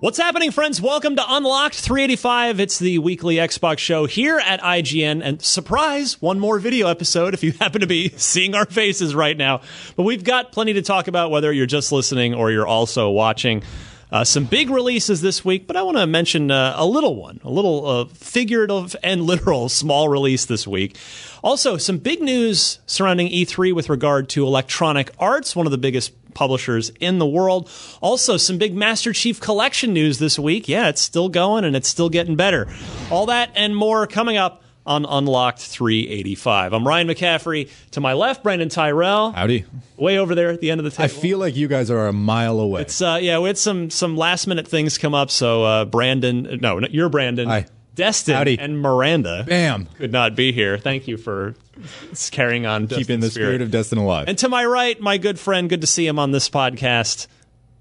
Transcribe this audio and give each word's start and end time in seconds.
What's 0.00 0.16
happening, 0.16 0.50
friends? 0.50 0.80
Welcome 0.80 1.16
to 1.16 1.24
Unlocked 1.28 1.74
385. 1.74 2.58
It's 2.58 2.78
the 2.78 2.96
weekly 3.00 3.34
Xbox 3.34 3.80
show 3.80 4.06
here 4.06 4.38
at 4.38 4.58
IGN. 4.62 5.20
And 5.22 5.42
surprise, 5.42 6.22
one 6.22 6.40
more 6.40 6.58
video 6.58 6.88
episode 6.88 7.34
if 7.34 7.44
you 7.44 7.52
happen 7.60 7.82
to 7.82 7.86
be 7.86 8.08
seeing 8.16 8.54
our 8.54 8.64
faces 8.64 9.14
right 9.14 9.36
now. 9.36 9.60
But 9.96 10.04
we've 10.04 10.24
got 10.24 10.52
plenty 10.52 10.72
to 10.72 10.80
talk 10.80 11.06
about, 11.06 11.30
whether 11.30 11.52
you're 11.52 11.66
just 11.66 11.92
listening 11.92 12.32
or 12.32 12.50
you're 12.50 12.66
also 12.66 13.10
watching. 13.10 13.62
Uh, 14.12 14.24
some 14.24 14.44
big 14.44 14.70
releases 14.70 15.20
this 15.20 15.44
week, 15.44 15.66
but 15.66 15.76
I 15.76 15.82
want 15.82 15.96
to 15.96 16.06
mention 16.06 16.50
uh, 16.50 16.74
a 16.76 16.84
little 16.84 17.14
one, 17.16 17.40
a 17.44 17.50
little 17.50 17.86
uh, 17.86 18.04
figurative 18.06 18.96
and 19.02 19.22
literal 19.26 19.68
small 19.68 20.08
release 20.08 20.46
this 20.46 20.66
week. 20.66 20.96
Also, 21.42 21.76
some 21.76 21.98
big 21.98 22.20
news 22.20 22.80
surrounding 22.86 23.28
E3 23.28 23.72
with 23.74 23.88
regard 23.88 24.28
to 24.30 24.44
Electronic 24.44 25.12
Arts, 25.18 25.54
one 25.54 25.66
of 25.66 25.72
the 25.72 25.78
biggest 25.78 26.12
publishers 26.34 26.90
in 27.00 27.18
the 27.18 27.26
world. 27.26 27.70
Also, 28.00 28.36
some 28.36 28.58
big 28.58 28.74
Master 28.74 29.12
Chief 29.12 29.40
Collection 29.40 29.92
news 29.92 30.18
this 30.18 30.38
week. 30.38 30.68
Yeah, 30.68 30.88
it's 30.88 31.00
still 31.00 31.28
going 31.28 31.64
and 31.64 31.76
it's 31.76 31.88
still 31.88 32.08
getting 32.08 32.36
better. 32.36 32.68
All 33.10 33.26
that 33.26 33.50
and 33.54 33.74
more 33.76 34.06
coming 34.06 34.36
up 34.36 34.59
on 34.86 35.04
Unlocked 35.04 35.60
385. 35.60 36.72
I'm 36.72 36.86
Ryan 36.86 37.08
McCaffrey. 37.08 37.70
To 37.92 38.00
my 38.00 38.12
left, 38.12 38.42
Brandon 38.42 38.68
Tyrell. 38.68 39.32
Howdy. 39.32 39.64
Way 39.96 40.18
over 40.18 40.34
there 40.34 40.50
at 40.50 40.60
the 40.60 40.70
end 40.70 40.80
of 40.80 40.84
the 40.84 40.90
table. 40.90 41.04
I 41.04 41.08
feel 41.08 41.38
like 41.38 41.56
you 41.56 41.68
guys 41.68 41.90
are 41.90 42.08
a 42.08 42.12
mile 42.12 42.58
away. 42.60 42.82
It's 42.82 43.00
uh, 43.00 43.18
yeah, 43.20 43.38
we 43.38 43.48
had 43.48 43.58
some 43.58 43.90
some 43.90 44.16
last 44.16 44.46
minute 44.46 44.66
things 44.66 44.98
come 44.98 45.14
up. 45.14 45.30
So 45.30 45.64
uh, 45.64 45.84
Brandon, 45.84 46.58
no, 46.60 46.80
you're 46.80 47.08
Brandon. 47.08 47.48
Hi. 47.48 47.66
Destin 47.94 48.34
Howdy. 48.34 48.58
and 48.58 48.80
Miranda 48.80 49.44
Bam. 49.46 49.86
could 49.98 50.12
not 50.12 50.34
be 50.34 50.52
here. 50.52 50.78
Thank 50.78 51.06
you 51.06 51.18
for 51.18 51.54
carrying 52.30 52.64
on, 52.64 52.86
Keeping 52.86 53.20
the 53.20 53.26
Destin's 53.26 53.32
spirit 53.34 53.60
of 53.62 53.70
Destin 53.70 53.98
alive. 53.98 54.28
And 54.28 54.38
to 54.38 54.48
my 54.48 54.64
right, 54.64 54.98
my 55.00 55.18
good 55.18 55.38
friend, 55.38 55.68
good 55.68 55.80
to 55.82 55.86
see 55.86 56.06
him 56.06 56.18
on 56.18 56.30
this 56.30 56.48
podcast, 56.48 57.26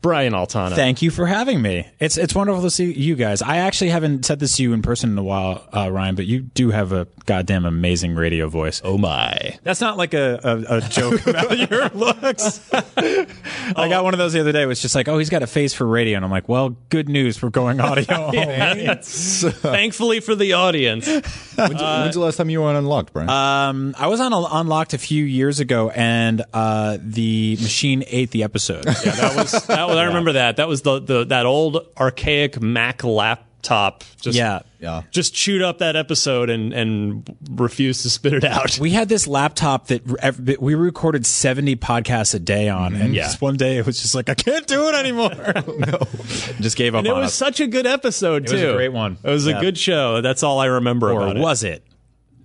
Brian 0.02 0.34
Altano. 0.34 0.76
Thank 0.76 1.02
you 1.02 1.12
for 1.12 1.26
having 1.26 1.62
me. 1.62 1.86
It's 2.00 2.18
it's 2.18 2.34
wonderful 2.34 2.62
to 2.64 2.72
see 2.72 2.92
you 2.94 3.16
guys. 3.16 3.42
I 3.42 3.58
actually 3.58 3.90
haven't 3.90 4.26
said 4.26 4.40
this 4.40 4.56
to 4.58 4.64
you 4.64 4.74
in 4.74 4.82
person 4.82 5.12
in 5.12 5.18
a 5.18 5.24
while, 5.24 5.68
uh, 5.76 5.92
Ryan, 5.92 6.16
but 6.16 6.26
you 6.26 6.42
do 6.42 6.72
have 6.72 6.92
a 6.94 7.08
goddamn 7.26 7.66
amazing 7.66 8.16
radio 8.16 8.48
voice. 8.48 8.82
oh 8.84 8.98
my. 8.98 9.58
That's 9.64 9.82
not 9.82 9.98
like 9.98 10.14
a, 10.14 10.40
a, 10.44 10.78
a 10.78 10.82
joke 10.82 11.28
about 11.28 11.58
your 11.70 11.90
looks. 11.90 12.62
I 12.72 13.88
got 13.90 14.04
one 14.04 14.14
of 14.14 14.18
those 14.18 14.34
the 14.34 14.40
other 14.40 14.52
day. 14.52 14.64
It 14.64 14.68
was 14.68 14.82
just 14.82 14.96
like, 14.96 15.08
oh, 15.08 15.18
he's 15.18 15.30
got 15.30 15.44
a 15.44 15.48
face 15.48 15.74
for 15.74 15.86
radio, 15.86 16.16
and 16.16 16.26
I'm 16.26 16.32
like, 16.32 16.48
well, 16.48 16.70
good 16.90 17.10
news. 17.10 17.42
We're 17.42 17.50
going 17.50 17.80
audio. 17.82 18.32
Thankfully 19.02 20.20
for 20.22 20.36
the 20.36 20.54
audience. 20.54 21.08
when's, 21.08 21.26
when's 21.58 22.16
the 22.16 22.20
last 22.22 22.38
time 22.38 22.50
you 22.50 22.62
were 22.62 22.68
on 22.68 22.76
Unlocked, 22.78 23.14
Brian? 23.14 23.30
Um, 23.30 23.96
I 23.98 24.08
was 24.08 24.20
on 24.20 24.32
a, 24.34 24.48
Unlocked 24.52 24.94
a 24.94 24.98
few 24.98 25.26
years 25.26 25.60
ago, 25.60 25.90
and 25.90 26.42
uh, 26.54 26.98
the 27.02 27.58
machine 27.62 28.04
ate 28.08 28.32
the 28.32 28.44
episode. 28.44 28.86
Yeah, 28.86 28.94
that 28.94 29.36
was 29.36 29.52
that 29.68 29.89
was, 29.90 29.98
I 29.98 30.04
remember 30.06 30.34
that. 30.34 30.58
That 30.58 30.68
was 30.68 30.82
the, 30.84 31.00
the 31.00 31.26
that 31.26 31.46
old 31.46 31.86
archaic 31.98 32.62
Mac 32.62 33.04
laptop 33.04 34.04
just 34.22 34.38
yeah. 34.38 34.62
yeah. 34.80 35.02
just 35.12 35.34
chewed 35.34 35.62
up 35.62 35.80
that 35.80 35.98
episode 35.98 36.50
and 36.50 36.72
and 36.72 37.36
refused 37.52 38.04
to 38.04 38.10
spit 38.10 38.34
it 38.34 38.44
out. 38.46 38.80
We 38.80 38.92
had 38.92 39.10
this 39.10 39.28
laptop 39.28 39.88
that 39.88 40.02
re- 40.40 40.56
we 40.60 40.76
recorded 40.76 41.26
70 41.26 41.76
podcasts 41.76 42.34
a 42.34 42.40
day 42.40 42.70
on, 42.70 42.96
and 42.96 43.14
Yeah. 43.14 43.24
just 43.24 43.42
one 43.42 43.58
day 43.58 43.78
it 43.78 43.86
was 43.86 44.02
just 44.02 44.16
like, 44.16 44.30
I 44.30 44.34
can't 44.36 44.66
do 44.66 44.88
it 44.88 44.96
anymore. 44.96 45.32
no. 45.78 46.00
Just 46.62 46.78
gave 46.78 46.96
up 46.96 47.00
And 47.00 47.08
it 47.08 47.14
was 47.14 47.28
us. 47.28 47.34
such 47.34 47.60
a 47.60 47.68
good 47.68 47.86
episode 47.86 48.44
It 48.46 48.48
too. 48.48 48.54
was 48.56 48.64
a 48.64 48.74
great 48.74 48.94
one. 48.94 49.18
It 49.24 49.30
was 49.30 49.46
a 49.48 49.54
good 49.54 49.78
show. 49.78 50.22
That's 50.22 50.42
all 50.44 50.60
I 50.60 50.66
remember 50.66 51.12
Or 51.12 51.24
about 51.24 51.38
it. 51.38 51.40
was 51.42 51.64
it? 51.64 51.84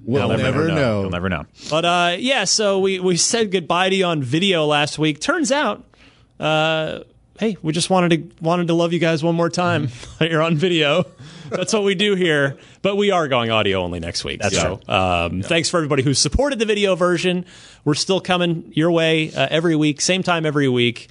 we'll 0.05 0.29
You'll 0.29 0.37
never, 0.39 0.69
know. 0.69 1.01
You'll 1.03 1.11
never 1.11 1.29
know. 1.29 1.47
But 1.71 1.85
uh, 1.85 2.17
yeah, 2.19 2.45
so 2.45 2.79
we, 2.81 3.01
we 3.01 3.17
said 3.17 3.51
goodbye 3.51 3.89
to 3.91 3.97
you 3.97 4.05
on 4.05 4.23
video 4.23 4.67
last 4.67 4.99
week. 4.99 5.19
Turns 5.21 5.51
out, 5.51 5.85
uh, 6.39 7.01
hey, 7.39 7.57
we 7.63 7.73
just 7.73 7.91
wanted 7.91 8.11
to 8.11 8.45
wanted 8.45 8.69
to 8.69 8.75
love 8.75 8.93
you 8.93 8.99
guys 8.99 9.23
one 9.23 9.35
more 9.35 9.51
time. 9.51 9.89
You're 10.21 10.43
on 10.43 10.57
video. 10.57 11.07
That's 11.51 11.73
what 11.73 11.85
we 11.85 11.95
do 11.95 12.15
here. 12.15 12.57
But 12.83 12.97
we 12.97 13.11
are 13.11 13.29
going 13.29 13.51
audio 13.51 13.83
only 13.83 14.01
next 14.01 14.25
week. 14.25 14.41
That's 14.41 14.57
so, 14.57 14.81
um, 14.89 15.43
thanks 15.43 15.69
for 15.69 15.79
everybody 15.79 16.03
who 16.03 16.15
supported 16.15 16.59
the 16.59 16.67
video 16.67 16.95
version. 16.97 17.45
We're 17.85 17.95
still 17.95 18.21
coming 18.21 18.73
your 18.75 18.91
way 18.91 19.33
uh, 19.33 19.49
every 19.51 19.77
week, 19.77 20.01
same 20.01 20.23
time 20.23 20.47
every 20.47 20.69
week 20.69 21.09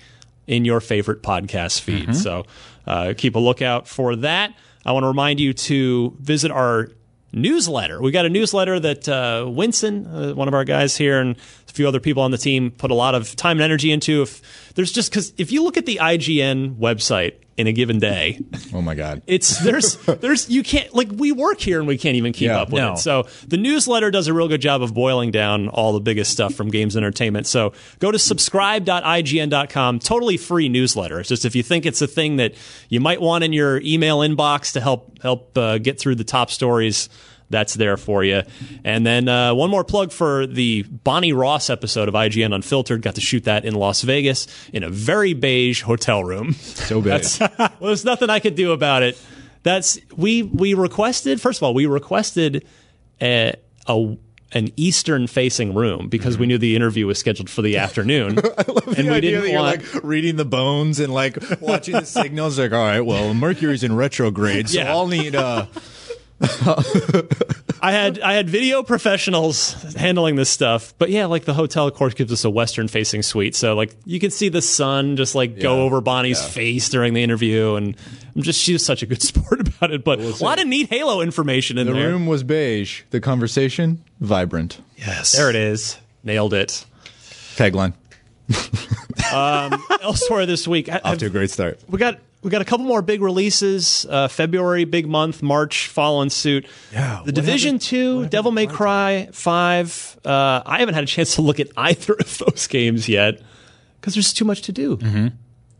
in 0.48 0.66
your 0.66 0.82
favorite 0.82 1.22
podcast 1.24 1.82
feed. 1.82 2.16
So 2.16 2.46
uh, 2.86 3.14
keep 3.16 3.36
a 3.36 3.40
lookout 3.40 3.88
for 3.88 4.16
that. 4.18 4.54
I 4.86 4.92
want 4.92 5.04
to 5.04 5.08
remind 5.08 5.40
you 5.40 5.54
to 5.54 6.18
visit 6.20 6.52
our 6.52 6.90
newsletter. 7.34 8.02
We 8.02 8.12
got 8.12 8.26
a 8.26 8.30
newsletter 8.30 8.80
that 8.80 9.10
uh, 9.10 9.46
Winston, 9.50 10.08
uh, 10.08 10.34
one 10.34 10.48
of 10.48 10.54
our 10.54 10.64
guys 10.64 10.96
here, 10.96 11.20
and 11.20 11.36
a 11.68 11.74
few 11.74 11.88
other 11.88 12.00
people 12.00 12.24
on 12.24 12.32
the 12.32 12.38
team 12.38 12.72
put 12.72 12.92
a 12.92 12.96
lot 12.96 13.16
of 13.16 13.36
time 13.36 13.58
and 13.58 13.64
energy 13.64 13.92
into. 13.92 14.22
If 14.22 14.74
there's 14.76 14.92
just 14.92 15.12
because 15.12 15.34
if 15.38 15.52
you 15.52 15.64
look 15.64 15.78
at 15.78 15.86
the 15.86 16.00
IGN 16.02 16.78
website 16.78 17.36
in 17.56 17.68
a 17.68 17.72
given 17.72 18.00
day, 18.00 18.40
Oh 18.74 18.82
my 18.82 18.96
God. 18.96 19.22
it's 19.28 19.60
there's 19.60 19.96
there's 20.06 20.50
you 20.50 20.64
can't 20.64 20.94
like 20.96 21.10
we 21.12 21.32
work 21.32 21.60
here 21.60 21.78
and 21.80 21.88
we 21.88 21.98
can't 21.98 22.16
even 22.16 22.34
keep 22.34 22.48
Yeah, 22.48 22.62
up 22.62 22.70
with 22.72 22.82
no. 22.82 22.94
it. 22.94 22.98
So 22.98 23.28
the 23.48 23.58
newsletter 23.58 24.10
does 24.10 24.28
a 24.28 24.34
real 24.34 24.48
good 24.48 24.62
job 24.62 24.82
of 24.82 24.94
boiling 24.94 25.30
down 25.32 25.68
all 25.70 25.94
the 25.94 26.00
biggest 26.00 26.32
stuff 26.32 26.56
from 26.56 26.70
games 26.70 26.98
entertainment. 26.98 27.46
So 27.46 27.74
go 28.00 28.12
to 28.12 28.18
subscribe.ign.com, 28.20 30.00
totally 30.00 30.38
free 30.38 30.70
newsletter. 30.70 31.20
It's 31.20 31.30
just 31.30 31.46
if 31.46 31.56
you 31.56 31.64
think 31.64 31.86
it's 31.86 32.02
a 32.02 32.08
thing 32.08 32.38
that 32.38 32.56
you 32.90 33.00
might 33.00 33.22
want 33.22 33.44
in 33.44 33.54
your 33.54 33.80
email 33.82 34.20
inbox 34.20 34.74
to 34.74 34.82
help 34.82 35.22
help 35.22 35.58
uh, 35.58 35.78
get 35.78 36.00
through 36.00 36.16
the 36.16 36.24
top 36.24 36.50
stories. 36.52 37.10
That's 37.50 37.76
there 37.76 37.98
for 37.98 38.24
you. 38.24 38.42
And 38.84 39.06
then 39.06 39.28
uh, 39.28 39.54
one 39.54 39.70
more 39.70 39.84
plug 39.84 40.12
for 40.12 40.48
the 40.48 40.84
Bonnie 40.84 41.34
Ross 41.34 41.70
episode 41.70 42.08
of 42.08 42.16
IGN 42.16 42.54
Unfiltered. 42.54 43.02
Got 43.02 43.16
to 43.16 43.22
shoot 43.22 43.44
that 43.44 43.64
in 43.66 43.76
Las 43.76 44.02
Vegas 44.02 44.48
in 44.74 44.84
a 44.84 44.90
very 44.90 45.34
beige 45.34 45.82
hotel 45.84 46.24
room. 46.24 46.54
So 46.54 47.02
big. 47.02 47.24
well, 47.60 47.70
there's 47.82 48.06
nothing 48.06 48.30
I 48.30 48.40
could 48.40 48.56
do 48.56 48.72
about 48.72 49.04
it. 49.04 49.22
That's 49.62 50.00
we 50.18 50.44
we 50.44 50.74
requested. 50.74 51.40
First 51.40 51.60
of 51.60 51.64
all, 51.64 51.74
we 51.74 51.86
requested 51.86 52.66
a, 53.22 53.54
a 53.88 54.18
an 54.56 54.70
eastern 54.76 55.26
facing 55.26 55.74
room 55.74 56.10
because 56.10 56.38
we 56.38 56.46
knew 56.46 56.58
the 56.60 56.76
interview 56.76 57.08
was 57.08 57.18
scheduled 57.18 57.50
for 57.50 57.62
the 57.62 57.78
afternoon, 57.86 58.38
I 58.58 58.64
and 58.68 58.96
the 58.96 59.04
we 59.04 59.10
idea 59.10 59.22
didn't 59.22 59.42
that 59.46 59.52
you're 59.52 59.62
want. 59.62 59.94
like 59.94 60.04
reading 60.04 60.36
the 60.36 60.46
bones 60.46 61.00
and 61.00 61.14
like 61.14 61.38
watching 61.62 61.94
the 61.96 62.06
signals. 62.06 62.60
Like, 62.60 62.72
all 62.74 62.78
right, 62.86 63.02
well, 63.02 63.34
Mercury's 63.34 63.84
in 63.84 63.96
retrograde, 63.96 64.70
so 64.70 64.80
Yeah. 64.80 64.92
I'll 64.92 65.08
need. 65.08 65.36
uh 65.36 65.68
I 67.82 67.92
had 67.92 68.20
I 68.20 68.34
had 68.34 68.50
video 68.50 68.84
professionals 68.84 69.74
handling 69.96 70.36
this 70.36 70.50
stuff, 70.50 70.94
but 70.98 71.10
yeah, 71.10 71.26
like 71.26 71.46
the 71.46 71.54
hotel, 71.54 71.88
of 71.88 71.94
course, 71.94 72.14
gives 72.14 72.32
us 72.32 72.44
a 72.46 72.50
western-facing 72.50 73.24
suite, 73.24 73.56
so 73.56 73.76
like 73.76 73.96
you 74.06 74.20
can 74.20 74.32
see 74.32 74.50
the 74.50 74.62
sun 74.62 75.16
just 75.16 75.36
like 75.36 75.60
go 75.60 75.82
over 75.84 76.02
Bonnie's 76.02 76.44
face 76.44 76.90
during 76.90 77.14
the 77.14 77.24
interview, 77.24 77.76
and 77.76 77.96
I'm 78.36 78.42
just 78.42 78.60
she's 78.60 78.86
such 78.86 79.04
a 79.04 79.06
good 79.06 79.22
sport 79.24 79.68
about 79.68 79.92
it. 79.92 80.04
But 80.04 80.20
a 80.20 80.44
lot 80.44 80.60
of 80.60 80.68
neat 80.68 80.90
Halo 80.90 81.22
information 81.22 81.78
in 81.78 81.88
The 81.88 81.94
there. 81.94 82.10
room 82.10 82.26
was 82.26 82.44
beige. 82.44 83.04
The 83.12 83.20
conversation 83.22 84.04
vibrant. 84.20 84.80
yes, 84.98 85.34
There 85.34 85.50
it 85.50 85.56
is. 85.56 85.98
nailed 86.24 86.54
it. 86.54 86.86
Tagline. 87.56 87.94
Um, 89.34 89.84
elsewhere 90.02 90.46
this 90.46 90.68
week, 90.68 90.90
I- 90.90 91.00
Off 91.04 91.18
to 91.20 91.28
a 91.28 91.30
great 91.30 91.50
start. 91.52 91.80
we 91.88 91.98
got 92.00 92.20
we 92.44 92.50
got 92.50 92.62
a 92.62 92.66
couple 92.66 92.86
more 92.86 93.02
big 93.02 93.22
releases. 93.22 94.06
Uh, 94.10 94.28
February, 94.28 94.86
big 94.86 95.08
month. 95.08 95.42
March, 95.42 95.88
following 95.88 96.30
suit. 96.30 96.66
Yeah, 96.92 97.22
the 97.26 97.32
Division 97.32 97.76
happened- 97.76 97.82
Two, 97.82 98.26
Devil 98.28 98.52
May 98.52 98.68
Cry 98.68 99.30
Five. 99.32 100.20
Uh, 100.24 100.62
I 100.66 100.80
haven't 100.80 100.94
had 100.96 101.04
a 101.04 101.08
chance 101.08 101.36
to 101.36 101.42
look 101.42 101.60
at 101.60 101.70
either 101.78 102.14
of 102.14 102.38
those 102.38 102.68
games 102.68 103.08
yet 103.10 103.42
because 104.00 104.14
there's 104.16 104.34
too 104.34 104.46
much 104.46 104.62
to 104.64 104.72
do. 104.72 104.98
Mm-hmm. 104.98 105.28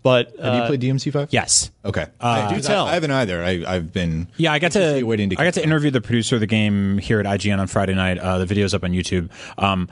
But 0.04 0.36
Have 0.38 0.54
you 0.56 0.62
uh, 0.62 0.68
played 0.68 0.82
DMC 0.82 1.14
five? 1.14 1.30
Yes. 1.32 1.72
Okay. 1.86 2.06
I 2.20 2.54
do 2.54 2.60
tell. 2.62 2.86
I, 2.86 2.92
I 2.92 2.94
haven't 2.96 3.12
either. 3.12 3.42
I, 3.42 3.64
I've 3.66 3.94
been. 3.94 4.28
Yeah, 4.36 4.52
I 4.52 4.60
got 4.60 4.74
to 4.74 5.02
waiting 5.04 5.30
to 5.30 5.40
I 5.40 5.46
got 5.46 5.54
to 5.54 5.62
to 5.62 5.66
interview 5.66 5.92
the 5.92 6.02
producer 6.02 6.36
of 6.36 6.42
the 6.42 6.48
game 6.48 6.98
here 6.98 7.22
at 7.22 7.26
IGN 7.26 7.58
on 7.60 7.68
Friday 7.68 7.94
night. 7.96 8.18
Uh, 8.18 8.38
the 8.38 8.46
video's 8.46 8.74
up 8.74 8.84
on 8.84 8.92
YouTube. 8.92 9.30
Um, 9.58 9.88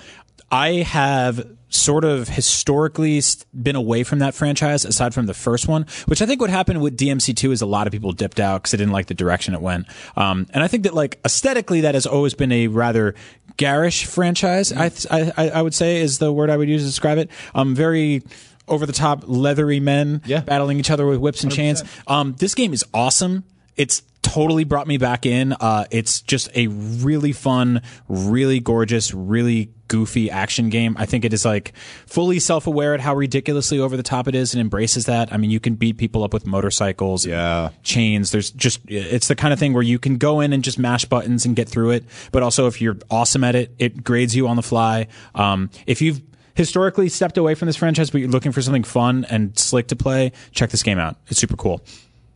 I 0.52 0.70
have 0.84 1.48
sort 1.72 2.04
of 2.06 2.28
historically 2.30 3.22
been 3.60 3.76
away 3.76 4.04
from 4.04 4.20
that 4.20 4.34
franchise 4.36 4.86
aside 4.86 5.14
from 5.14 5.26
the 5.26 5.34
first 5.34 5.68
one, 5.68 5.86
which 6.06 6.22
I 6.22 6.26
think 6.26 6.40
what 6.42 6.50
happened 6.50 6.82
with 6.82 6.98
DMC2 6.98 7.52
is 7.52 7.62
a 7.62 7.66
lot 7.66 7.88
of 7.88 7.92
people 7.94 8.12
dipped 8.12 8.40
out 8.40 8.62
because 8.62 8.72
they 8.72 8.78
didn't 8.78 8.94
like 8.94 9.08
the 9.08 9.14
direction 9.14 9.54
it 9.54 9.62
went. 9.62 9.88
Um, 10.16 10.48
and 10.54 10.64
I 10.64 10.68
think 10.68 10.84
that 10.84 10.94
like 10.94 11.20
aesthetically 11.26 11.82
that 11.82 11.96
has 11.96 12.06
always 12.06 12.34
been 12.34 12.52
a 12.52 12.68
rather 12.68 13.16
garish 13.58 14.06
franchise. 14.06 14.72
I, 14.74 14.92
I 15.10 15.50
I 15.50 15.62
would 15.62 15.74
say 15.74 16.02
is 16.02 16.20
the 16.20 16.32
word 16.32 16.50
I 16.50 16.58
would 16.58 16.70
use 16.70 16.82
to 16.82 16.88
describe 16.88 17.18
it. 17.18 17.30
Um, 17.56 17.74
very 17.76 18.22
over 18.68 18.86
the 18.86 18.94
top 18.94 19.24
leathery 19.26 19.80
men 19.80 20.22
Yeah. 20.26 20.42
battling 20.42 20.80
each 20.80 20.92
other 20.92 21.06
with 21.06 21.18
whips 21.20 21.44
and 21.44 21.52
chains. 21.52 21.84
Um, 22.08 22.36
this 22.38 22.56
game 22.56 22.74
is 22.74 22.86
awesome. 22.94 23.44
It's 23.76 24.04
totally 24.22 24.64
brought 24.64 24.88
me 24.88 24.98
back 24.98 25.26
in. 25.26 25.54
Uh, 25.54 25.86
it's 25.92 26.22
just 26.22 26.50
a 26.56 26.68
really 26.68 27.32
fun, 27.34 27.82
really 28.08 28.60
gorgeous, 28.60 29.14
really 29.14 29.72
goofy 29.92 30.32
action 30.32 30.70
game. 30.70 30.96
I 30.98 31.06
think 31.06 31.26
it 31.26 31.34
is 31.34 31.44
like 31.44 31.74
fully 32.08 32.40
self-aware 32.40 32.94
at 32.94 33.02
how 33.02 33.14
ridiculously 33.14 33.78
over 33.78 33.98
the 33.98 34.04
top 34.04 34.30
it 34.30 34.36
is 34.36 34.54
and 34.54 34.62
embraces 34.62 35.06
that. 35.08 35.34
I 35.34 35.38
mean, 35.38 35.52
you 35.52 35.60
can 35.60 35.76
beat 35.76 35.98
people 35.98 36.24
up 36.24 36.32
with 36.34 36.48
motorcycles, 36.48 37.26
Yeah. 37.26 37.70
chains. 37.84 38.32
There's 38.32 38.52
just 38.52 38.80
it's 38.88 39.28
the 39.28 39.36
kind 39.36 39.52
of 39.54 39.60
thing 39.60 39.74
where 39.74 39.84
you 39.84 40.00
can 40.00 40.18
go 40.18 40.40
in 40.40 40.54
and 40.54 40.64
just 40.64 40.80
mash 40.80 41.04
buttons 41.06 41.46
and 41.46 41.56
get 41.56 41.68
through 41.68 41.92
it. 41.92 42.06
But 42.32 42.42
also, 42.42 42.68
if 42.68 42.80
you're 42.82 42.98
awesome 43.10 43.44
at 43.44 43.56
it, 43.56 43.76
it 43.80 44.02
grades 44.04 44.34
you 44.36 44.48
on 44.48 44.56
the 44.56 44.64
fly. 44.64 45.08
Um, 45.36 45.70
if 45.86 46.02
you've 46.02 46.22
historically 46.56 47.10
stepped 47.10 47.38
away 47.38 47.56
from 47.56 47.66
this 47.66 47.76
franchise, 47.76 48.10
but 48.12 48.22
you're 48.22 48.30
looking 48.30 48.52
for 48.54 48.62
something 48.62 48.84
fun 48.84 49.26
and 49.30 49.58
slick 49.60 49.88
to 49.88 49.96
play, 49.96 50.32
check 50.52 50.70
this 50.70 50.84
game 50.84 51.00
out. 51.00 51.18
It's 51.28 51.40
super 51.40 51.58
cool. 51.58 51.82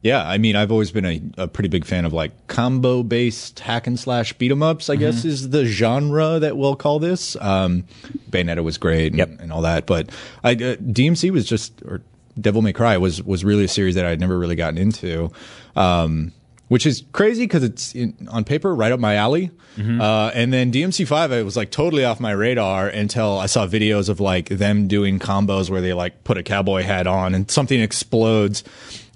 Yeah, 0.06 0.24
I 0.24 0.38
mean, 0.38 0.56
I've 0.56 0.72
always 0.72 0.92
been 0.92 1.06
a, 1.06 1.22
a 1.40 1.48
pretty 1.48 1.68
big 1.68 1.84
fan 1.84 2.06
of 2.06 2.13
like 2.13 2.31
combo 2.46 3.02
based 3.02 3.60
hack 3.60 3.88
and 3.88 4.00
slash 4.00 4.34
beat 4.34 4.52
'em 4.52 4.62
ups. 4.62 4.88
I 4.88 4.98
guess 4.98 5.25
is 5.25 5.50
the 5.50 5.66
genre 5.66 6.38
that 6.40 6.56
we'll 6.57 6.75
call 6.75 7.00
this. 7.00 7.36
Um, 7.42 7.86
Bayonetta 8.30 8.63
was 8.63 8.78
great, 8.78 9.07
and, 9.13 9.18
Yep. 9.18 9.30
and 9.42 9.52
all 9.52 9.63
that, 9.63 9.88
but 9.88 10.10
I, 10.44 10.52
uh, 10.52 10.75
DMC 10.75 11.31
was 11.31 11.48
just 11.48 11.81
or 11.84 12.02
Devil 12.40 12.62
May 12.62 12.72
Cry 12.72 12.98
was 12.98 13.24
was 13.24 13.44
really 13.44 13.63
a 13.63 13.68
series 13.68 13.96
that 13.96 14.06
I'd 14.06 14.19
never 14.19 14.38
really 14.38 14.56
gotten 14.56 14.78
into. 14.78 15.31
Um, 15.75 16.34
which 16.68 16.86
is 16.88 17.04
crazy 17.12 17.44
because 17.44 17.63
it's 17.63 17.94
in, 17.94 18.28
on 18.31 18.44
paper 18.44 18.74
right 18.75 18.92
up 18.92 19.00
my 19.00 19.16
alley. 19.16 19.52
Uh, 19.78 20.31
and 20.34 20.52
then 20.54 20.72
DMC 20.72 21.06
five, 21.07 21.31
I 21.31 21.44
was 21.44 21.56
like 21.57 21.69
totally 21.69 22.06
off 22.06 22.19
my 22.19 22.31
radar 22.31 22.88
until 22.88 23.38
I 23.40 23.46
saw 23.48 23.68
videos 23.68 24.07
of 24.10 24.19
like 24.19 24.50
them 24.50 24.88
doing 24.88 25.19
combos 25.19 25.69
where 25.69 25.81
they 25.81 25.94
like 25.94 26.24
put 26.24 26.38
a 26.38 26.44
cowboy 26.44 26.81
hat 26.84 27.07
on 27.07 27.36
and 27.36 27.50
something 27.52 27.80
explodes. 27.81 28.63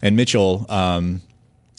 And 0.02 0.16
Mitchell, 0.16 0.66
um, 0.70 1.22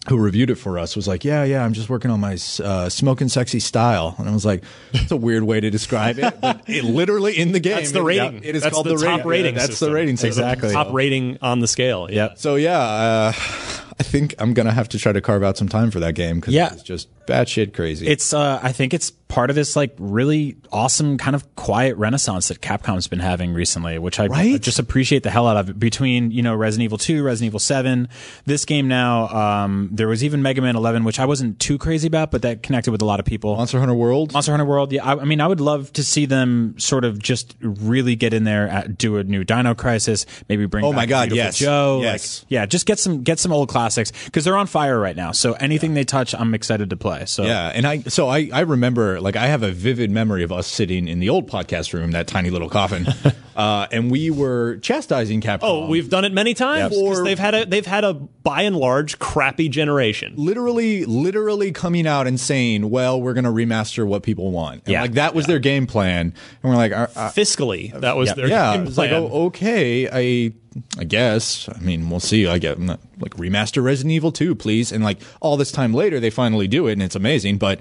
who 0.08 0.16
reviewed 0.18 0.48
it 0.50 0.54
for 0.56 0.78
us 0.78 0.96
was 0.96 1.06
like, 1.06 1.24
"Yeah, 1.24 1.44
yeah, 1.44 1.62
I'm 1.64 1.72
just 1.74 1.88
working 1.90 2.10
on 2.10 2.20
my 2.20 2.36
uh, 2.62 2.88
smoking 2.88 3.28
sexy 3.28 3.60
style," 3.60 4.14
and 4.18 4.28
I 4.28 4.32
was 4.32 4.44
like, 4.46 4.64
"That's 4.92 5.10
a 5.10 5.16
weird 5.16 5.42
way 5.44 5.60
to 5.60 5.70
describe 5.70 6.18
it." 6.18 6.40
But 6.40 6.62
it 6.68 6.84
literally 6.84 7.38
in 7.38 7.52
the 7.52 7.60
game, 7.60 7.76
that's 7.76 7.92
the 7.92 8.02
rating. 8.02 8.42
yeah, 8.42 8.48
it 8.48 8.56
is 8.56 8.62
that's 8.62 8.74
called 8.74 8.86
the, 8.86 8.96
the, 8.96 9.04
top 9.04 9.18
rating. 9.18 9.26
rating. 9.26 9.54
Yeah, 9.54 9.60
that's 9.60 9.72
system. 9.72 9.88
the 9.90 9.94
rating 9.94 10.16
system. 10.16 10.44
Exactly. 10.44 10.72
Top 10.72 10.92
rating 10.92 11.38
on 11.42 11.60
the 11.60 11.68
scale. 11.68 12.08
Yeah. 12.10 12.30
So 12.36 12.56
yeah, 12.56 12.78
uh, 12.78 13.32
I 13.34 14.02
think 14.02 14.34
I'm 14.38 14.54
gonna 14.54 14.72
have 14.72 14.88
to 14.90 14.98
try 14.98 15.12
to 15.12 15.20
carve 15.20 15.42
out 15.42 15.58
some 15.58 15.68
time 15.68 15.90
for 15.90 16.00
that 16.00 16.14
game 16.14 16.40
because 16.40 16.54
Yeah. 16.54 16.72
it's 16.72 16.82
just 16.82 17.08
batshit 17.30 17.72
crazy. 17.74 18.06
It's 18.06 18.32
uh, 18.34 18.58
I 18.62 18.72
think 18.72 18.92
it's 18.94 19.10
part 19.10 19.48
of 19.48 19.54
this 19.54 19.76
like 19.76 19.94
really 20.00 20.56
awesome 20.72 21.16
kind 21.16 21.36
of 21.36 21.54
quiet 21.54 21.96
renaissance 21.96 22.48
that 22.48 22.60
Capcom's 22.60 23.06
been 23.06 23.20
having 23.20 23.54
recently, 23.54 23.96
which 23.96 24.18
I, 24.18 24.26
Right? 24.26 24.60
just 24.60 24.80
appreciate 24.80 25.22
the 25.22 25.30
hell 25.30 25.46
out 25.46 25.56
of 25.56 25.70
it. 25.70 25.78
Between 25.78 26.32
you 26.32 26.42
know 26.42 26.54
Resident 26.54 26.84
Evil 26.86 26.98
2, 26.98 27.22
Resident 27.22 27.46
Evil 27.50 27.60
7, 27.60 28.08
this 28.46 28.64
game 28.64 28.88
now, 28.88 29.28
um, 29.28 29.88
there 29.92 30.08
was 30.08 30.24
even 30.24 30.42
Mega 30.42 30.60
Man 30.60 30.74
11, 30.74 31.04
which 31.04 31.20
I 31.20 31.26
wasn't 31.26 31.60
too 31.60 31.78
crazy 31.78 32.08
about, 32.08 32.32
but 32.32 32.42
that 32.42 32.64
connected 32.64 32.90
with 32.90 33.02
a 33.02 33.04
lot 33.04 33.20
of 33.20 33.26
people. 33.26 33.54
Monster 33.56 33.78
Hunter 33.78 33.94
World. 33.94 34.32
Monster 34.32 34.50
Hunter 34.52 34.64
World, 34.64 34.90
yeah. 34.92 35.04
I, 35.04 35.20
I 35.20 35.24
mean, 35.24 35.40
I 35.40 35.46
would 35.46 35.60
love 35.60 35.92
to 35.92 36.02
see 36.02 36.26
them 36.26 36.74
sort 36.78 37.04
of 37.04 37.18
just 37.20 37.54
really 37.60 38.16
get 38.16 38.34
in 38.34 38.42
there, 38.42 38.68
at, 38.68 38.98
do 38.98 39.16
a 39.18 39.22
new 39.24 39.44
Dino 39.44 39.74
Crisis, 39.76 40.26
maybe 40.48 40.66
bring. 40.66 40.84
Oh 40.84 40.90
back 40.90 40.96
my 40.96 41.06
God, 41.06 41.32
yes. 41.32 41.56
Joe, 41.56 42.00
Yes. 42.02 42.42
like, 42.42 42.46
yeah, 42.50 42.66
just 42.66 42.84
get 42.84 42.98
some 42.98 43.22
get 43.22 43.38
some 43.38 43.52
old 43.52 43.68
classics 43.68 44.10
because 44.24 44.44
they're 44.44 44.56
on 44.56 44.66
fire 44.66 44.98
right 44.98 45.14
now. 45.14 45.30
So 45.30 45.52
anything 45.54 45.94
they 45.94 46.04
touch, 46.04 46.34
I'm 46.34 46.52
excited 46.52 46.90
to 46.90 46.96
play. 46.96 47.19
So 47.28 47.44
Yeah, 47.44 47.68
and 47.74 47.86
I 47.86 48.00
so 48.02 48.28
I 48.28 48.48
I 48.52 48.60
remember 48.60 49.20
like 49.20 49.36
I 49.36 49.46
have 49.46 49.62
a 49.62 49.70
vivid 49.72 50.10
memory 50.10 50.42
of 50.42 50.52
us 50.52 50.66
sitting 50.66 51.08
in 51.08 51.20
the 51.20 51.28
old 51.28 51.48
podcast 51.50 51.92
room, 51.92 52.10
that 52.12 52.26
tiny 52.26 52.50
little 52.50 52.68
coffin, 52.68 53.06
uh, 53.56 53.86
and 53.92 54.10
we 54.10 54.30
were 54.30 54.76
chastising 54.78 55.40
Capcom. 55.40 55.58
Oh, 55.62 55.86
we've 55.88 56.08
done 56.08 56.24
it 56.24 56.32
many 56.32 56.54
times. 56.54 56.94
Yep. 56.94 57.02
Or- 57.02 57.24
they've 57.24 57.38
had 57.38 57.54
a 57.54 57.64
they've 57.66 57.86
had 57.86 58.04
a 58.04 58.14
by 58.14 58.62
and 58.62 58.76
large 58.76 59.18
crappy 59.18 59.68
generation. 59.68 60.32
literally 60.36 61.04
literally 61.04 61.72
coming 61.72 62.06
out 62.06 62.26
and 62.26 62.40
saying, 62.40 62.88
"Well, 62.90 63.20
we're 63.20 63.34
going 63.34 63.44
to 63.44 63.50
remaster 63.50 64.06
what 64.06 64.22
people 64.22 64.50
want." 64.50 64.82
And 64.86 64.92
Yeah. 64.92 65.02
like 65.02 65.12
that 65.14 65.34
was 65.34 65.46
their 65.46 65.58
game 65.58 65.86
plan, 65.86 66.32
and 66.62 66.70
we're 66.70 66.76
like, 66.76 66.92
uh, 66.92 67.06
uh, 67.14 67.30
Fiscally, 67.30 67.98
that 68.00 68.16
was 68.16 68.32
their 68.34 68.46
yeah, 68.48 68.76
game 68.76 68.86
it's 68.86 68.96
like, 68.98 69.10
oh, 69.10 69.46
okay, 69.46 70.08
I, 70.10 70.52
I 70.98 71.04
guess. 71.04 71.68
I 71.68 71.78
mean, 71.80 72.10
we'll 72.10 72.20
see. 72.20 72.46
I 72.46 72.58
get 72.58 72.78
like 72.80 73.34
remaster 73.36 73.82
Resident 73.82 74.12
Evil 74.12 74.32
2, 74.32 74.54
please. 74.54 74.92
And 74.92 75.02
like 75.02 75.20
all 75.40 75.56
this 75.56 75.72
time 75.72 75.92
later, 75.92 76.20
they 76.20 76.30
finally 76.30 76.68
do 76.68 76.86
it, 76.86 76.92
and 76.92 77.02
it's 77.02 77.16
amazing. 77.16 77.58
But 77.58 77.80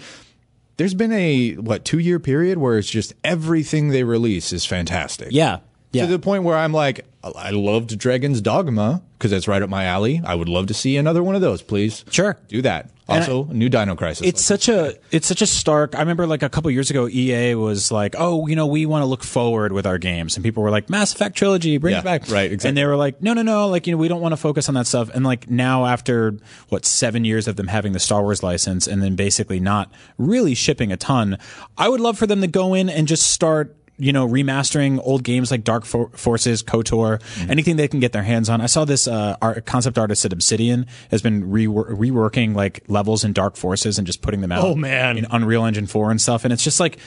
there's 0.78 0.94
been 0.94 1.12
a 1.12 1.54
what 1.56 1.86
two 1.86 2.00
year 2.00 2.20
period 2.20 2.58
where 2.58 2.78
it's 2.78 2.90
just 2.90 3.14
everything 3.24 3.90
they 3.90 4.04
release 4.04 4.54
is 4.54 4.66
fantastic. 4.66 5.30
yeah, 5.32 5.60
yeah. 5.92 6.06
To 6.06 6.12
the 6.12 6.20
point 6.20 6.44
where 6.44 6.58
I'm 6.58 6.74
like, 6.74 7.06
I 7.24 7.50
loved 7.52 7.98
Dragon's 7.98 8.40
Dogma 8.42 9.02
because 9.18 9.32
that's 9.32 9.48
right 9.48 9.62
up 9.62 9.70
my 9.70 9.84
alley. 9.86 10.22
I 10.24 10.36
would 10.36 10.48
love 10.50 10.68
to 10.68 10.74
see 10.74 10.96
another 10.96 11.22
one 11.22 11.36
of 11.36 11.42
those, 11.42 11.62
please. 11.62 12.06
Sure. 12.10 12.38
do 12.48 12.62
that. 12.62 12.92
Also, 13.10 13.46
a 13.50 13.54
new 13.56 13.70
Dino 13.70 13.96
Crisis. 13.96 14.28
it's 14.28 14.42
such 14.46 14.70
a 14.70 14.94
it's 15.10 15.26
such 15.26 15.42
a 15.42 15.48
stark 15.48 15.96
i 15.96 16.00
remember 16.00 16.28
like 16.28 16.44
a 16.44 16.48
couple 16.50 16.70
years 16.70 16.92
ago 16.92 17.08
ea 17.10 17.56
was 17.56 17.92
like 17.92 18.14
oh 18.20 18.46
you 18.46 18.56
know 18.56 18.68
we 18.68 18.86
want 18.86 19.02
to 19.02 19.08
look 19.08 19.24
forward 19.24 19.72
with 19.74 19.88
our 19.88 19.98
games 19.98 20.36
and 20.38 20.44
people 20.44 20.62
were 20.62 20.70
like 20.70 20.92
mass 20.92 21.12
effect 21.16 21.36
trilogy 21.36 21.80
bring 21.80 21.94
Yeah, 21.94 22.02
it 22.02 22.04
back 22.04 22.30
right, 22.30 22.52
exactly. 22.52 22.70
and 22.70 22.78
they 22.78 22.86
were 22.86 22.96
like 22.96 23.20
no 23.20 23.34
no 23.34 23.42
no 23.42 23.68
like 23.68 23.88
you 23.88 23.94
know 23.94 23.98
we 23.98 24.10
don't 24.10 24.22
want 24.22 24.34
to 24.34 24.38
focus 24.38 24.70
on 24.70 24.76
that 24.76 24.86
stuff 24.86 25.10
and 25.12 25.26
like 25.26 25.50
now 25.50 25.88
after 25.88 26.38
what 26.68 26.86
seven 26.86 27.26
years 27.26 27.48
of 27.48 27.56
them 27.56 27.66
having 27.66 27.94
the 27.94 28.00
star 28.00 28.22
wars 28.22 28.44
license 28.44 28.86
and 28.86 29.02
then 29.02 29.16
basically 29.16 29.60
not 29.60 29.92
really 30.20 30.54
shipping 30.54 30.92
a 30.92 30.98
ton 30.98 31.40
i 31.80 31.90
would 31.90 32.00
love 32.00 32.16
for 32.16 32.28
them 32.28 32.42
to 32.42 32.48
go 32.48 32.76
in 32.76 32.90
and 32.90 33.08
just 33.08 33.26
start 33.32 33.76
you 34.00 34.12
know, 34.14 34.28
remastering 34.28 35.00
old 35.04 35.24
games 35.24 35.52
like 35.52 35.64
Dark 35.64 35.86
For- 35.86 36.10
Forces, 36.14 36.64
KOTOR, 36.64 37.20
Mm-hmm. 37.20 37.52
anything 37.52 37.76
they 37.76 37.88
can 37.88 38.00
get 38.00 38.12
their 38.14 38.24
hands 38.24 38.50
on. 38.50 38.62
I 38.62 38.66
saw 38.66 38.86
this 38.86 39.08
uh, 39.08 39.36
art, 39.42 39.66
concept 39.66 39.98
artist 39.98 40.26
at 40.26 40.34
Obsidian 40.34 40.86
has 41.12 41.22
been 41.22 41.44
rework- 41.52 41.92
reworking 41.98 42.56
like 42.56 42.84
levels 42.88 43.24
in 43.24 43.34
Dark 43.34 43.56
Forces 43.58 43.98
and 43.98 44.08
just 44.08 44.22
putting 44.22 44.42
them 44.42 44.52
out. 44.52 44.64
Oh, 44.64 44.74
man. 44.76 45.18
in 45.18 45.26
Unreal 45.30 45.66
Engine 45.66 45.86
four 45.88 46.12
and 46.12 46.22
stuff, 46.22 46.44
and 46.46 46.54
it's 46.54 46.64
just 46.64 46.80
like 46.80 46.98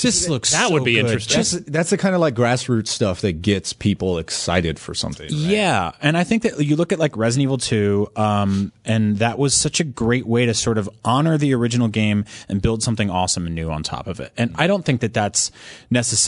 this 0.00 0.28
looks 0.28 0.52
That 0.52 0.68
so 0.68 0.72
would 0.74 0.84
be 0.84 0.94
good. 0.94 1.06
interesting. 1.06 1.36
Just- 1.36 1.52
that's, 1.52 1.64
that's 1.70 1.90
the 1.90 1.98
kind 1.98 2.14
of 2.14 2.20
like 2.20 2.34
grassroots 2.34 2.88
stuff 2.88 3.20
that 3.22 3.42
gets 3.42 3.72
people 3.72 4.18
excited 4.18 4.78
for 4.78 4.94
something. 4.94 5.24
right? 5.26 5.32
Yeah, 5.32 5.92
and 6.00 6.16
I 6.16 6.24
think 6.24 6.42
that 6.44 6.60
you 6.64 6.76
look 6.76 6.92
at 6.92 6.98
like 6.98 7.16
Resident 7.16 7.42
Evil 7.44 7.58
2, 7.58 8.12
um, 8.16 8.72
and 8.84 9.18
that 9.18 9.38
was 9.38 9.54
such 9.54 9.80
a 9.80 9.84
great 9.84 10.26
way 10.26 10.46
to 10.46 10.54
sort 10.54 10.78
of 10.78 10.88
honor 11.04 11.36
the 11.38 11.52
original 11.54 11.88
game 11.88 12.24
and 12.48 12.62
build 12.62 12.82
something 12.82 13.10
awesome 13.10 13.46
and 13.46 13.54
new 13.54 13.70
on 13.70 13.82
top 13.82 14.06
of 14.06 14.20
it. 14.20 14.32
And 14.36 14.54
I 14.56 14.66
don't 14.66 14.84
think 14.84 15.00
that 15.00 15.14
that's 15.14 15.50
necessarily 15.90 16.27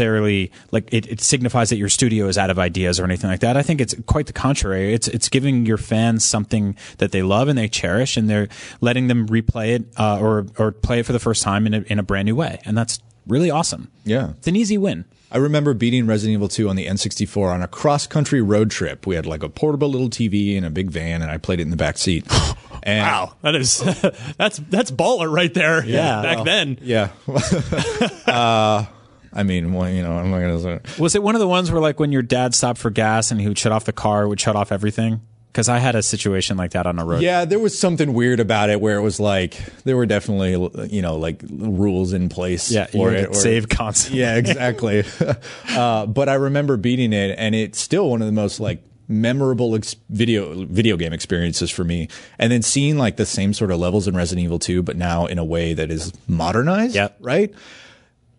like 0.71 0.93
it, 0.93 1.07
it 1.07 1.21
signifies 1.21 1.71
that 1.71 1.77
your 1.77 1.89
studio 1.89 2.27
is 2.29 2.39
out 2.39 2.51
of 2.51 2.59
ideas 2.59 2.99
or 2.99 3.05
anything 3.05 3.31
like 3.31 3.41
that. 3.41 3.57
I 3.57 3.63
think 3.63 3.81
it's 3.81 3.95
quite 4.07 4.27
the 4.27 4.33
contrary. 4.33 4.95
It's 4.95 5.09
it's 5.09 5.29
giving 5.29 5.67
your 5.67 5.79
fans 5.79 6.25
something 6.25 6.77
that 6.99 7.13
they 7.13 7.23
love 7.23 7.49
and 7.49 7.59
they 7.59 7.69
cherish, 7.69 8.17
and 8.17 8.29
they're 8.29 8.49
letting 8.81 9.09
them 9.09 9.29
replay 9.29 9.77
it 9.77 9.85
uh, 9.97 10.19
or 10.21 10.47
or 10.59 10.73
play 10.73 11.01
it 11.01 11.07
for 11.07 11.13
the 11.13 11.19
first 11.19 11.43
time 11.43 11.67
in 11.67 11.75
a, 11.75 11.81
in 11.83 11.99
a 11.99 12.03
brand 12.03 12.27
new 12.27 12.37
way, 12.37 12.61
and 12.65 12.77
that's 12.77 13.01
really 13.27 13.51
awesome. 13.51 13.91
Yeah. 14.05 14.31
It's 14.39 14.49
an 14.49 14.57
easy 14.57 14.79
win. 14.79 15.05
I 15.33 15.39
remember 15.39 15.75
beating 15.75 16.07
Resident 16.07 16.35
Evil 16.35 16.49
2 16.49 16.69
on 16.69 16.75
the 16.75 16.87
N64 16.87 17.55
on 17.55 17.63
a 17.63 17.69
cross 17.69 18.07
country 18.09 18.43
road 18.43 18.71
trip. 18.71 19.07
We 19.07 19.15
had 19.15 19.27
like 19.27 19.45
a 19.45 19.49
portable 19.49 19.89
little 19.89 20.11
TV 20.11 20.57
and 20.57 20.67
a 20.67 20.71
big 20.71 20.91
van, 20.91 21.23
and 21.23 21.31
I 21.31 21.39
played 21.39 21.61
it 21.61 21.63
in 21.63 21.71
the 21.71 21.77
back 21.77 21.99
seat. 21.99 22.27
And 22.83 23.03
Wow, 23.03 23.35
that 23.43 23.55
is 23.55 23.79
that's 24.39 24.57
that's 24.57 24.91
baller 24.91 25.31
right 25.31 25.53
there. 25.53 25.85
Yeah. 25.85 26.23
back 26.23 26.37
Well, 26.37 26.45
then. 26.45 26.79
Yeah. 26.81 27.11
uh, 28.27 28.87
I 29.33 29.43
mean, 29.43 29.73
well, 29.73 29.89
you 29.89 30.03
know, 30.03 30.13
I'm 30.13 30.31
not 30.31 30.41
going 30.41 30.83
to 30.83 31.01
Was 31.01 31.15
it 31.15 31.23
one 31.23 31.35
of 31.35 31.41
the 31.41 31.49
ones 31.49 31.71
where, 31.71 31.81
like, 31.81 32.01
when 32.01 32.13
your 32.13 32.23
dad 32.23 32.55
stopped 32.55 32.79
for 32.79 32.91
gas 32.91 33.31
and 33.31 33.41
he 33.41 33.49
would 33.49 33.59
shut 33.59 33.73
off 33.73 33.85
the 33.85 33.93
car, 33.93 34.27
would 34.27 34.41
shut 34.41 34.57
off 34.57 34.73
everything? 34.73 35.21
Because 35.53 35.69
I 35.69 35.79
had 35.79 35.97
a 35.97 36.03
situation 36.03 36.57
like 36.57 36.73
that 36.73 36.87
on 36.87 36.99
a 36.99 37.05
road. 37.05 37.23
Yeah, 37.23 37.45
there 37.45 37.59
was 37.59 37.77
something 37.77 38.15
weird 38.15 38.39
about 38.39 38.71
it 38.71 38.81
where 38.81 38.97
it 38.97 39.03
was 39.03 39.19
like 39.19 39.57
there 39.83 39.97
were 39.97 40.07
definitely 40.07 40.53
you 40.95 41.03
know 41.03 41.17
like 41.17 41.43
rules 41.51 42.13
in 42.13 42.29
place 42.29 42.71
yeah. 42.71 42.87
for 42.87 43.13
it. 43.13 43.31
or- 43.31 43.35
save 43.35 43.69
constantly. 43.69 44.21
Yeah, 44.21 44.37
exactly. 44.37 45.03
uh, 45.71 46.07
but 46.07 46.29
I 46.29 46.35
remember 46.35 46.77
beating 46.77 47.13
it, 47.13 47.35
and 47.37 47.57
it's 47.57 47.81
still 47.81 48.11
one 48.11 48.23
of 48.23 48.27
the 48.27 48.33
most 48.33 48.61
like 48.61 48.81
memorable 49.11 49.75
ex- 49.75 49.97
video 50.09 50.65
video 50.67 50.97
game 50.97 51.13
experiences 51.13 51.71
for 51.71 51.85
me. 51.85 52.09
And 52.39 52.51
then 52.51 52.63
seeing 52.63 52.97
like 52.97 53.17
the 53.17 53.27
same 53.27 53.53
sort 53.53 53.73
of 53.73 53.81
levels 53.81 54.07
in 54.07 54.17
Resident 54.17 54.45
Evil 54.45 54.61
2, 54.61 54.83
but 54.83 54.97
now 54.97 55.27
in 55.27 55.39
a 55.39 55.45
way 55.45 55.75
that 55.75 55.91
is 55.91 56.13
modernized. 56.29 56.95
Yep. 56.95 57.17
Right. 57.21 57.53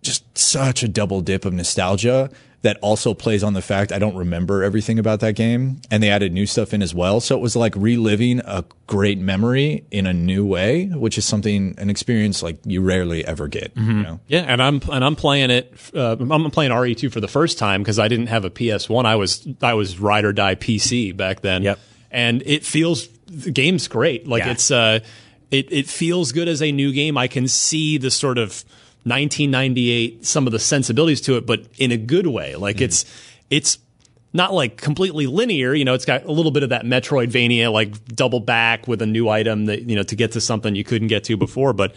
Just 0.01 0.37
such 0.37 0.83
a 0.83 0.87
double 0.87 1.21
dip 1.21 1.45
of 1.45 1.53
nostalgia 1.53 2.29
that 2.63 2.77
also 2.81 3.15
plays 3.15 3.43
on 3.43 3.53
the 3.53 3.61
fact 3.61 3.91
I 3.91 3.97
don't 3.97 4.15
remember 4.15 4.63
everything 4.63 4.99
about 4.99 5.19
that 5.21 5.33
game, 5.33 5.81
and 5.89 6.01
they 6.03 6.09
added 6.09 6.31
new 6.31 6.45
stuff 6.45 6.73
in 6.75 6.83
as 6.83 6.93
well. 6.93 7.19
So 7.19 7.35
it 7.35 7.41
was 7.41 7.55
like 7.55 7.75
reliving 7.75 8.39
a 8.45 8.63
great 8.85 9.17
memory 9.17 9.83
in 9.89 10.05
a 10.05 10.13
new 10.13 10.45
way, 10.45 10.85
which 10.85 11.17
is 11.17 11.25
something 11.25 11.73
an 11.79 11.89
experience 11.89 12.43
like 12.43 12.57
you 12.65 12.81
rarely 12.81 13.25
ever 13.25 13.47
get. 13.47 13.71
You 13.75 13.93
know? 13.93 14.19
Yeah, 14.27 14.41
and 14.41 14.61
I'm 14.61 14.79
and 14.91 15.03
I'm 15.03 15.15
playing 15.15 15.49
it. 15.49 15.73
Uh, 15.93 16.17
I'm 16.19 16.51
playing 16.51 16.71
RE2 16.71 17.11
for 17.11 17.19
the 17.19 17.27
first 17.27 17.57
time 17.57 17.81
because 17.81 17.97
I 17.97 18.07
didn't 18.07 18.27
have 18.27 18.45
a 18.45 18.51
PS1. 18.51 19.05
I 19.05 19.15
was 19.15 19.47
I 19.61 19.73
was 19.73 19.99
ride 19.99 20.25
or 20.25 20.33
die 20.33 20.55
PC 20.55 21.15
back 21.17 21.41
then. 21.41 21.63
Yep. 21.63 21.79
And 22.11 22.43
it 22.45 22.63
feels 22.65 23.07
the 23.27 23.49
game's 23.51 23.87
great. 23.87 24.27
Like 24.27 24.43
Yeah. 24.45 24.51
it's 24.51 24.69
uh, 24.69 24.99
it 25.49 25.71
it 25.71 25.87
feels 25.87 26.31
good 26.31 26.47
as 26.47 26.61
a 26.61 26.71
new 26.71 26.91
game. 26.93 27.17
I 27.17 27.27
can 27.27 27.47
see 27.47 27.97
the 27.97 28.11
sort 28.11 28.37
of 28.37 28.63
1998 29.03 30.25
some 30.25 30.45
of 30.47 30.51
the 30.53 30.59
sensibilities 30.59 31.21
to 31.21 31.37
it, 31.37 31.45
but 31.45 31.65
in 31.77 31.91
a 31.91 31.97
good 31.97 32.27
way. 32.27 32.55
Like 32.55 32.81
it's 32.81 33.05
it's 33.49 33.77
not 34.33 34.53
like 34.53 34.77
completely 34.77 35.27
linear. 35.27 35.73
You 35.73 35.83
know, 35.85 35.93
it's 35.93 36.05
got 36.05 36.25
a 36.25 36.31
little 36.31 36.51
bit 36.51 36.63
of 36.63 36.69
that 36.69 36.85
Metroidvania, 36.85 37.71
like 37.71 38.05
double 38.15 38.39
back 38.39 38.87
with 38.87 39.01
a 39.01 39.05
new 39.05 39.27
item 39.27 39.65
that 39.65 39.83
you 39.83 39.95
know 39.95 40.03
to 40.03 40.15
get 40.15 40.33
to 40.33 40.41
something 40.41 40.75
you 40.75 40.83
couldn't 40.83 41.07
get 41.09 41.23
to 41.25 41.37
before. 41.37 41.73
But 41.73 41.95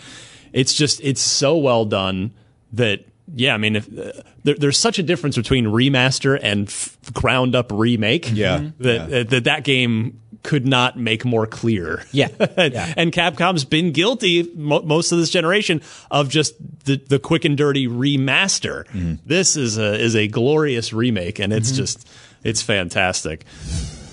it's 0.53 0.75
just 0.75 1.01
it's 1.03 1.21
so 1.21 1.57
well 1.57 1.85
done 1.85 2.33
that 2.73 3.05
yeah. 3.35 3.55
I 3.55 3.59
mean, 3.59 3.77
if, 3.77 3.87
uh, 3.99 4.13
there, 4.43 4.55
there's 4.57 4.79
such 4.79 4.99
a 4.99 5.03
difference 5.03 5.37
between 5.37 5.65
remaster 5.67 6.39
and 6.43 6.69
f- 6.69 6.99
ground 7.13 7.55
up 7.55 7.71
remake. 7.73 8.31
Yeah. 8.33 8.71
that 8.81 9.11
Yeah. 9.11 9.19
uh, 9.19 9.25
that 9.25 9.45
that 9.45 9.65
game 9.65 10.21
could 10.45 10.67
not 10.67 10.97
make 10.97 11.25
more 11.25 11.47
clear. 11.47 12.05
Yeah. 12.13 12.29
and, 12.39 12.73
Yeah. 12.75 12.95
and 12.97 13.13
Capcom's 13.13 13.65
been 13.65 13.91
guilty 13.91 14.49
mo- 14.55 14.83
most 14.83 15.11
of 15.11 15.19
this 15.19 15.31
generation 15.31 15.83
of 16.11 16.29
just 16.29 16.55
the, 16.85 16.97
the 16.97 17.19
quick 17.19 17.45
and 17.45 17.57
dirty 17.57 17.89
remaster. 17.89 18.87
Mm-hmm. 18.89 19.15
This 19.27 19.57
is 19.57 19.77
a 19.79 19.99
is 19.99 20.15
a 20.15 20.29
glorious 20.29 20.93
remake, 20.93 21.41
and 21.41 21.53
it's 21.53 21.71
mm-hmm. 21.71 21.79
just 21.79 22.09
it's 22.45 22.63
fantastic. 22.63 23.45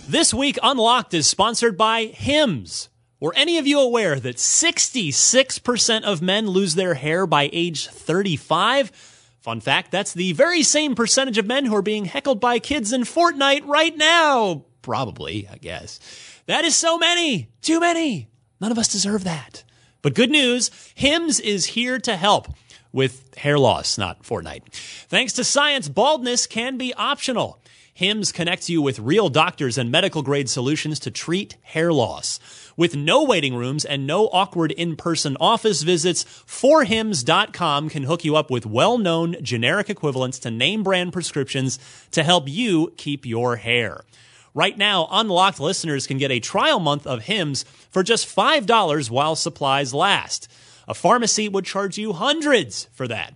This 0.07 0.33
week, 0.33 0.57
Unlocked 0.63 1.13
is 1.13 1.27
sponsored 1.27 1.77
by 1.77 2.05
Hims. 2.05 2.89
Were 3.19 3.33
any 3.35 3.59
of 3.59 3.67
you 3.67 3.79
aware 3.79 4.19
that 4.19 4.38
66% 4.38 6.03
of 6.03 6.21
men 6.23 6.47
lose 6.47 6.73
their 6.73 6.95
hair 6.95 7.27
by 7.27 7.51
age 7.53 7.88
35? 7.88 8.89
Fun 9.41 9.59
fact, 9.59 9.91
that's 9.91 10.13
the 10.13 10.33
very 10.33 10.63
same 10.63 10.95
percentage 10.95 11.38
of 11.38 11.45
men 11.45 11.65
who 11.65 11.75
are 11.75 11.83
being 11.83 12.05
heckled 12.05 12.39
by 12.39 12.57
kids 12.57 12.91
in 12.91 13.01
Fortnite 13.01 13.67
right 13.67 13.95
now. 13.95 14.65
Probably, 14.81 15.47
I 15.51 15.57
guess. 15.57 16.00
That 16.45 16.65
is 16.65 16.75
so 16.75 16.97
many. 16.97 17.50
Too 17.61 17.79
many. 17.79 18.29
None 18.59 18.71
of 18.71 18.77
us 18.77 18.88
deserve 18.88 19.23
that. 19.23 19.63
But 20.01 20.15
good 20.15 20.31
news, 20.31 20.71
Hims 20.95 21.39
is 21.39 21.67
here 21.67 22.00
to 22.00 22.15
help 22.15 22.47
with 22.91 23.35
hair 23.38 23.57
loss, 23.59 23.97
not 23.97 24.23
Fortnite. 24.23 24.63
Thanks 25.07 25.33
to 25.33 25.43
science, 25.43 25.88
baldness 25.88 26.47
can 26.47 26.77
be 26.77 26.93
optional. 26.95 27.59
Hims 27.93 28.31
connects 28.31 28.69
you 28.69 28.81
with 28.81 29.00
real 29.00 29.29
doctors 29.29 29.77
and 29.77 29.91
medical 29.91 30.21
grade 30.23 30.50
solutions 30.50 31.00
to 31.01 31.11
treat 31.11 31.57
hair 31.61 31.91
loss. 31.91 32.39
With 32.77 32.95
no 32.95 33.23
waiting 33.23 33.53
rooms 33.53 33.85
and 33.85 34.07
no 34.07 34.27
awkward 34.27 34.71
in 34.71 34.95
person 34.95 35.38
office 35.39 35.81
visits, 35.81 36.23
4hims.com 36.23 37.89
can 37.89 38.03
hook 38.03 38.23
you 38.23 38.35
up 38.35 38.50
with 38.50 38.65
well 38.65 38.97
known 38.97 39.35
generic 39.41 39.89
equivalents 39.89 40.39
to 40.39 40.51
name 40.51 40.83
brand 40.83 41.13
prescriptions 41.13 41.77
to 42.11 42.23
help 42.23 42.47
you 42.47 42.93
keep 42.97 43.25
your 43.25 43.57
hair. 43.57 44.01
Right 44.53 44.77
now, 44.77 45.08
unlocked 45.12 45.60
listeners 45.60 46.08
can 46.08 46.17
get 46.17 46.31
a 46.31 46.39
trial 46.39 46.79
month 46.79 47.08
of 47.08 47.24
Hims 47.24 47.63
for 47.89 48.03
just 48.03 48.27
$5 48.27 49.10
while 49.10 49.36
supplies 49.36 49.93
last. 49.93 50.51
A 50.88 50.93
pharmacy 50.93 51.48
would 51.48 51.65
charge 51.65 51.98
you 51.98 52.13
hundreds 52.13 52.89
for 52.91 53.08
that. 53.08 53.34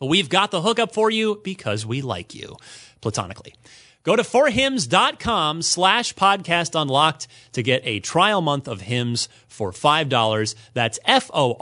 But 0.00 0.06
we've 0.06 0.28
got 0.28 0.50
the 0.50 0.62
hookup 0.62 0.92
for 0.92 1.08
you 1.10 1.40
because 1.44 1.86
we 1.86 2.02
like 2.02 2.34
you, 2.34 2.56
platonically. 3.00 3.54
Go 4.02 4.16
to 4.16 4.22
forhims.com 4.22 5.62
slash 5.62 6.14
podcast 6.14 6.78
unlocked 6.78 7.26
to 7.52 7.62
get 7.62 7.80
a 7.84 8.00
trial 8.00 8.42
month 8.42 8.68
of 8.68 8.82
Hims 8.82 9.30
for 9.48 9.72
$5. 9.72 10.54
That's 10.74 10.98
F-O-R-H-I-M-S 11.06 11.58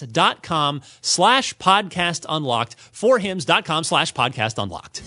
dot 0.00 0.42
com 0.44 0.82
slash 1.00 1.54
podcast 1.56 2.24
unlocked. 2.28 2.76
Forhims.com 2.76 3.82
slash 3.84 4.14
podcast 4.14 4.62
unlocked. 4.62 5.02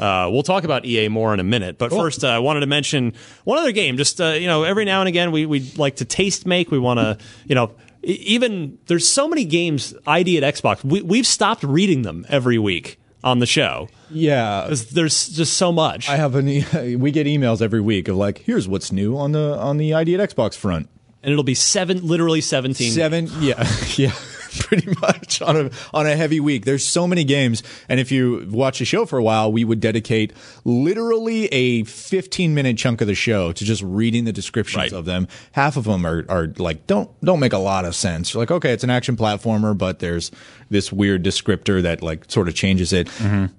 Uh, 0.00 0.28
we'll 0.32 0.42
talk 0.42 0.64
about 0.64 0.84
EA 0.84 1.08
more 1.08 1.32
in 1.34 1.40
a 1.40 1.44
minute, 1.44 1.78
but 1.78 1.90
first 1.90 2.24
uh, 2.24 2.28
I 2.28 2.38
wanted 2.38 2.60
to 2.60 2.66
mention 2.66 3.12
one 3.44 3.58
other 3.58 3.72
game. 3.72 3.96
Just 3.96 4.20
uh, 4.20 4.28
you 4.30 4.46
know, 4.46 4.64
every 4.64 4.84
now 4.84 5.00
and 5.00 5.08
again 5.08 5.32
we 5.32 5.46
we 5.46 5.60
like 5.76 5.96
to 5.96 6.04
taste 6.04 6.46
make. 6.46 6.70
We 6.70 6.78
want 6.78 6.98
to 6.98 7.18
you 7.46 7.54
know. 7.54 7.72
Even 8.04 8.78
there's 8.86 9.06
so 9.06 9.28
many 9.28 9.44
games 9.44 9.94
ID 10.08 10.36
at 10.42 10.54
Xbox. 10.54 10.82
We, 10.82 11.02
we've 11.02 11.26
stopped 11.26 11.62
reading 11.62 12.02
them 12.02 12.26
every 12.28 12.58
week 12.58 12.98
on 13.22 13.38
the 13.38 13.46
show. 13.46 13.88
Yeah. 14.10 14.74
There's, 14.90 15.28
just 15.28 15.52
so 15.56 15.70
much. 15.70 16.08
I 16.08 16.16
have 16.16 16.34
an 16.34 16.48
e- 16.48 16.96
we 16.96 17.12
get 17.12 17.28
emails 17.28 17.62
every 17.62 17.80
week 17.80 18.08
of 18.08 18.16
like, 18.16 18.38
here's 18.38 18.66
what's 18.66 18.90
new 18.90 19.16
on 19.16 19.30
the 19.30 19.56
on 19.56 19.76
the 19.76 19.94
ID 19.94 20.16
at 20.16 20.30
Xbox 20.30 20.56
front. 20.56 20.88
and 21.22 21.30
it'll 21.30 21.44
be 21.44 21.54
seven, 21.54 22.04
literally 22.04 22.40
17. 22.40 22.90
Seven, 22.90 23.28
yeah, 23.38 23.64
yeah, 23.96 24.12
pretty 24.60 24.92
much 25.00 25.40
on 25.42 25.56
a 25.56 25.70
on 25.94 26.06
a 26.06 26.16
heavy 26.16 26.40
week. 26.40 26.64
There's 26.64 26.84
so 26.86 27.06
many 27.06 27.24
games, 27.24 27.62
and 27.88 27.98
if 28.00 28.10
you 28.12 28.46
watch 28.50 28.78
the 28.78 28.84
show 28.84 29.06
for 29.06 29.18
a 29.18 29.22
while, 29.22 29.50
we 29.52 29.64
would 29.64 29.80
dedicate 29.80 30.32
literally 30.64 31.46
a 31.46 31.84
15 31.84 32.54
minute 32.54 32.76
chunk 32.78 33.00
of 33.00 33.06
the 33.06 33.14
show 33.14 33.52
to 33.52 33.64
just 33.64 33.82
reading 33.82 34.24
the 34.24 34.32
descriptions 34.32 34.76
Right. 34.76 34.92
of 34.92 35.04
them. 35.04 35.28
Half 35.52 35.76
of 35.76 35.84
them 35.84 36.04
are 36.06 36.24
are 36.28 36.48
like 36.58 36.86
don't 36.86 37.10
don't 37.24 37.40
make 37.40 37.52
a 37.52 37.58
lot 37.58 37.84
of 37.84 37.94
sense. 37.94 38.32
You're 38.34 38.42
like, 38.42 38.50
okay, 38.50 38.72
it's 38.72 38.84
an 38.84 38.90
action 38.90 39.16
platformer, 39.16 39.76
but 39.76 39.98
there's 40.00 40.30
this 40.72 40.92
weird 40.92 41.22
descriptor 41.22 41.80
that 41.82 42.02
like 42.02 42.30
sort 42.30 42.48
of 42.48 42.54
changes 42.54 42.92
it. 42.92 43.08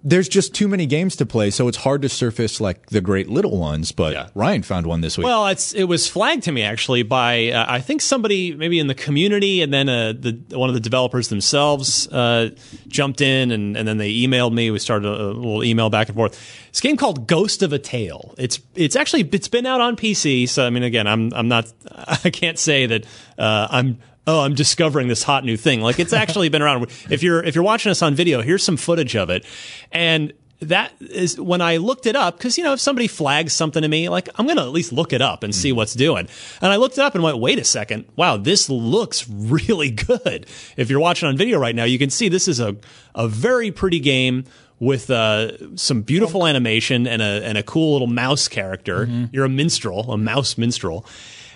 There's 0.04 0.28
just 0.28 0.54
too 0.54 0.68
many 0.68 0.86
games 0.86 1.16
to 1.18 1.26
play, 1.26 1.50
so 1.50 1.68
it's 1.68 1.78
hard 1.78 2.02
to 2.02 2.10
surface 2.10 2.60
like 2.60 2.88
the 2.88 3.00
great 3.02 3.30
little 3.30 3.58
ones. 3.58 3.92
But 3.92 4.14
Yeah. 4.14 4.28
Ryan 4.36 4.64
found 4.64 4.86
one 4.88 5.02
this 5.02 5.18
week. 5.18 5.26
Well, 5.26 5.48
it's 5.48 5.74
it 5.74 5.86
was 5.86 6.08
flagged 6.08 6.44
to 6.44 6.52
me 6.52 6.64
actually 6.64 7.04
by 7.04 7.52
uh, 7.52 7.66
I 7.68 7.80
think 7.80 8.02
somebody 8.02 8.54
maybe 8.56 8.80
in 8.80 8.88
the 8.88 8.96
community, 8.96 9.62
and 9.62 9.74
then 9.74 9.88
uh, 9.88 10.14
the 10.14 10.38
one 10.58 10.70
of 10.70 10.74
the 10.76 10.82
developers 10.82 11.30
themselves 11.30 12.08
uh, 12.10 12.50
jumped 12.88 13.22
in, 13.22 13.52
and, 13.52 13.78
and 13.78 13.88
then 13.88 13.98
they 13.98 14.12
emailed 14.14 14.54
me. 14.54 14.72
We 14.72 14.80
started 14.80 15.08
a, 15.08 15.12
a 15.12 15.32
little 15.32 15.64
email 15.64 15.90
back 15.90 16.10
and 16.10 16.16
forth. 16.16 16.34
This 16.72 16.82
game 16.82 16.98
called 16.98 17.28
Ghost 17.28 17.62
of 17.64 17.72
a 17.72 17.80
Tale. 17.80 18.34
It's 18.38 18.60
it's 18.76 18.96
actually 18.96 19.30
it's 19.32 19.48
been 19.48 19.66
out 19.66 19.80
on 19.82 19.96
PC. 19.96 20.50
So 20.50 20.66
I 20.66 20.70
mean, 20.70 20.84
again, 20.84 21.08
I'm 21.08 21.32
I'm 21.34 21.48
not 21.48 21.72
I 22.26 22.30
can't 22.30 22.60
say 22.60 22.86
that 22.88 23.06
uh, 23.38 23.68
I'm. 23.70 24.00
Oh, 24.26 24.42
I'm 24.42 24.54
discovering 24.56 25.08
this 25.10 25.24
hot 25.24 25.44
new 25.44 25.58
thing. 25.58 25.82
Like 25.82 26.00
it's 26.00 26.14
actually 26.14 26.50
been 26.50 26.62
around. 26.62 26.86
If 27.10 27.24
you're 27.24 27.44
if 27.44 27.56
you're 27.56 27.64
watching 27.64 27.90
us 27.90 28.02
on 28.02 28.16
video, 28.16 28.42
here's 28.42 28.64
some 28.64 28.78
footage 28.78 29.16
of 29.16 29.30
it, 29.30 29.46
and 29.92 30.32
that 30.62 30.94
is 31.02 31.40
when 31.40 31.60
I 31.62 31.78
looked 31.78 32.06
it 32.06 32.16
up 32.16 32.38
because 32.38 32.58
you 32.58 32.64
know 32.64 32.74
if 32.74 32.80
somebody 32.80 33.08
flags 33.08 33.52
something 33.52 33.82
to 33.82 33.88
me, 33.88 34.08
like 34.08 34.30
I'm 34.36 34.48
gonna 34.48 34.62
at 34.64 34.72
least 34.72 34.94
look 34.94 35.12
it 35.12 35.22
up 35.22 35.44
and 35.44 35.54
see 35.54 35.72
what's 35.74 35.94
doing. 35.94 36.28
And 36.62 36.72
I 36.72 36.78
looked 36.78 36.98
it 36.98 37.02
up 37.02 37.16
and 37.16 37.24
went, 37.24 37.40
wait 37.40 37.60
a 37.60 37.66
second, 37.66 38.06
wow, 38.16 38.38
this 38.38 38.70
looks 38.70 39.28
really 39.30 39.92
good. 40.08 40.46
If 40.78 40.90
you're 40.90 41.02
watching 41.02 41.28
on 41.28 41.36
video 41.36 41.60
right 41.60 41.76
now, 41.76 41.84
you 41.84 42.00
can 42.00 42.10
see 42.10 42.30
this 42.30 42.48
is 42.48 42.60
a 42.62 42.78
a 43.14 43.28
very 43.28 43.72
pretty 43.72 44.00
game 44.00 44.46
with 44.80 45.10
uh, 45.10 45.78
some 45.78 46.02
beautiful 46.02 46.46
animation 46.48 47.08
and 47.08 47.22
a 47.22 47.44
and 47.46 47.58
a 47.58 47.64
cool 47.64 47.94
little 47.94 48.08
mouse 48.08 48.48
character. 48.48 49.10
You're 49.34 49.46
a 49.46 49.50
minstrel, 49.50 50.12
a 50.12 50.18
mouse 50.18 50.58
minstrel. 50.58 51.06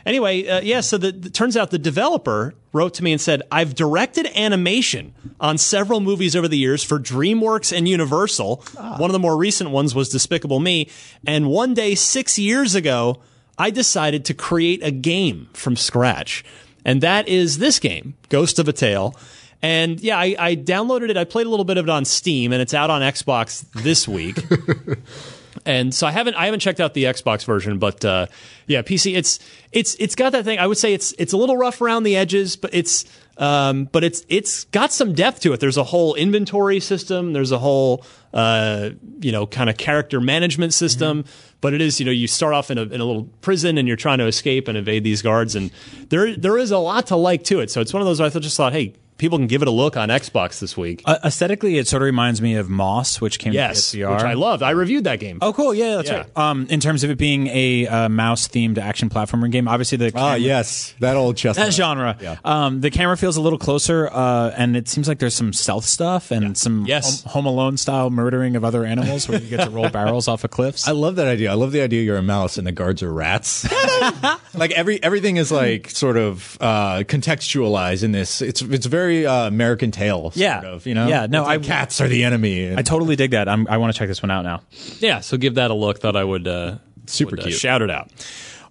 Anyway, 0.08 0.48
uh, 0.48 0.62
yeah, 0.62 0.80
so 0.80 0.98
the, 0.98 1.10
it 1.10 1.34
turns 1.34 1.58
out 1.58 1.70
the 1.70 1.78
developer 1.78 2.56
wrote 2.72 2.94
to 2.94 3.04
me 3.04 3.12
and 3.12 3.20
said, 3.20 3.42
I've 3.52 3.76
directed 3.76 4.26
animation 4.28 5.14
on 5.38 5.58
several 5.58 6.00
movies 6.00 6.34
over 6.34 6.48
the 6.48 6.58
years 6.58 6.82
for 6.82 6.98
DreamWorks 6.98 7.76
and 7.76 7.90
Universal. 7.90 8.64
One 8.78 9.10
of 9.10 9.12
the 9.12 9.20
more 9.20 9.36
recent 9.36 9.72
ones 9.72 9.94
was 9.94 10.08
Despicable 10.08 10.62
Me. 10.62 10.90
And 11.26 11.50
one 11.50 11.74
day, 11.74 11.94
six 11.94 12.40
years 12.40 12.74
ago, 12.74 13.22
I 13.58 13.70
decided 13.70 14.24
to 14.26 14.34
create 14.34 14.82
a 14.82 14.92
game 14.92 15.50
from 15.52 15.76
scratch. 15.76 16.46
And 16.86 17.02
that 17.02 17.28
is 17.28 17.58
this 17.58 17.78
game, 17.78 18.16
Ghost 18.30 18.60
of 18.60 18.70
a 18.70 18.74
Tale. 18.74 19.14
And 19.62 20.00
yeah, 20.00 20.18
I, 20.18 20.36
I 20.40 20.56
downloaded 20.56 21.10
it. 21.10 21.18
I 21.18 21.26
played 21.26 21.48
a 21.48 21.50
little 21.50 21.66
bit 21.66 21.76
of 21.76 21.86
it 21.86 21.90
on 21.90 22.06
Steam, 22.06 22.54
and 22.54 22.62
it's 22.62 22.74
out 22.74 22.90
on 22.90 23.02
Xbox 23.02 23.66
this 23.74 24.08
week. 24.08 24.38
and 25.68 25.94
so 25.94 26.08
I 26.08 26.12
haven't 26.12 26.36
I 26.36 26.46
haven't 26.46 26.62
checked 26.62 26.80
out 26.80 26.94
the 26.94 27.04
Xbox 27.04 27.46
version, 27.46 27.78
but 27.78 28.04
uh, 28.06 28.28
yeah, 28.68 28.82
PC. 28.82 29.18
It's 29.18 29.38
it's 29.74 29.96
it's 30.00 30.16
got 30.16 30.32
that 30.32 30.46
thing. 30.46 30.60
I 30.60 30.66
would 30.66 30.78
say 30.78 30.94
it's 30.94 31.14
it's 31.20 31.34
a 31.34 31.38
little 31.38 31.58
rough 31.58 31.82
around 31.82 32.04
the 32.04 32.16
edges, 32.16 32.56
but 32.56 32.74
it's 32.74 33.04
um, 33.38 33.90
but 33.92 34.04
it's 34.06 34.24
it's 34.30 34.64
got 34.64 34.94
some 34.94 35.14
depth 35.14 35.42
to 35.42 35.52
it. 35.52 35.60
There's 35.60 35.76
a 35.76 35.84
whole 35.84 36.16
inventory 36.16 36.80
system. 36.80 37.34
There's 37.34 37.52
a 37.52 37.60
whole 37.60 38.06
uh, 38.34 38.92
you 39.20 39.34
know 39.34 39.46
kind 39.46 39.70
of 39.70 39.76
character 39.76 40.22
management 40.22 40.74
system. 40.74 41.26
But 41.60 41.74
it 41.74 41.82
is 41.82 42.00
you 42.00 42.06
know 42.06 42.14
you 42.14 42.28
start 42.28 42.54
off 42.54 42.72
in 42.72 42.78
a 42.78 42.84
in 42.84 43.02
a 43.02 43.06
little 43.06 43.26
prison 43.42 43.78
and 43.78 43.90
you're 43.90 43.98
trying 43.98 44.20
to 44.20 44.26
escape 44.26 44.70
and 44.70 44.78
evade 44.78 45.04
these 45.04 45.22
guards, 45.22 45.54
and 45.54 45.70
there 46.08 46.34
there 46.38 46.58
is 46.58 46.72
a 46.72 46.78
lot 46.78 47.08
to 47.08 47.18
like 47.18 47.44
to 47.46 47.60
it. 47.60 47.70
So 47.72 47.82
it's 47.82 47.94
one 47.94 48.02
of 48.02 48.08
those 48.08 48.22
I 48.22 48.30
just 48.30 48.56
thought, 48.56 48.72
hey, 48.72 48.94
people 49.18 49.38
can 49.38 49.48
give 49.48 49.62
it 49.62 49.68
a 49.68 49.72
look 49.72 49.98
on 49.98 50.10
Xbox 50.10 50.60
this 50.60 50.76
week. 50.78 51.02
Uh, 51.06 51.18
aesthetically, 51.24 51.78
it 51.78 51.88
sort 51.88 52.02
of 52.02 52.06
reminds 52.06 52.42
me 52.42 52.56
of 52.56 52.70
Moss, 52.70 53.20
which 53.22 53.40
came 53.40 53.54
yes, 53.54 53.92
to 53.92 53.98
PSVR. 53.98 54.14
which 54.16 54.24
I 54.24 54.34
loved. 54.34 54.64
I 54.64 54.72
reviewed 54.72 55.04
that 55.06 55.20
game. 55.20 55.40
Oh, 55.42 55.54
cool! 55.54 55.74
Yeah, 55.74 55.96
that's 55.98 56.10
Yeah. 56.10 56.18
right. 56.18 56.38
Um, 56.38 56.68
in 56.70 56.80
terms 56.80 57.04
of 57.04 57.10
it 57.10 57.18
being 57.18 57.48
a 57.48 57.88
uh, 57.88 58.10
mouse-themed 58.10 58.78
action 58.78 59.10
platformer 59.10 59.50
game, 59.52 59.68
obviously 59.68 59.98
the 59.98 60.08
Ah, 60.16 60.34
camera- 60.34 60.38
yes, 60.40 60.94
that 61.00 61.16
old 61.16 61.38
chestnut. 61.38 61.68
that 61.68 61.74
genre. 61.74 62.18
Yeah. 62.22 62.38
Um, 62.44 62.82
the 62.82 62.90
camera 62.92 63.18
feels 63.18 63.38
a 63.38 63.42
little 63.42 63.60
closer, 63.60 64.08
uh, 64.12 64.52
and 64.58 64.76
it 64.78 64.88
seems 64.88 65.08
like 65.08 65.20
there's 65.20 65.36
some 65.36 65.54
stealth 65.54 65.86
stuff 65.86 66.32
and 66.32 66.58
some 66.58 66.86
Yes. 66.86 67.24
home, 67.24 67.32
home 67.32 67.46
Alone 67.48 67.78
style 67.78 68.10
murdering 68.10 68.56
of 68.56 68.64
other 68.66 68.84
animals, 68.86 69.28
where 69.30 69.40
you 69.42 69.50
get 69.50 69.64
to 69.64 69.70
roll 69.70 69.90
barrels 69.98 70.28
off 70.28 70.44
of 70.44 70.52
cliffs. 70.52 70.88
I 70.88 70.92
love 70.92 71.16
that 71.16 71.28
idea. 71.28 71.50
I 71.52 71.56
love 71.56 71.72
the 71.72 71.82
idea 71.82 72.04
you're 72.04 72.18
a 72.18 72.22
mouse 72.22 72.58
and 72.58 72.68
the 72.68 72.72
guards 72.72 73.02
are 73.02 73.12
rats. 73.14 73.66
like 74.54 74.72
every 74.72 75.02
everything 75.04 75.38
is 75.38 75.52
like 75.52 75.90
sort 75.90 76.18
of 76.18 76.58
uh, 76.62 77.04
contextualized 77.08 78.04
in 78.04 78.12
this. 78.12 78.42
It's 78.42 78.62
it's 78.62 78.86
very 78.86 79.07
uh, 79.08 79.48
American 79.48 79.92
Tail. 79.92 80.32
Yeah. 80.36 80.62
of, 80.62 80.86
you 80.86 80.94
know. 80.94 81.08
Yeah, 81.08 81.28
no, 81.28 81.42
It's 81.42 81.48
like 81.48 81.62
I- 81.62 81.64
cats 81.66 82.02
are 82.02 82.08
the 82.08 82.24
enemy. 82.24 82.76
I 82.76 82.82
totally 82.82 83.16
dig 83.16 83.32
that. 83.32 83.48
I'm, 83.50 83.68
I 83.68 83.78
want 83.78 83.94
to 83.94 83.98
check 84.00 84.08
this 84.08 84.22
one 84.22 84.32
out 84.32 84.44
now. 84.44 84.62
Yeah, 85.00 85.20
so 85.22 85.38
give 85.38 85.56
that 85.56 85.72
a 85.72 85.74
look. 85.74 86.00
Thought 86.00 86.16
I 86.16 86.24
would 86.24 86.48
uh, 86.48 86.78
Super 87.06 87.32
would, 87.32 87.40
uh, 87.40 87.44
cute. 87.44 87.56
shout 87.60 87.82
it 87.82 87.90
out. 87.90 88.10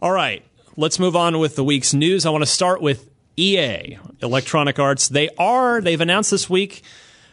All 0.02 0.12
right, 0.12 0.42
let's 0.76 0.98
move 0.98 1.16
on 1.16 1.38
with 1.38 1.56
the 1.56 1.64
week's 1.64 1.94
news. 1.94 2.26
I 2.26 2.30
want 2.30 2.42
to 2.42 2.50
start 2.50 2.82
with 2.82 3.08
EA 3.36 3.98
Electronic 4.22 4.78
Arts. 4.78 5.08
They 5.08 5.28
are 5.38 5.80
they've 5.80 6.00
announced 6.00 6.30
this 6.30 6.48
week. 6.50 6.82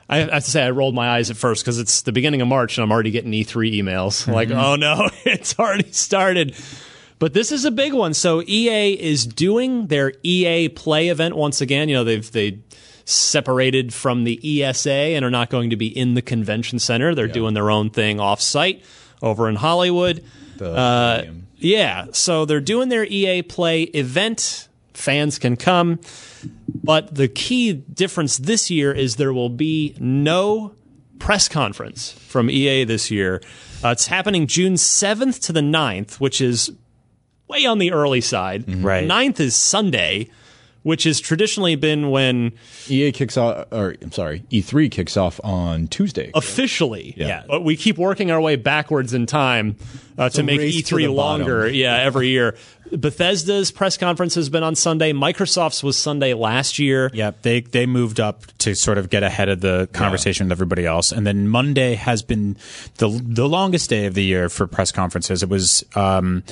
I 0.10 0.17
have 0.17 0.43
to 0.43 0.51
say 0.51 0.63
I 0.63 0.69
rolled 0.72 0.93
my 0.93 1.10
eyes 1.10 1.31
at 1.31 1.38
first 1.38 1.63
because 1.63 1.79
it's 1.79 2.01
the 2.01 2.12
beginning 2.12 2.41
of 2.41 2.48
March 2.48 2.77
and 2.77 2.83
I'm 2.83 2.91
already 2.91 3.10
getting 3.10 3.31
E3 3.31 3.74
emails. 3.81 4.27
Like, 4.31 4.51
oh 4.51 4.75
no, 4.75 5.10
it's 5.25 5.57
already 5.57 5.91
started. 5.91 6.55
But 7.19 7.33
this 7.33 7.53
is 7.53 7.63
a 7.63 7.72
big 7.72 7.93
one. 7.93 8.13
So 8.13 8.41
EA 8.41 8.93
is 9.01 9.25
doing 9.25 9.88
their 9.88 10.12
EA 10.24 10.67
Play 10.69 11.07
event 11.07 11.36
once 11.38 11.62
again. 11.62 11.88
You 11.88 11.95
know 11.95 12.03
they've 12.03 12.29
they 12.31 12.60
separated 13.05 13.93
from 13.93 14.24
the 14.24 14.63
ESA 14.63 14.91
and 14.91 15.25
are 15.25 15.31
not 15.31 15.50
going 15.50 15.69
to 15.69 15.75
be 15.75 15.88
in 15.88 16.13
the 16.13 16.22
convention 16.22 16.79
center. 16.79 17.13
They're 17.15 17.27
doing 17.27 17.53
their 17.53 17.69
own 17.69 17.89
thing 17.89 18.17
offsite 18.17 18.83
over 19.22 19.50
in 19.50 19.55
Hollywood. 19.55 20.24
Uh, 20.62 21.24
yeah, 21.57 22.07
so 22.12 22.45
they're 22.45 22.62
doing 22.62 22.89
their 22.89 23.05
EA 23.05 23.41
Play 23.41 23.83
event. 23.83 24.67
Fans 24.93 25.39
can 25.39 25.55
come. 25.57 26.00
But 26.83 27.15
the 27.15 27.27
key 27.27 27.74
difference 27.74 28.38
this 28.38 28.69
year 28.69 28.91
is 28.91 29.15
there 29.15 29.33
will 29.33 29.50
be 29.50 29.95
no 30.00 30.74
press 31.19 31.48
conference 31.48 32.12
from 32.12 32.50
EA 32.50 32.83
this 32.83 33.10
year. 33.10 33.41
Uh, 33.83 33.89
it's 33.89 34.07
happening 34.07 34.48
June 34.48 34.74
7th 34.74 35.41
to 35.45 35.53
the 35.53 35.62
9th, 35.62 36.19
which 36.19 36.41
is 36.41 36.72
way 37.48 37.65
on 37.65 37.79
the 37.79 37.91
early 37.91 38.22
side. 38.22 38.65
Right. 38.83 39.07
9th 39.07 39.39
is 39.39 39.55
Sunday, 39.55 40.29
which 40.83 41.03
has 41.05 41.19
traditionally 41.19 41.75
been 41.75 42.11
when 42.11 42.51
EA 42.87 43.11
kicks 43.11 43.37
off, 43.37 43.65
or 43.71 43.95
I'm 44.01 44.11
sorry, 44.11 44.43
E3 44.51 44.91
kicks 44.91 45.17
off 45.17 45.39
on 45.43 45.87
Tuesday. 45.87 46.31
officially. 46.35 47.13
Yeah. 47.17 47.43
But 47.47 47.63
we 47.63 47.75
keep 47.75 47.97
working 47.97 48.31
our 48.31 48.39
way 48.39 48.55
backwards 48.57 49.13
in 49.13 49.25
time 49.25 49.77
uh, 50.17 50.29
to 50.29 50.43
make 50.43 50.59
E3 50.59 50.89
the 50.89 51.07
longer. 51.07 51.61
bottom. 51.61 51.75
Yeah, 51.75 51.95
every 51.97 52.27
year. 52.27 52.55
Bethesda's 52.91 53.71
press 53.71 53.97
conference 53.97 54.35
has 54.35 54.49
been 54.49 54.61
on 54.61 54.75
Sunday. 54.75 55.13
Microsoft's 55.13 55.81
was 55.83 55.97
Sunday 55.97 56.33
last 56.35 56.77
year. 56.77 57.09
Yeah, 57.13 57.31
they 57.41 57.61
they 57.61 57.85
moved 57.87 58.19
up 58.19 58.45
to 58.59 58.75
sort 58.75 58.97
of 58.99 59.09
get 59.09 59.23
ahead 59.23 59.49
of 59.49 59.61
the 59.61 59.89
conversation 59.93 60.45
with 60.47 60.51
everybody 60.51 60.85
else, 60.85 61.11
and 61.11 61.25
then 61.25 61.47
Monday 61.47 61.95
has 61.95 62.21
been 62.21 62.55
the 62.97 63.09
the 63.23 63.47
longest 63.49 63.89
day 63.89 64.05
of 64.05 64.13
the 64.13 64.23
year 64.23 64.47
for 64.49 64.67
press 64.67 64.91
conferences. 64.91 65.41
It 65.41 65.49
was 65.49 65.83
um, 65.95 66.43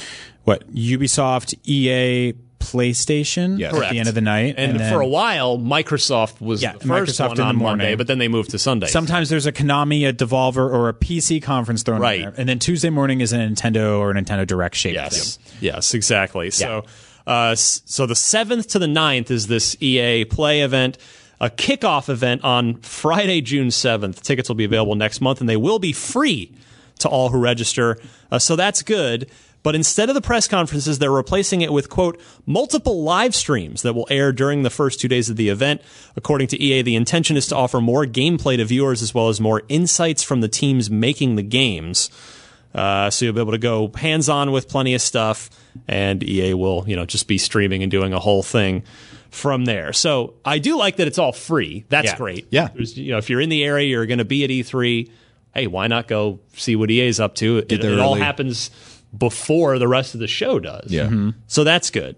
what 0.46 0.68
Ubisoft, 0.74 1.54
EA, 1.66 2.34
PlayStation 2.62 3.60
Yes. 3.60 3.74
at 3.76 3.90
the 3.92 4.00
end 4.00 4.08
of 4.08 4.16
the 4.16 4.22
night, 4.22 4.56
And, 4.58 4.80
then 4.80 4.92
for 4.94 5.02
a 5.02 5.08
while, 5.08 5.58
Microsoft 5.58 6.40
was 6.40 6.62
Yeah, 6.62 6.74
the 6.74 6.80
first 6.88 7.20
Microsoft 7.20 7.28
one 7.30 7.32
in 7.32 7.38
the 7.38 7.44
on 7.44 7.58
Monday, 7.58 7.96
but 7.96 8.08
then 8.08 8.18
they 8.20 8.28
moved 8.28 8.52
to 8.52 8.60
Sunday. 8.60 8.88
Sometimes 8.88 9.30
there's 9.30 9.46
a 9.46 9.52
Konami, 9.52 10.08
a 10.08 10.14
Devolver, 10.14 10.58
or 10.72 10.90
a 10.90 10.94
PC 10.94 11.42
conference 11.42 11.84
thrown 11.84 12.00
Right. 12.02 12.20
in 12.20 12.22
there, 12.26 12.34
and 12.38 12.48
then 12.50 12.60
Tuesday 12.60 12.90
morning 12.90 13.22
is 13.22 13.34
a 13.34 13.38
Nintendo 13.38 14.00
or 14.00 14.12
a 14.12 14.14
Nintendo 14.14 14.46
Direct 14.48 14.76
shape. 14.76 14.94
Yes. 14.96 15.40
Yes, 15.60 15.94
exactly. 15.94 16.50
So 16.52 16.86
uh, 17.28 17.56
so 17.56 18.06
the 18.06 18.16
7th 18.16 18.68
to 18.70 18.80
the 18.80 18.88
9th 18.88 19.30
is 19.30 19.48
this 19.48 19.76
EA 19.82 20.26
Play 20.26 20.62
event, 20.62 20.98
a 21.40 21.50
kickoff 21.50 22.10
event 22.10 22.44
on 22.44 22.76
Friday, 22.78 23.42
June 23.42 23.68
7th. 23.68 24.22
Tickets 24.22 24.50
will 24.50 24.56
be 24.56 24.64
available 24.66 24.96
next 24.96 25.22
month 25.22 25.40
and 25.40 25.48
they 25.50 25.58
will 25.58 25.80
be 25.80 25.94
free 25.94 26.52
to 27.00 27.08
all 27.10 27.30
who 27.30 27.40
register. 27.40 27.98
Uh, 28.32 28.40
so 28.40 28.56
that's 28.56 28.82
good. 28.82 29.30
But 29.64 29.76
instead 29.76 30.10
of 30.10 30.16
the 30.16 30.22
press 30.22 30.48
conferences, 30.48 30.98
they're 31.00 31.12
replacing 31.12 31.62
it 31.62 31.72
with, 31.72 31.90
quote, 31.90 32.20
multiple 32.46 33.04
live 33.04 33.36
streams 33.36 33.84
that 33.84 33.94
will 33.94 34.08
air 34.10 34.32
during 34.32 34.64
the 34.64 34.70
first 34.72 35.00
two 35.00 35.08
days 35.08 35.30
of 35.30 35.36
the 35.36 35.50
event. 35.50 35.82
According 36.16 36.48
to 36.48 36.62
EA, 36.62 36.82
the 36.82 36.96
intention 36.96 37.38
is 37.38 37.48
to 37.48 37.56
offer 37.56 37.80
more 37.80 38.06
gameplay 38.06 38.58
to 38.58 38.66
viewers 38.66 39.02
as 39.04 39.14
well 39.14 39.30
as 39.30 39.40
more 39.40 39.62
insights 39.70 40.24
from 40.24 40.42
the 40.42 40.48
teams 40.48 40.90
making 40.90 41.36
the 41.36 41.44
games. 41.44 42.10
Uh, 42.74 43.10
so 43.10 43.26
you'll 43.26 43.34
be 43.36 43.42
able 43.42 43.52
to 43.52 43.58
go 43.58 43.92
hands 43.96 44.30
on 44.30 44.52
with 44.52 44.68
plenty 44.70 44.94
of 44.96 45.02
stuff, 45.02 45.50
and 45.88 46.24
EA 46.24 46.54
will, 46.54 46.84
you 46.88 46.96
know, 46.96 47.06
just 47.06 47.28
be 47.28 47.38
streaming 47.38 47.84
and 47.84 47.92
doing 47.92 48.14
a 48.14 48.20
whole 48.20 48.42
thing 48.42 48.82
from 49.30 49.66
there. 49.66 49.94
So 49.94 50.34
I 50.44 50.58
do 50.58 50.78
like 50.78 50.96
that 50.98 51.08
it's 51.08 51.20
all 51.20 51.34
free. 51.34 51.86
That's 51.90 52.08
Yeah. 52.08 52.18
great. 52.18 52.48
Yeah. 52.50 52.70
There's, 52.74 52.98
you 52.98 53.12
know, 53.12 53.18
if 53.18 53.30
you're 53.30 53.42
in 53.42 53.50
the 53.50 53.64
area, 53.64 53.88
you're 53.88 54.06
going 54.06 54.20
to 54.20 54.26
be 54.26 54.44
at 54.44 54.50
E3. 54.50 55.10
Hey, 55.54 55.68
why 55.68 55.88
not 55.88 56.08
go 56.08 56.40
see 56.54 56.76
what 56.78 56.90
EA's 56.90 57.20
up 57.20 57.36
to? 57.36 57.58
It, 57.58 57.82
there 57.82 57.92
it 57.94 58.00
all 58.00 58.16
happens 58.16 58.72
before 59.18 59.78
the 59.80 59.88
rest 59.88 60.14
of 60.14 60.20
the 60.20 60.28
show 60.28 60.60
does. 60.60 60.92
Yeah. 60.92 61.32
So 61.48 61.64
that's 61.64 61.90
good. 61.90 62.16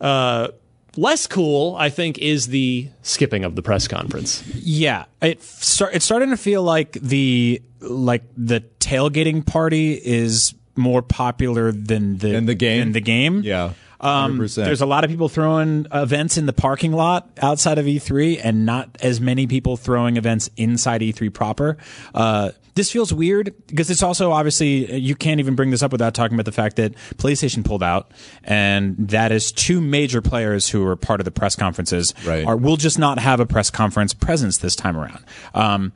Uh, 0.00 0.48
less 0.96 1.26
cool, 1.26 1.76
I 1.78 1.88
think, 1.90 2.18
is 2.18 2.48
the 2.48 2.88
skipping 3.02 3.44
of 3.44 3.54
the 3.56 3.62
press 3.62 3.86
conference. 3.88 4.42
Yeah, 4.54 5.04
it 5.22 5.42
start, 5.42 5.94
it's 5.94 6.04
starting 6.04 6.30
to 6.30 6.36
feel 6.36 6.62
like 6.62 6.92
the 6.92 7.62
like 7.80 8.22
the 8.36 8.62
tailgating 8.80 9.46
party 9.46 9.92
is 9.94 10.54
more 10.74 11.02
popular 11.02 11.72
than 11.72 12.18
the 12.18 12.32
Than 12.32 12.46
the 12.46 12.54
game? 12.54 12.80
than 12.80 12.92
the 12.92 13.00
game. 13.00 13.42
Yeah. 13.42 13.72
Um, 14.00 14.38
100%. 14.38 14.64
there's 14.64 14.80
a 14.80 14.86
lot 14.86 15.04
of 15.04 15.10
people 15.10 15.28
throwing 15.28 15.86
events 15.92 16.36
in 16.36 16.46
the 16.46 16.52
parking 16.52 16.92
lot 16.92 17.28
outside 17.40 17.78
of 17.78 17.86
E3, 17.86 18.40
and 18.42 18.66
not 18.66 18.96
as 19.00 19.20
many 19.20 19.46
people 19.46 19.76
throwing 19.76 20.16
events 20.16 20.50
inside 20.56 21.00
E3 21.00 21.32
proper. 21.32 21.76
Uh, 22.14 22.50
this 22.74 22.92
feels 22.92 23.10
weird 23.12 23.54
because 23.68 23.88
it's 23.90 24.02
also 24.02 24.32
obviously 24.32 24.94
you 24.98 25.14
can't 25.14 25.40
even 25.40 25.54
bring 25.54 25.70
this 25.70 25.82
up 25.82 25.92
without 25.92 26.12
talking 26.12 26.34
about 26.34 26.44
the 26.44 26.52
fact 26.52 26.76
that 26.76 26.92
PlayStation 27.16 27.64
pulled 27.64 27.82
out, 27.82 28.10
and 28.44 28.96
that 29.08 29.32
is 29.32 29.50
two 29.50 29.80
major 29.80 30.20
players 30.20 30.68
who 30.68 30.86
are 30.86 30.94
part 30.94 31.20
of 31.20 31.24
the 31.24 31.30
press 31.30 31.56
conferences 31.56 32.12
Right. 32.26 32.44
are 32.44 32.54
will 32.56 32.76
just 32.76 32.98
not 32.98 33.18
have 33.18 33.40
a 33.40 33.46
press 33.46 33.70
conference 33.70 34.12
presence 34.12 34.58
this 34.58 34.76
time 34.76 34.94
around. 34.94 35.24
Um, 35.54 35.92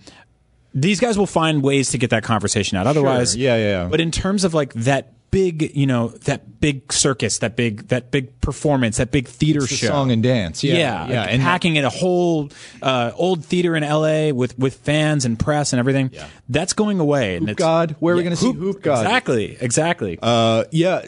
these 0.72 1.00
guys 1.00 1.18
will 1.18 1.26
find 1.26 1.62
ways 1.62 1.90
to 1.90 1.98
get 1.98 2.10
that 2.10 2.22
conversation 2.22 2.78
out. 2.78 2.86
Otherwise, 2.86 3.36
Yeah, 3.36 3.56
yeah, 3.56 3.82
yeah. 3.82 3.88
But 3.90 4.00
in 4.00 4.10
terms 4.10 4.44
of 4.44 4.54
like 4.54 4.72
that 4.74 5.12
big, 5.30 5.76
you 5.76 5.86
know, 5.86 6.08
that 6.24 6.42
big 6.60 6.92
circus, 6.92 7.38
that 7.38 7.56
big, 7.56 7.88
that 7.88 8.10
big 8.10 8.40
performance, 8.40 8.98
that 8.98 9.10
big 9.10 9.26
theater 9.26 9.60
The 9.60 9.66
show, 9.66 9.86
song 9.88 10.10
and 10.10 10.22
dance. 10.22 10.62
Yeah. 10.62 10.74
yeah, 10.74 11.08
Yeah. 11.08 11.20
like 11.22 11.32
and 11.32 11.42
packing 11.42 11.76
in 11.76 11.84
a 11.84 11.90
whole 11.90 12.50
uh, 12.82 13.12
old 13.14 13.44
theater 13.44 13.74
in 13.76 13.82
L.A. 13.82 14.32
with 14.32 14.58
with 14.58 14.76
fans 14.76 15.24
and 15.24 15.38
press 15.38 15.72
and 15.72 15.80
everything. 15.80 16.10
Yeah. 16.12 16.26
that's 16.48 16.72
going 16.72 17.00
away. 17.00 17.36
and 17.36 17.56
God. 17.56 17.96
Where 17.98 18.14
are 18.14 18.16
we 18.16 18.22
going 18.22 18.36
to 18.36 18.40
see 18.40 18.52
Hoop 18.52 18.82
God? 18.82 19.02
Exactly, 19.04 19.56
exactly. 19.60 20.18
Uh, 20.22 20.64
yeah, 20.70 21.06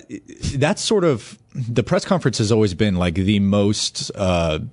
that's 0.54 0.82
sort 0.82 1.04
of 1.04 1.38
the 1.54 1.82
press 1.82 2.06
conference 2.06 2.38
has 2.38 2.50
always 2.50 2.72
been 2.72 2.94
like 2.96 3.14
the 3.14 3.38
most. 3.38 4.10
Uh, 4.14 4.58
I 4.58 4.66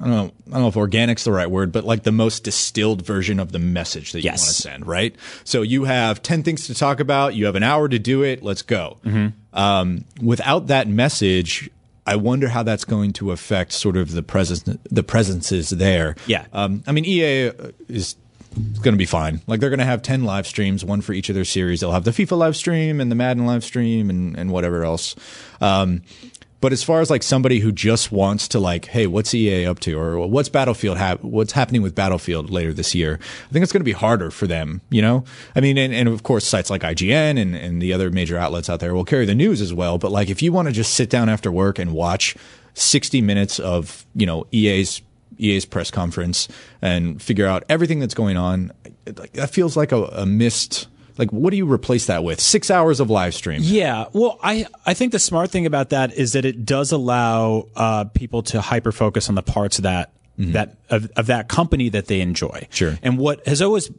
don't 0.00 0.10
know. 0.10 0.32
I 0.48 0.50
don't 0.50 0.62
know 0.62 0.68
if 0.68 0.76
organic's 0.76 1.22
the 1.24 1.30
right 1.30 1.48
word, 1.48 1.70
but 1.70 1.84
like 1.84 2.02
the 2.02 2.10
most 2.12 2.42
distilled 2.42 3.06
version 3.06 3.38
of 3.38 3.52
the 3.52 3.60
message 3.60 4.10
that 4.12 4.20
you 4.20 4.24
Yes. 4.30 4.40
want 4.44 4.56
to 4.56 4.62
send. 4.62 4.86
Right. 4.86 5.14
So 5.44 5.62
you 5.62 5.84
have 5.84 6.22
ten 6.22 6.42
things 6.42 6.66
to 6.66 6.74
talk 6.74 6.98
about. 6.98 7.34
You 7.36 7.46
have 7.46 7.54
an 7.54 7.62
hour 7.62 7.88
to 7.88 7.98
do 8.00 8.22
it. 8.24 8.42
Let's 8.42 8.62
go. 8.62 8.98
Mm-hmm. 9.04 9.28
Um, 9.54 10.04
without 10.22 10.66
that 10.66 10.88
message. 10.88 11.70
I 12.06 12.16
wonder 12.16 12.48
how 12.48 12.62
that's 12.62 12.84
going 12.84 13.14
to 13.14 13.30
affect 13.30 13.72
sort 13.72 13.96
of 13.96 14.12
the 14.12 14.22
presence, 14.22 14.62
the 14.90 15.02
presences 15.02 15.70
there. 15.70 16.16
Yeah. 16.26 16.44
Um, 16.52 16.82
I 16.86 16.92
mean, 16.92 17.06
EA 17.06 17.50
is 17.88 18.16
going 18.82 18.94
to 18.94 18.98
be 18.98 19.06
fine. 19.06 19.40
Like 19.46 19.60
they're 19.60 19.70
going 19.70 19.78
to 19.78 19.84
have 19.84 20.02
10 20.02 20.24
live 20.24 20.46
streams, 20.46 20.84
one 20.84 21.00
for 21.00 21.12
each 21.12 21.28
of 21.28 21.34
their 21.34 21.44
series. 21.44 21.80
They'll 21.80 21.92
have 21.92 22.04
the 22.04 22.10
FIFA 22.10 22.36
live 22.38 22.56
stream 22.56 23.00
and 23.00 23.10
the 23.10 23.14
Madden 23.14 23.46
live 23.46 23.64
stream 23.64 24.10
and, 24.10 24.36
and 24.36 24.50
whatever 24.50 24.84
else. 24.84 25.16
Um, 25.60 26.02
But 26.64 26.72
as 26.72 26.82
far 26.82 27.02
as 27.02 27.10
like 27.10 27.22
somebody 27.22 27.58
who 27.58 27.72
just 27.72 28.10
wants 28.10 28.48
to 28.48 28.58
like, 28.58 28.86
hey, 28.86 29.06
what's 29.06 29.34
EA 29.34 29.66
up 29.66 29.80
to, 29.80 29.98
or 29.98 30.26
what's 30.26 30.48
Battlefield 30.48 30.96
hap- 30.96 31.22
what's 31.22 31.52
happening 31.52 31.82
with 31.82 31.94
Battlefield 31.94 32.48
later 32.48 32.72
this 32.72 32.94
year, 32.94 33.18
I 33.20 33.52
think 33.52 33.62
it's 33.62 33.70
going 33.70 33.82
to 33.82 33.84
be 33.84 33.92
harder 33.92 34.30
for 34.30 34.46
them. 34.46 34.80
You 34.88 35.02
know, 35.02 35.24
I 35.54 35.60
mean, 35.60 35.76
and, 35.76 35.92
and 35.92 36.08
of 36.08 36.22
course, 36.22 36.46
sites 36.46 36.70
like 36.70 36.80
IGN 36.80 37.38
and 37.38 37.54
and 37.54 37.82
the 37.82 37.92
other 37.92 38.10
major 38.10 38.38
outlets 38.38 38.70
out 38.70 38.80
there 38.80 38.94
will 38.94 39.04
carry 39.04 39.26
the 39.26 39.34
news 39.34 39.60
as 39.60 39.74
well. 39.74 39.98
But 39.98 40.10
like, 40.10 40.30
if 40.30 40.40
you 40.40 40.52
want 40.52 40.68
to 40.68 40.72
just 40.72 40.94
sit 40.94 41.10
down 41.10 41.28
after 41.28 41.52
work 41.52 41.78
and 41.78 41.92
watch 41.92 42.34
60 42.72 43.20
minutes 43.20 43.60
of 43.60 44.06
you 44.14 44.24
know 44.24 44.46
EA's 44.50 45.02
EA's 45.38 45.66
press 45.66 45.90
conference 45.90 46.48
and 46.80 47.20
figure 47.20 47.46
out 47.46 47.64
everything 47.68 48.00
that's 48.00 48.14
going 48.14 48.38
on, 48.38 48.72
like, 49.18 49.34
that 49.34 49.50
feels 49.50 49.76
like 49.76 49.92
a, 49.92 50.04
a 50.04 50.24
missed. 50.24 50.88
Like, 51.16 51.32
what 51.32 51.50
do 51.50 51.56
you 51.56 51.70
replace 51.70 52.06
that 52.06 52.24
with? 52.24 52.40
Six 52.40 52.70
hours 52.70 53.00
of 53.00 53.10
live 53.10 53.34
stream. 53.34 53.60
Yeah, 53.62 54.06
well, 54.12 54.38
I 54.42 54.66
I 54.84 54.94
think 54.94 55.12
the 55.12 55.18
smart 55.18 55.50
thing 55.50 55.66
about 55.66 55.90
that 55.90 56.12
is 56.14 56.32
that 56.32 56.44
it 56.44 56.64
does 56.64 56.92
allow 56.92 57.68
uh, 57.76 58.04
people 58.04 58.42
to 58.44 58.60
hyper 58.60 58.92
focus 58.92 59.28
on 59.28 59.34
the 59.34 59.42
parts 59.42 59.78
of 59.78 59.84
that 59.84 60.12
that 60.36 60.76
of, 60.90 61.10
of 61.16 61.26
that 61.26 61.48
company 61.48 61.88
that 61.90 62.06
they 62.06 62.20
enjoy. 62.20 62.66
Sure. 62.70 62.98
And 63.02 63.18
what 63.18 63.46
has 63.46 63.62
always 63.62 63.90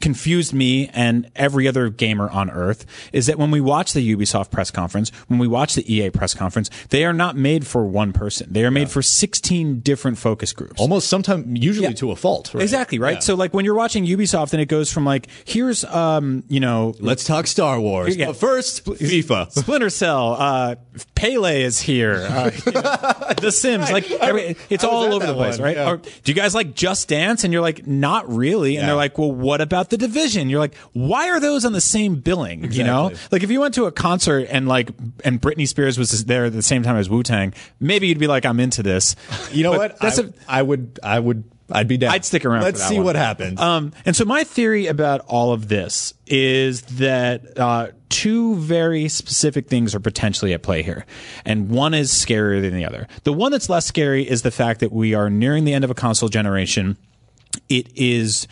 confused 0.00 0.52
me 0.54 0.88
and 0.94 1.30
every 1.36 1.68
other 1.68 1.88
gamer 1.90 2.28
on 2.30 2.50
earth 2.50 2.86
is 3.12 3.26
that 3.26 3.38
when 3.38 3.50
we 3.50 3.60
watch 3.60 3.92
the 3.92 4.16
Ubisoft 4.16 4.50
press 4.50 4.70
conference, 4.70 5.10
when 5.28 5.38
we 5.38 5.46
watch 5.46 5.74
the 5.74 5.94
EA 5.94 6.10
press 6.10 6.34
conference, 6.34 6.70
they 6.88 7.04
are 7.04 7.12
not 7.12 7.36
made 7.36 7.66
for 7.66 7.84
one 7.84 8.12
person. 8.12 8.46
They 8.50 8.64
are 8.64 8.70
made 8.70 8.90
for 8.90 9.02
16 9.02 9.80
different 9.80 10.18
focus 10.18 10.52
groups. 10.52 10.80
Almost 10.80 11.08
sometimes, 11.08 11.46
usually 11.60 11.92
to 11.94 12.10
a 12.10 12.16
fault. 12.16 12.54
Right? 12.54 12.62
Exactly, 12.62 12.98
right? 12.98 13.14
Yeah. 13.14 13.20
So 13.20 13.34
like 13.34 13.52
when 13.52 13.64
you're 13.64 13.74
watching 13.74 14.06
Ubisoft 14.06 14.52
and 14.52 14.62
it 14.62 14.66
goes 14.66 14.90
from 14.92 15.04
like 15.04 15.28
here's 15.44 15.84
um, 15.84 16.44
you 16.48 16.60
know, 16.60 16.94
Let's 16.98 17.24
talk 17.24 17.46
Star 17.46 17.78
Wars. 17.80 18.16
Yeah. 18.16 18.26
But 18.26 18.36
first, 18.36 18.84
FIFA. 18.84 19.50
Splinter 19.60 19.90
Cell, 19.90 20.32
uh, 20.38 20.74
Pele 21.14 21.62
is 21.62 21.80
here. 21.80 22.26
Uh, 22.28 22.50
you 22.66 22.72
know, 22.72 22.80
the 23.40 23.50
Sims, 23.52 23.90
like 23.92 24.10
every, 24.10 24.56
it's 24.70 24.84
all 24.84 25.12
over 25.12 25.26
the 25.26 25.34
place, 25.34 25.58
one, 25.58 25.64
right? 25.64 25.76
yeah. 25.76 25.90
Or, 25.90 25.96
do 25.98 26.10
you 26.24 26.34
guys 26.34 26.54
like 26.54 26.74
Just 26.74 27.08
Dance? 27.08 27.44
And 27.44 27.52
you're 27.52 27.62
like, 27.62 27.86
not 27.86 28.28
really. 28.34 28.76
And 28.76 28.82
Yeah. 28.82 28.86
they're 28.86 28.96
like, 28.96 29.18
well, 29.18 29.32
what 29.32 29.60
about 29.60 29.89
the 29.90 29.98
Division? 29.98 30.48
You're 30.48 30.60
like, 30.60 30.76
why 30.92 31.28
are 31.28 31.40
those 31.40 31.64
on 31.64 31.72
the 31.72 31.80
same 31.80 32.16
billing? 32.16 32.72
You 32.72 32.84
know, 32.84 33.12
like 33.30 33.42
if 33.42 33.50
you 33.50 33.60
went 33.60 33.74
to 33.74 33.84
a 33.86 33.92
concert 33.92 34.46
and 34.50 34.68
like 34.68 34.90
and 35.24 35.40
Britney 35.40 35.68
Spears 35.68 35.98
was 35.98 36.24
there 36.24 36.46
at 36.46 36.52
the 36.52 36.62
same 36.62 36.82
time 36.82 36.96
as 36.96 37.10
Wu 37.10 37.22
Tang, 37.22 37.52
maybe 37.78 38.06
you'd 38.08 38.18
be 38.18 38.26
like, 38.26 38.46
I'm 38.46 38.60
into 38.60 38.82
this. 38.82 39.16
You 39.52 39.62
know 39.64 39.72
what? 39.72 39.98
That's 40.00 40.18
I 40.18 40.22
a 40.22 40.26
I 40.48 40.62
would. 40.62 40.98
I 41.02 41.18
would. 41.18 41.44
I'd 41.72 41.86
be 41.86 41.98
down. 41.98 42.12
I'd 42.12 42.24
stick 42.24 42.44
around. 42.44 42.62
Let's 42.62 42.80
for 42.80 42.84
that 42.84 42.88
see 42.88 42.96
one. 42.96 43.04
what 43.04 43.16
happens. 43.16 43.60
Um, 43.60 43.92
and 44.04 44.16
so 44.16 44.24
my 44.24 44.42
theory 44.44 44.86
about 44.88 45.20
all 45.26 45.52
of 45.52 45.68
this 45.68 46.14
is 46.26 46.82
that 46.82 47.58
uh, 47.58 47.88
two 48.08 48.56
very 48.56 49.08
specific 49.08 49.68
things 49.68 49.94
are 49.94 50.00
potentially 50.00 50.52
at 50.52 50.62
play 50.62 50.82
here, 50.82 51.06
and 51.44 51.70
one 51.70 51.94
is 51.94 52.10
scarier 52.12 52.60
than 52.60 52.74
the 52.74 52.84
other. 52.84 53.06
The 53.22 53.32
one 53.32 53.52
that's 53.52 53.68
less 53.68 53.86
scary 53.86 54.28
is 54.28 54.42
the 54.42 54.50
fact 54.50 54.80
that 54.80 54.92
we 54.92 55.14
are 55.14 55.30
nearing 55.30 55.64
the 55.64 55.72
end 55.72 55.84
of 55.84 55.90
a 55.90 55.94
console 55.94 56.28
generation. 56.28 56.96
It 57.68 57.96
is 57.96 58.48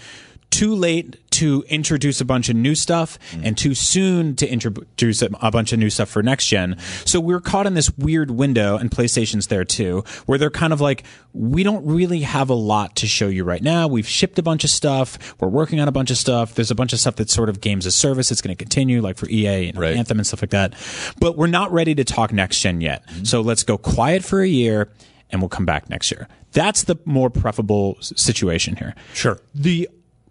too 0.50 0.74
late 0.74 1.16
to 1.30 1.64
introduce 1.68 2.20
a 2.20 2.24
bunch 2.24 2.48
of 2.48 2.56
new 2.56 2.74
stuff 2.74 3.18
mm. 3.30 3.42
and 3.44 3.56
too 3.56 3.74
soon 3.74 4.34
to 4.34 4.48
introduce 4.48 5.22
a 5.22 5.50
bunch 5.50 5.72
of 5.72 5.78
new 5.78 5.90
stuff 5.90 6.08
for 6.08 6.22
next 6.22 6.48
gen. 6.48 6.76
So 7.04 7.20
we're 7.20 7.40
caught 7.40 7.66
in 7.66 7.74
this 7.74 7.96
weird 7.96 8.30
window 8.30 8.76
and 8.76 8.90
PlayStation's 8.90 9.46
there 9.46 9.64
too, 9.64 10.02
where 10.26 10.38
they're 10.38 10.50
kind 10.50 10.72
of 10.72 10.80
like, 10.80 11.04
we 11.32 11.62
don't 11.62 11.87
really 11.87 12.20
have 12.20 12.50
a 12.50 12.54
lot 12.54 12.96
to 12.96 13.06
show 13.06 13.28
you 13.28 13.44
right 13.44 13.62
now. 13.62 13.87
We've 13.87 14.08
shipped 14.08 14.38
a 14.38 14.42
bunch 14.42 14.64
of 14.64 14.70
stuff. 14.70 15.40
We're 15.40 15.48
working 15.48 15.78
on 15.80 15.87
a 15.87 15.92
bunch 15.92 16.11
of 16.11 16.16
stuff. 16.16 16.54
There's 16.54 16.70
a 16.70 16.74
bunch 16.74 16.92
of 16.92 16.98
stuff 16.98 17.16
that's 17.16 17.32
sort 17.32 17.48
of 17.48 17.61
games 17.61 17.87
as 17.87 17.94
service. 17.94 18.32
It's 18.32 18.42
going 18.42 18.56
to 18.56 18.58
continue 18.61 19.00
like 19.00 19.16
for 19.16 19.28
EA 19.28 19.68
and 19.68 19.78
Right. 19.78 19.96
Anthem 19.96 20.18
and 20.18 20.26
stuff 20.26 20.42
like 20.42 20.50
that. 20.50 20.74
But 21.20 21.37
we're 21.37 21.46
not 21.46 21.70
ready 21.72 21.94
to 21.94 22.04
talk 22.04 22.32
next 22.32 22.61
gen 22.61 22.80
yet. 22.80 23.06
Mm-hmm. 23.06 23.24
So 23.24 23.42
let's 23.42 23.62
go 23.62 23.78
quiet 23.78 24.24
for 24.24 24.40
a 24.40 24.48
year 24.48 24.90
and 25.30 25.40
we'll 25.40 25.48
come 25.48 25.66
back 25.66 25.88
next 25.88 26.11
year. 26.11 26.26
That's 26.52 26.84
the 26.84 26.96
more 27.04 27.30
preferable 27.30 27.96
situation 28.00 28.76
here. 28.76 28.94
Sure. 29.12 29.38
The 29.54 29.88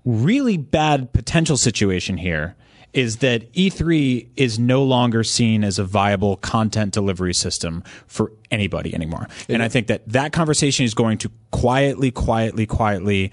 really 0.08 0.58
bad 0.58 1.12
potential 1.12 1.58
situation 1.58 2.18
here 2.18 2.56
is 2.94 3.18
that 3.18 3.52
E3 3.54 4.28
is 4.38 4.58
no 4.58 4.82
longer 4.84 5.24
seen 5.24 5.64
as 5.64 5.78
a 5.78 5.84
viable 5.84 6.38
content 6.38 6.94
delivery 6.94 7.34
system 7.34 7.84
for 8.08 8.32
anybody 8.50 8.96
anymore. 8.96 9.28
And 9.50 9.62
I 9.62 9.68
think 9.68 9.88
that 9.88 10.08
that 10.08 10.32
conversation 10.32 10.86
is 10.86 10.94
going 10.94 11.18
to 11.20 11.32
quietly, 11.52 12.10
quietly, 12.10 12.66
quietly 12.66 13.32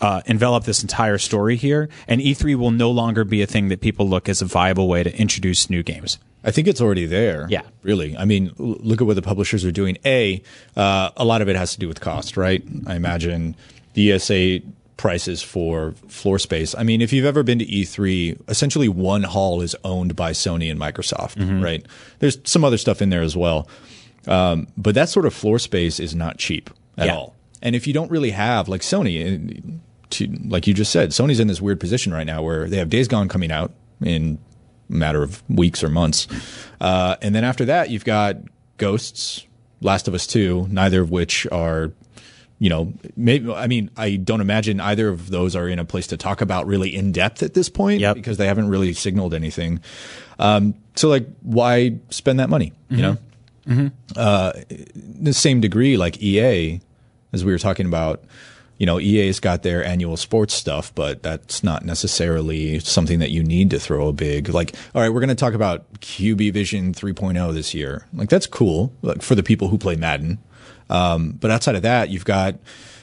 uh, 0.00 0.22
envelop 0.26 0.64
this 0.64 0.82
entire 0.82 1.18
story 1.18 1.56
here. 1.56 1.88
And 2.06 2.20
E3 2.20 2.54
will 2.54 2.70
no 2.70 2.90
longer 2.90 3.24
be 3.24 3.42
a 3.42 3.46
thing 3.46 3.68
that 3.68 3.80
people 3.80 4.08
look 4.08 4.28
as 4.28 4.40
a 4.40 4.46
viable 4.46 4.88
way 4.88 5.02
to 5.02 5.14
introduce 5.18 5.68
new 5.68 5.82
games. 5.82 6.18
I 6.44 6.50
think 6.50 6.68
it's 6.68 6.80
already 6.80 7.06
there. 7.06 7.46
Yeah. 7.50 7.62
Really. 7.82 8.16
I 8.16 8.24
mean, 8.24 8.52
look 8.58 9.00
at 9.00 9.06
what 9.06 9.16
the 9.16 9.22
publishers 9.22 9.64
are 9.64 9.72
doing. 9.72 9.98
A, 10.04 10.42
uh, 10.76 11.10
a 11.16 11.24
lot 11.24 11.42
of 11.42 11.48
it 11.48 11.56
has 11.56 11.72
to 11.72 11.80
do 11.80 11.88
with 11.88 12.00
cost, 12.00 12.36
right? 12.36 12.62
I 12.86 12.94
imagine 12.94 13.56
the 13.94 14.12
ESA 14.12 14.60
prices 14.96 15.42
for 15.42 15.92
floor 16.08 16.38
space. 16.38 16.74
I 16.76 16.82
mean, 16.84 17.02
if 17.02 17.12
you've 17.12 17.24
ever 17.24 17.42
been 17.42 17.58
to 17.58 17.66
E3, 17.66 18.48
essentially 18.48 18.88
one 18.88 19.24
hall 19.24 19.60
is 19.60 19.74
owned 19.84 20.14
by 20.14 20.32
Sony 20.32 20.70
and 20.70 20.78
Microsoft, 20.80 21.62
right? 21.62 21.84
There's 22.20 22.38
some 22.44 22.64
other 22.64 22.78
stuff 22.78 23.02
in 23.02 23.10
there 23.10 23.22
as 23.22 23.36
well. 23.36 23.68
Um, 24.26 24.68
but 24.76 24.94
that 24.94 25.08
sort 25.08 25.26
of 25.26 25.34
floor 25.34 25.58
space 25.58 25.98
is 26.00 26.14
not 26.14 26.38
cheap 26.38 26.70
at 26.96 27.06
Yeah. 27.06 27.16
all. 27.16 27.34
And 27.60 27.74
if 27.74 27.86
you 27.86 27.92
don't 27.92 28.10
really 28.10 28.30
have, 28.30 28.68
like 28.68 28.82
Sony, 28.82 29.18
uh, 29.58 29.78
to, 30.10 30.28
like 30.46 30.66
you 30.66 30.74
just 30.74 30.92
said, 30.92 31.10
Sony's 31.10 31.40
in 31.40 31.48
this 31.48 31.60
weird 31.60 31.80
position 31.80 32.12
right 32.12 32.26
now 32.26 32.42
where 32.42 32.68
they 32.68 32.76
have 32.76 32.88
Days 32.88 33.08
Gone 33.08 33.28
coming 33.28 33.50
out 33.50 33.72
in 34.02 34.38
a 34.88 34.92
matter 34.92 35.22
of 35.22 35.42
weeks 35.48 35.82
or 35.82 35.88
months. 35.88 36.28
Uh, 36.80 37.16
and 37.20 37.34
then 37.34 37.42
after 37.42 37.64
that, 37.64 37.90
you've 37.90 38.04
got 38.04 38.36
Ghosts, 38.78 39.44
Last 39.80 40.06
of 40.08 40.14
Us 40.14 40.26
2, 40.26 40.68
neither 40.70 41.00
of 41.02 41.10
which 41.10 41.46
are, 41.50 41.92
you 42.64 42.70
know, 42.70 42.94
maybe, 43.14 43.52
I 43.52 43.66
mean, 43.66 43.90
I 43.94 44.16
don't 44.16 44.40
imagine 44.40 44.80
either 44.80 45.10
of 45.10 45.28
those 45.28 45.54
are 45.54 45.68
in 45.68 45.78
a 45.78 45.84
place 45.84 46.06
to 46.06 46.16
talk 46.16 46.40
about 46.40 46.66
really 46.66 46.96
in 46.96 47.12
depth 47.12 47.42
at 47.42 47.52
this 47.52 47.68
point 47.68 48.00
Yep. 48.00 48.14
because 48.16 48.38
they 48.38 48.46
haven't 48.46 48.70
really 48.70 48.94
signaled 48.94 49.34
anything. 49.34 49.80
Um, 50.38 50.72
so, 50.96 51.10
like, 51.10 51.26
why 51.42 51.98
spend 52.08 52.40
that 52.40 52.48
money, 52.48 52.72
you 52.88 53.02
know? 53.02 53.90
Uh, 54.16 54.52
the 54.94 55.34
same 55.34 55.60
degree, 55.60 55.98
like 55.98 56.22
EA, 56.22 56.80
as 57.34 57.44
we 57.44 57.52
were 57.52 57.58
talking 57.58 57.84
about, 57.84 58.24
you 58.78 58.86
know, 58.86 58.98
EA's 58.98 59.40
got 59.40 59.62
their 59.62 59.84
annual 59.84 60.16
sports 60.16 60.54
stuff, 60.54 60.90
but 60.94 61.22
that's 61.22 61.62
not 61.62 61.84
necessarily 61.84 62.78
something 62.80 63.18
that 63.18 63.30
you 63.30 63.44
need 63.44 63.68
to 63.72 63.78
throw 63.78 64.08
a 64.08 64.12
big 64.14 64.48
like. 64.48 64.74
All 64.94 65.02
right, 65.02 65.10
we're 65.10 65.20
going 65.20 65.28
to 65.28 65.34
talk 65.34 65.52
about 65.52 65.84
QB 66.00 66.52
Vision 66.54 66.94
3.0 66.94 67.52
this 67.52 67.74
year. 67.74 68.06
Like 68.14 68.30
that's 68.30 68.46
cool 68.46 68.90
like, 69.02 69.20
for 69.20 69.34
the 69.34 69.42
people 69.42 69.68
who 69.68 69.76
play 69.76 69.96
Madden. 69.96 70.38
Um, 70.90 71.30
but 71.40 71.50
outside 71.50 71.74
of 71.76 71.82
that, 71.82 72.10
you've 72.10 72.24
got, 72.24 72.56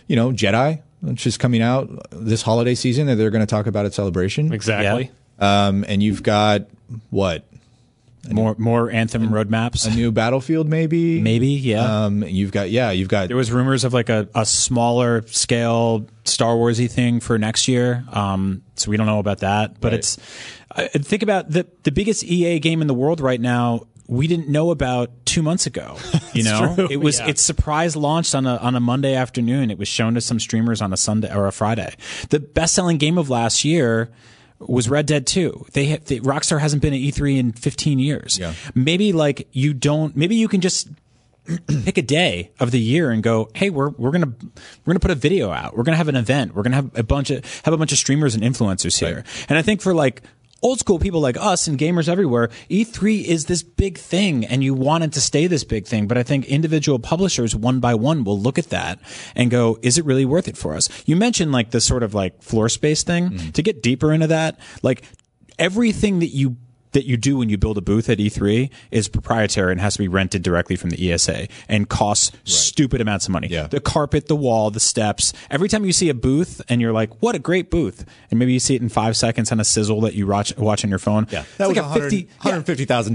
you 0.07 0.15
know, 0.15 0.31
Jedi, 0.31 0.81
which 1.01 1.25
is 1.25 1.37
coming 1.37 1.61
out 1.61 1.89
this 2.11 2.41
holiday 2.43 2.75
season, 2.75 3.07
that 3.07 3.15
they're 3.15 3.31
going 3.31 3.41
to 3.45 3.49
talk 3.49 3.65
about 3.67 3.85
at 3.85 3.93
Celebration. 3.93 4.53
Exactly. 4.53 5.11
Um, 5.39 5.83
and 5.87 6.03
you've 6.03 6.21
got 6.21 6.67
what 7.09 7.43
More 8.29 8.53
more 8.59 8.91
Anthem 8.91 9.29
roadmaps. 9.29 9.87
a 9.91 9.95
new 9.95 10.11
Battlefield, 10.11 10.67
maybe, 10.69 11.19
Maybe, 11.31 11.47
yeah. 11.47 12.05
Um, 12.05 12.21
you've 12.23 12.51
got 12.51 12.69
yeah, 12.69 12.91
you've 12.91 13.09
got 13.09 13.29
There 13.29 13.37
was 13.37 13.51
rumors 13.51 13.83
of 13.83 13.93
like 13.93 14.09
a, 14.09 14.29
a 14.35 14.45
smaller 14.45 15.23
scale 15.27 16.05
Star 16.25 16.53
Warsy 16.53 16.89
thing 16.89 17.19
for 17.19 17.39
next 17.39 17.67
year. 17.67 18.03
Um, 18.11 18.61
so 18.75 18.91
we 18.91 18.97
don't 18.97 19.07
know 19.07 19.17
about 19.19 19.39
that, 19.39 19.81
but 19.81 19.91
Right. 19.91 19.97
it's 19.99 20.17
I 20.75 20.87
think 20.89 21.23
about 21.23 21.49
the 21.49 21.65
the 21.81 21.91
biggest 21.91 22.23
EA 22.23 22.59
game 22.59 22.81
in 22.81 22.87
the 22.87 22.93
world 22.93 23.19
right 23.19 23.41
now. 23.41 23.87
We 24.07 24.27
didn't 24.27 24.49
know 24.49 24.71
about 24.71 25.25
two 25.25 25.41
months 25.41 25.65
ago. 25.67 25.97
You 26.33 26.43
know, 26.43 26.75
true, 26.75 26.87
it 26.89 26.95
was 26.95 27.19
yeah. 27.19 27.27
it's 27.27 27.41
surprise 27.41 27.97
launched 27.97 28.35
on 28.35 28.47
a 28.47 28.55
on 28.55 28.73
a 28.73 28.79
Monday 28.79 29.15
afternoon. 29.15 29.69
It 29.69 29.77
was 29.77 29.89
shown 29.89 30.13
to 30.13 30.21
some 30.21 30.39
streamers 30.39 30.81
on 30.81 30.93
a 30.93 30.97
Sunday 30.97 31.29
or 31.35 31.45
a 31.45 31.51
Friday. 31.51 31.93
The 32.29 32.39
best 32.39 32.73
selling 32.73 32.97
game 32.97 33.17
of 33.17 33.29
last 33.29 33.65
year 33.65 34.09
was 34.59 34.89
Red 34.89 35.07
Dead 35.07 35.27
2. 35.27 35.65
They, 35.73 35.91
ha- 35.91 35.97
they 36.05 36.19
Rockstar 36.19 36.61
hasn't 36.61 36.81
been 36.81 36.93
at 36.93 36.99
E3 37.01 37.37
in 37.37 37.51
15 37.51 37.99
years. 37.99 38.37
Yeah. 38.39 38.53
Maybe 38.73 39.11
like 39.11 39.49
you 39.51 39.73
don't. 39.73 40.15
Maybe 40.15 40.35
you 40.35 40.47
can 40.47 40.61
just 40.61 40.87
pick 41.83 41.97
a 41.97 42.01
day 42.01 42.51
of 42.59 42.71
the 42.71 42.79
year 42.79 43.11
and 43.11 43.21
go, 43.23 43.49
hey, 43.53 43.69
we're 43.69 43.89
we're 43.89 44.11
gonna 44.11 44.33
we're 44.85 44.93
gonna 44.93 44.99
put 44.99 45.11
a 45.11 45.15
video 45.15 45.51
out. 45.51 45.75
We're 45.75 45.83
gonna 45.83 45.97
have 45.97 46.07
an 46.07 46.15
event. 46.15 46.55
We're 46.55 46.63
gonna 46.63 46.77
have 46.77 46.97
a 46.97 47.03
bunch 47.03 47.29
of 47.29 47.43
have 47.63 47.73
a 47.73 47.77
bunch 47.77 47.91
of 47.91 47.97
streamers 47.97 48.35
and 48.35 48.43
influencers 48.43 48.99
here. 48.99 49.23
And 49.49 49.57
I 49.57 49.61
think 49.61 49.81
for 49.81 49.93
like 49.93 50.21
old 50.61 50.79
school 50.79 50.99
people 50.99 51.19
like 51.19 51.37
us 51.37 51.67
and 51.67 51.77
gamers 51.77 52.07
everywhere, 52.07 52.49
E3 52.69 53.23
is 53.23 53.45
this 53.45 53.63
big 53.63 53.97
thing, 53.97 54.45
and 54.45 54.63
you 54.63 54.73
want 54.73 55.03
it 55.03 55.11
to 55.13 55.21
stay 55.21 55.47
this 55.47 55.63
big 55.63 55.85
thing. 55.85 56.07
But 56.07 56.17
I 56.17 56.23
think 56.23 56.45
individual 56.45 56.99
publishers, 56.99 57.55
one 57.55 57.79
by 57.79 57.95
one, 57.95 58.23
will 58.23 58.39
look 58.39 58.57
at 58.57 58.69
that 58.69 58.99
and 59.35 59.49
go, 59.49 59.79
is 59.81 59.97
it 59.97 60.05
really 60.05 60.25
worth 60.25 60.47
it 60.47 60.57
for 60.57 60.75
us? 60.75 60.89
You 61.05 61.15
mentioned 61.15 61.51
like 61.51 61.71
the 61.71 61.81
sort 61.81 62.03
of 62.03 62.13
like 62.13 62.41
floor 62.41 62.69
space 62.69 63.03
thing. 63.03 63.29
Mm-hmm. 63.29 63.49
To 63.51 63.61
get 63.61 63.83
deeper 63.83 64.13
into 64.13 64.27
that, 64.27 64.59
like 64.81 65.03
everything 65.59 66.19
that 66.19 66.27
you 66.27 66.57
that 66.93 67.05
you 67.05 67.17
do 67.17 67.37
when 67.37 67.49
you 67.49 67.57
build 67.57 67.77
a 67.77 67.81
booth 67.81 68.09
at 68.09 68.17
E3 68.17 68.69
is 68.91 69.07
proprietary 69.07 69.71
and 69.71 69.79
has 69.81 69.93
to 69.93 69.99
be 69.99 70.07
rented 70.07 70.43
directly 70.43 70.75
from 70.75 70.89
the 70.89 71.11
ESA 71.11 71.47
and 71.69 71.87
costs 71.87 72.31
stupid 72.43 72.99
amounts 73.01 73.25
of 73.25 73.31
money. 73.31 73.47
Yeah. 73.47 73.67
The 73.67 73.79
carpet, 73.79 74.27
the 74.27 74.35
wall, 74.35 74.71
the 74.71 74.79
steps. 74.79 75.31
Every 75.49 75.69
time 75.69 75.85
you 75.85 75.93
see 75.93 76.09
a 76.09 76.13
booth 76.13 76.61
and 76.67 76.81
you're 76.81 76.91
like, 76.91 77.21
what 77.21 77.35
a 77.35 77.39
great 77.39 77.69
booth. 77.69 78.05
And 78.29 78.39
maybe 78.39 78.53
you 78.53 78.59
see 78.59 78.75
it 78.75 78.81
in 78.81 78.89
five 78.89 79.15
seconds 79.15 79.51
on 79.51 79.59
a 79.59 79.63
sizzle 79.65 80.01
that 80.01 80.13
you 80.15 80.27
watch, 80.27 80.55
watch 80.57 80.83
on 80.83 80.89
your 80.89 80.99
phone. 80.99 81.27
Yeah. 81.31 81.41
It's 81.41 81.57
That 81.57 81.67
like 81.69 81.77
was 81.77 81.95
a 81.97 82.01
50 82.01 82.23
$150,000. 82.41 83.13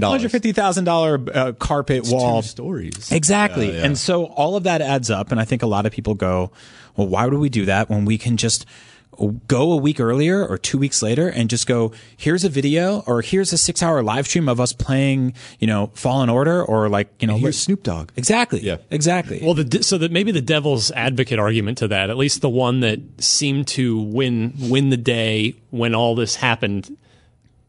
$150,000 0.53 1.35
uh, 1.35 1.51
carpet 1.53 2.07
wall. 2.07 2.41
Two 2.41 2.47
stories. 2.47 3.11
Exactly. 3.11 3.67
Yeah, 3.67 3.73
yeah. 3.79 3.85
And 3.85 3.97
so 3.97 4.25
all 4.25 4.55
of 4.55 4.63
that 4.63 4.81
adds 4.81 5.09
up. 5.09 5.31
And 5.31 5.39
I 5.39 5.45
think 5.45 5.63
a 5.63 5.67
lot 5.67 5.85
of 5.85 5.91
people 5.91 6.15
go, 6.15 6.51
well, 6.95 7.07
why 7.07 7.25
would 7.25 7.33
we 7.35 7.49
do 7.49 7.65
that 7.65 7.89
when 7.89 8.05
we 8.05 8.17
can 8.17 8.37
just 8.37 8.65
go 9.47 9.71
a 9.71 9.77
week 9.77 9.99
earlier 9.99 10.45
or 10.45 10.57
two 10.57 10.77
weeks 10.77 11.01
later 11.01 11.27
and 11.27 11.49
just 11.49 11.67
go, 11.67 11.91
here's 12.15 12.43
a 12.43 12.49
video 12.49 13.01
or 13.07 13.21
here's 13.21 13.51
a 13.53 13.57
six 13.57 13.81
hour 13.81 14.03
live 14.03 14.27
stream 14.27 14.47
of 14.49 14.59
us 14.59 14.73
playing, 14.73 15.33
you 15.59 15.67
know, 15.67 15.91
Fallen 15.93 16.29
Order 16.29 16.63
or 16.63 16.89
like, 16.89 17.09
you 17.19 17.27
know, 17.27 17.37
Here's 17.37 17.59
Snoop 17.59 17.83
Dogg. 17.83 18.11
Exactly. 18.15 18.61
Yeah. 18.61 18.77
Exactly. 18.91 19.39
Well, 19.43 19.53
the, 19.53 19.83
so 19.83 19.97
that 19.97 20.11
maybe 20.11 20.31
the 20.31 20.41
devil's 20.41 20.91
advocate 20.91 21.39
argument 21.39 21.77
to 21.79 21.87
that, 21.89 22.09
at 22.09 22.17
least 22.17 22.41
the 22.41 22.49
one 22.49 22.81
that 22.81 22.99
seemed 23.19 23.67
to 23.69 23.99
win 23.99 24.53
win 24.59 24.89
the 24.89 24.97
day 24.97 25.55
when 25.69 25.93
all 25.95 26.15
this 26.15 26.35
happened 26.35 26.95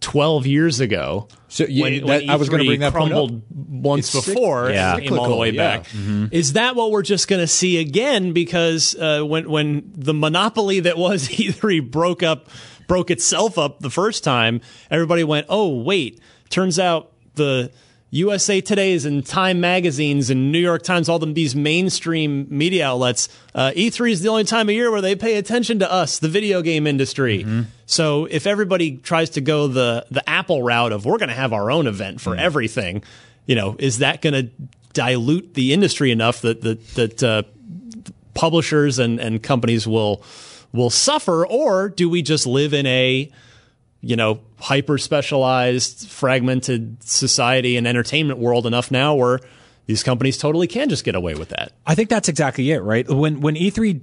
twelve 0.00 0.46
years 0.46 0.80
ago. 0.80 1.28
So, 1.48 1.64
yeah, 1.68 1.82
when, 1.82 1.92
that- 1.98 2.04
when 2.04 2.30
I 2.30 2.37
was 2.37 2.48
gonna 2.48 2.64
bring 2.64 2.80
that 2.80 2.92
point 2.92 3.12
up. 3.12 3.18
crumbled 3.28 3.42
once 3.82 4.14
It's 4.14 4.26
cyc- 4.28 4.34
before, 4.34 4.70
Yeah. 4.70 4.94
and 4.96 5.02
came 5.04 5.18
all 5.18 5.28
the 5.28 5.37
way 5.37 5.50
cyclical, 5.50 5.82
back. 5.82 5.87
yeah. 5.94 6.26
Is 6.32 6.52
that 6.54 6.76
what 6.76 6.90
we're 6.90 7.02
just 7.02 7.28
going 7.28 7.40
to 7.40 7.46
see 7.46 7.78
again? 7.78 8.32
Because 8.32 8.94
uh, 8.96 9.22
when 9.22 9.48
when 9.50 9.90
the 9.94 10.12
monopoly 10.14 10.80
that 10.80 10.98
was 10.98 11.28
E3 11.28 11.90
broke 11.90 12.22
up, 12.22 12.48
broke 12.87 13.11
itself 13.11 13.56
up 13.58 13.80
the 13.80 13.90
first 13.90 14.24
time, 14.24 14.61
everybody 14.90 15.24
went, 15.24 15.46
"Oh, 15.48 15.80
wait! 15.82 16.20
Turns 16.50 16.78
out 16.78 17.12
the." 17.34 17.70
USA 18.11 18.61
Today's 18.61 19.05
and 19.05 19.25
Time 19.25 19.61
magazines 19.61 20.31
and 20.31 20.51
New 20.51 20.59
York 20.59 20.83
Times, 20.83 21.09
all 21.09 21.18
them 21.18 21.35
these 21.35 21.55
mainstream 21.55 22.47
media 22.49 22.88
outlets. 22.88 23.29
Uh, 23.55 23.73
E3 23.77 24.12
is 24.12 24.23
the 24.23 24.29
only 24.29 24.44
time 24.44 24.68
of 24.68 24.75
year 24.75 24.90
where 24.90 25.03
they 25.03 25.14
pay 25.14 25.37
attention 25.37 25.79
to 25.81 25.92
us, 25.92 26.18
the 26.18 26.29
video 26.29 26.62
game 26.62 26.87
industry. 26.87 27.47
So 27.85 28.25
if 28.27 28.47
everybody 28.47 28.97
tries 28.97 29.31
to 29.31 29.40
go 29.40 29.68
the 29.68 30.07
the 30.11 30.29
Apple 30.29 30.62
route 30.62 30.92
of 30.92 31.05
we're 31.05 31.18
going 31.18 31.29
to 31.29 31.35
have 31.35 31.53
our 31.53 31.71
own 31.71 31.87
event 31.87 32.21
for 32.21 32.35
everything, 32.35 33.03
you 33.47 33.55
know, 33.55 33.77
is 33.79 33.99
that 33.99 34.23
going 34.23 34.35
to 34.35 34.51
dilute 34.94 35.55
the 35.55 35.73
industry 35.73 36.11
enough 36.11 36.40
that 36.40 36.62
that 36.62 36.87
that 36.94 37.23
uh, 37.23 37.42
publishers 38.33 38.99
and 38.99 39.21
and 39.21 39.42
companies 39.42 39.87
will 39.87 40.23
will 40.73 40.90
suffer, 40.90 41.47
or 41.47 41.88
do 41.88 42.09
we 42.09 42.23
just 42.23 42.47
live 42.47 42.73
in 42.73 42.87
a 42.87 43.31
you 44.00 44.16
know, 44.16 44.40
hyper 44.61 44.98
specialized, 44.98 46.08
fragmented 46.08 47.02
society 47.02 47.76
and 47.76 47.87
entertainment 47.87 48.38
world 48.38 48.66
enough 48.66 48.90
now 48.90 49.14
where 49.14 49.40
these 49.87 50.02
companies 50.02 50.38
totally 50.38 50.66
can 50.66 50.88
just 50.88 51.04
get 51.04 51.14
away 51.14 51.34
with 51.34 51.48
that. 51.48 51.72
I 51.87 51.94
think 51.94 52.08
that's 52.08 52.28
exactly 52.28 52.70
it, 52.70 52.80
right? 52.80 53.08
When 53.08 53.40
when 53.40 53.54
E3 53.54 54.02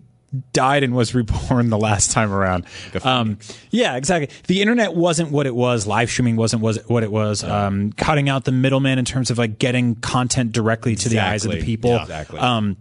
died 0.53 0.83
and 0.83 0.93
was 0.93 1.13
reborn 1.15 1.69
the 1.69 1.77
last 1.77 2.11
time 2.11 2.33
around. 2.33 2.65
Um, 3.03 3.37
yeah, 3.69 3.95
exactly. 3.95 4.35
The 4.47 4.61
internet 4.61 4.95
wasn't 4.95 5.31
what 5.31 5.45
it 5.45 5.55
was. 5.55 5.87
Live 5.87 6.09
streaming 6.09 6.35
wasn't 6.35 6.61
was 6.61 6.79
what 6.87 7.03
it 7.03 7.11
was. 7.11 7.43
Um, 7.43 7.91
cutting 7.93 8.29
out 8.29 8.45
the 8.45 8.51
middleman 8.51 8.99
in 8.99 9.05
terms 9.05 9.31
of 9.31 9.37
like 9.37 9.59
getting 9.59 9.95
content 9.95 10.51
directly 10.51 10.95
to 10.95 11.09
the 11.09 11.19
eyes 11.19 11.45
of 11.45 11.51
the 11.51 11.61
people. 11.61 11.91
Yeah, 11.91 12.01
exactly. 12.01 12.39
Um, 12.39 12.77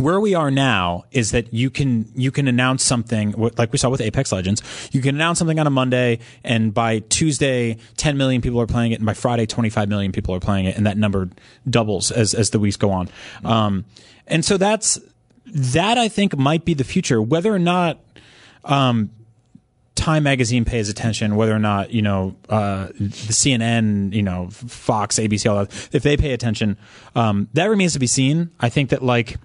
where 0.00 0.20
we 0.20 0.34
are 0.34 0.50
now 0.50 1.04
is 1.10 1.32
that 1.32 1.52
you 1.52 1.70
can 1.70 2.10
you 2.14 2.30
can 2.30 2.48
announce 2.48 2.84
something 2.84 3.32
like 3.56 3.72
we 3.72 3.78
saw 3.78 3.88
with 3.88 4.00
Apex 4.00 4.32
Legends. 4.32 4.62
You 4.92 5.00
can 5.00 5.14
announce 5.14 5.38
something 5.38 5.58
on 5.58 5.66
a 5.66 5.70
Monday, 5.70 6.20
and 6.44 6.72
by 6.72 7.00
Tuesday, 7.00 7.78
10 7.96 8.16
million 8.16 8.40
people 8.40 8.60
are 8.60 8.66
playing 8.66 8.92
it, 8.92 8.96
and 8.96 9.06
by 9.06 9.14
Friday, 9.14 9.46
25 9.46 9.88
million 9.88 10.12
people 10.12 10.34
are 10.34 10.40
playing 10.40 10.66
it, 10.66 10.76
and 10.76 10.86
that 10.86 10.96
number 10.96 11.28
doubles 11.68 12.10
as 12.10 12.34
as 12.34 12.50
the 12.50 12.58
weeks 12.58 12.76
go 12.76 12.90
on. 12.90 13.08
Um, 13.44 13.84
and 14.26 14.44
so 14.44 14.56
that's 14.56 14.98
that 15.46 15.98
I 15.98 16.08
think 16.08 16.36
might 16.36 16.64
be 16.64 16.74
the 16.74 16.84
future. 16.84 17.20
Whether 17.20 17.52
or 17.52 17.58
not 17.58 17.98
um, 18.64 19.10
Time 19.94 20.22
Magazine 20.22 20.64
pays 20.64 20.88
attention, 20.88 21.34
whether 21.34 21.54
or 21.54 21.58
not 21.58 21.90
you 21.90 22.02
know 22.02 22.36
uh, 22.48 22.86
the 22.86 23.32
CNN, 23.32 24.12
you 24.12 24.22
know 24.22 24.48
Fox, 24.50 25.18
ABC, 25.18 25.50
all 25.50 25.64
that, 25.64 25.88
if 25.92 26.02
they 26.02 26.16
pay 26.16 26.32
attention, 26.32 26.76
um, 27.16 27.48
that 27.54 27.66
remains 27.66 27.94
to 27.94 27.98
be 27.98 28.06
seen. 28.06 28.50
I 28.60 28.68
think 28.68 28.90
that 28.90 29.02
like 29.02 29.36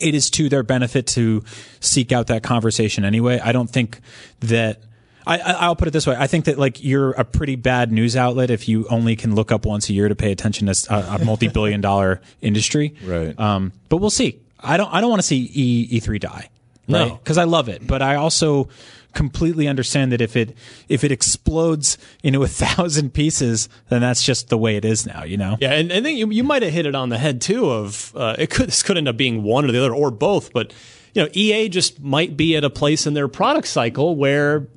it 0.00 0.14
is 0.14 0.30
to 0.30 0.48
their 0.48 0.62
benefit 0.62 1.06
to 1.08 1.42
seek 1.80 2.12
out 2.12 2.28
that 2.28 2.42
conversation 2.42 3.04
anyway. 3.04 3.40
I 3.42 3.52
don't 3.52 3.68
think 3.70 4.00
that. 4.40 4.80
I, 5.26 5.38
I- 5.38 5.52
I'll 5.52 5.76
put 5.76 5.88
it 5.88 5.92
this 5.92 6.06
way. 6.06 6.14
I 6.18 6.26
think 6.26 6.44
that 6.44 6.58
like 6.58 6.84
you're 6.84 7.12
a 7.12 7.24
pretty 7.24 7.56
bad 7.56 7.90
news 7.90 8.14
outlet 8.14 8.50
if 8.50 8.68
you 8.68 8.86
only 8.88 9.16
can 9.16 9.34
look 9.34 9.50
up 9.52 9.64
once 9.64 9.88
a 9.88 9.94
year 9.94 10.08
to 10.08 10.14
pay 10.14 10.30
attention 10.32 10.66
to 10.66 10.86
a, 10.94 11.16
a 11.20 11.24
multi-billion 11.24 11.80
dollar 11.80 12.20
industry. 12.42 12.94
Right. 13.02 13.38
Um, 13.40 13.72
but 13.88 13.96
we'll 13.98 14.10
see. 14.10 14.40
I 14.60 14.76
don't. 14.76 14.92
I 14.92 15.00
don't 15.00 15.08
want 15.10 15.22
to 15.22 15.26
see 15.26 15.50
E 15.52 15.98
E3 16.00 16.20
die. 16.20 16.50
No. 16.86 17.14
Because 17.14 17.38
I 17.38 17.44
love 17.44 17.70
it, 17.70 17.86
but 17.86 18.02
I 18.02 18.16
also 18.16 18.68
completely 19.14 19.66
understand 19.68 20.12
that 20.12 20.20
if 20.20 20.36
it 20.36 20.56
if 20.88 21.04
it 21.04 21.12
explodes 21.12 21.96
into 22.22 22.42
a 22.42 22.48
thousand 22.62 23.14
pieces, 23.14 23.68
then 23.88 24.00
that's 24.00 24.22
just 24.22 24.48
the 24.48 24.58
way 24.58 24.76
it 24.76 24.84
is 24.84 25.06
now. 25.06 25.24
You 25.24 25.36
know. 25.36 25.56
Yeah, 25.60 25.72
and 25.72 25.92
I 25.92 26.00
think 26.02 26.18
you, 26.18 26.30
you 26.30 26.44
might 26.44 26.62
have 26.62 26.72
hit 26.72 26.86
it 26.86 26.94
on 26.94 27.08
the 27.08 27.18
head 27.18 27.40
too. 27.40 27.70
Of 27.70 28.12
uh, 28.16 28.36
it 28.38 28.50
could 28.50 28.68
this 28.68 28.82
could 28.82 28.98
end 28.98 29.08
up 29.08 29.16
being 29.16 29.42
one 29.42 29.64
or 29.64 29.72
the 29.72 29.78
other 29.78 29.94
or 29.94 30.10
both, 30.10 30.52
but 30.52 30.72
you 31.14 31.22
know, 31.22 31.28
EA 31.32 31.68
just 31.68 32.00
might 32.00 32.36
be 32.36 32.56
at 32.56 32.64
a 32.64 32.70
place 32.70 33.06
in 33.06 33.14
their 33.14 33.28
product 33.28 33.68
cycle 33.68 34.16
where. 34.16 34.68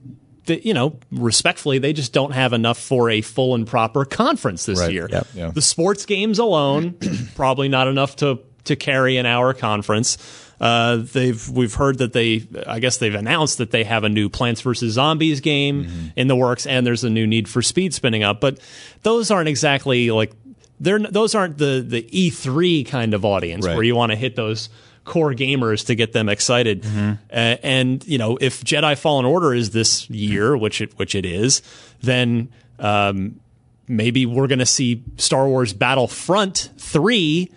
The, 0.46 0.66
you 0.66 0.74
know, 0.74 0.98
respectfully, 1.12 1.78
they 1.78 1.92
just 1.92 2.14
don't 2.14 2.32
have 2.32 2.54
enough 2.54 2.78
for 2.80 3.10
a 3.10 3.20
full 3.20 3.54
and 3.54 3.68
proper 3.68 4.06
conference 4.06 4.66
this 4.66 4.80
Right. 4.80 4.94
year. 4.94 5.10
Yep. 5.12 5.28
Yeah. 5.34 5.50
The 5.52 5.62
sports 5.62 6.06
games 6.06 6.40
alone, 6.40 6.96
probably 7.36 7.68
not 7.68 7.90
enough 7.90 8.16
to 8.18 8.40
to 8.64 8.78
carry 8.78 9.18
an 9.18 9.26
hour 9.26 9.54
conference. 9.54 10.18
Uh, 10.60 10.98
they've 10.98 11.50
we've 11.50 11.76
heard 11.76 12.00
that 12.00 12.14
they, 12.14 12.48
I 12.66 12.80
guess 12.80 12.98
they've 12.98 13.14
announced 13.14 13.60
that 13.60 13.70
they 13.72 13.84
have 13.84 14.04
a 14.04 14.10
new 14.10 14.28
Plants 14.30 14.62
vs 14.62 14.94
Zombies 14.94 15.40
game 15.40 15.86
Mm-hmm. 15.86 16.08
in 16.16 16.28
the 16.28 16.36
works, 16.36 16.66
and 16.66 16.86
there's 16.86 17.04
a 17.04 17.10
new 17.10 17.28
Need 17.28 17.48
for 17.48 17.62
Speed 17.62 17.94
spinning 17.94 18.24
up. 18.24 18.42
But 18.42 18.60
those 19.04 19.30
aren't 19.30 19.50
exactly 19.50 20.10
like 20.10 20.32
they're 20.80 21.00
those 21.00 21.36
aren't 21.36 21.58
the 21.60 21.86
the 21.88 22.02
E3 22.04 22.88
kind 22.88 23.14
of 23.14 23.24
audience 23.26 23.66
Right. 23.66 23.76
where 23.76 23.84
you 23.84 23.96
want 23.96 24.12
to 24.12 24.16
hit 24.16 24.36
those 24.36 24.70
core 25.06 25.34
gamers 25.34 25.86
to 25.86 25.96
get 25.96 26.12
them 26.14 26.28
excited. 26.28 26.82
Mm-hmm. 26.84 27.12
Uh, 27.32 27.56
and 27.64 28.06
you 28.08 28.18
know, 28.18 28.38
if 28.42 28.64
Jedi 28.64 28.98
Fallen 28.98 29.26
Order 29.26 29.54
is 29.54 29.70
this 29.72 30.10
year, 30.10 30.58
which 30.58 30.82
it 30.82 30.98
which 30.98 31.14
it 31.16 31.26
is, 31.26 31.62
then 32.02 32.50
um, 32.80 33.40
maybe 33.88 34.26
we're 34.26 34.48
going 34.48 34.60
to 34.60 34.66
see 34.66 35.04
Star 35.18 35.48
Wars 35.48 35.72
Battlefront 35.74 36.72
three 36.78 37.52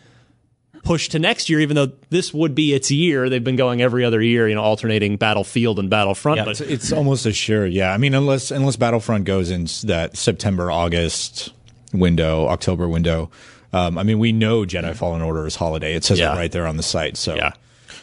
pushed 0.82 1.12
to 1.12 1.18
next 1.18 1.48
year, 1.50 1.60
even 1.60 1.74
though 1.76 1.92
this 2.10 2.32
would 2.32 2.54
be 2.54 2.72
its 2.74 2.90
year. 2.90 3.28
They've 3.28 3.42
been 3.44 3.56
going 3.56 3.82
every 3.82 4.04
other 4.04 4.20
year, 4.22 4.48
you 4.48 4.54
know, 4.54 4.62
alternating 4.62 5.16
Battlefield 5.16 5.78
and 5.78 5.90
Battlefront. 5.90 6.38
Yeah, 6.38 6.44
but 6.44 6.60
It's, 6.60 6.60
it's 6.60 6.92
almost 6.92 7.26
a 7.26 7.32
sure. 7.32 7.66
Yeah. 7.66 7.92
I 7.92 7.98
mean, 7.98 8.14
unless 8.14 8.50
unless 8.50 8.76
Battlefront 8.76 9.24
goes 9.24 9.50
in 9.50 9.66
that 9.88 10.16
September 10.16 10.70
August 10.70 11.52
window, 11.92 12.46
October 12.48 12.88
window. 12.88 13.30
Um, 13.72 13.98
I 13.98 14.02
mean, 14.02 14.18
we 14.18 14.32
know 14.32 14.62
Jedi 14.64 14.94
Fallen 14.96 15.22
Order 15.22 15.46
is 15.46 15.54
holiday. 15.56 15.94
It 15.94 16.02
says 16.04 16.18
Yeah. 16.18 16.32
it 16.32 16.36
right 16.36 16.50
there 16.50 16.66
on 16.66 16.76
the 16.76 16.82
site. 16.82 17.16
So 17.16 17.36
Yeah. 17.36 17.52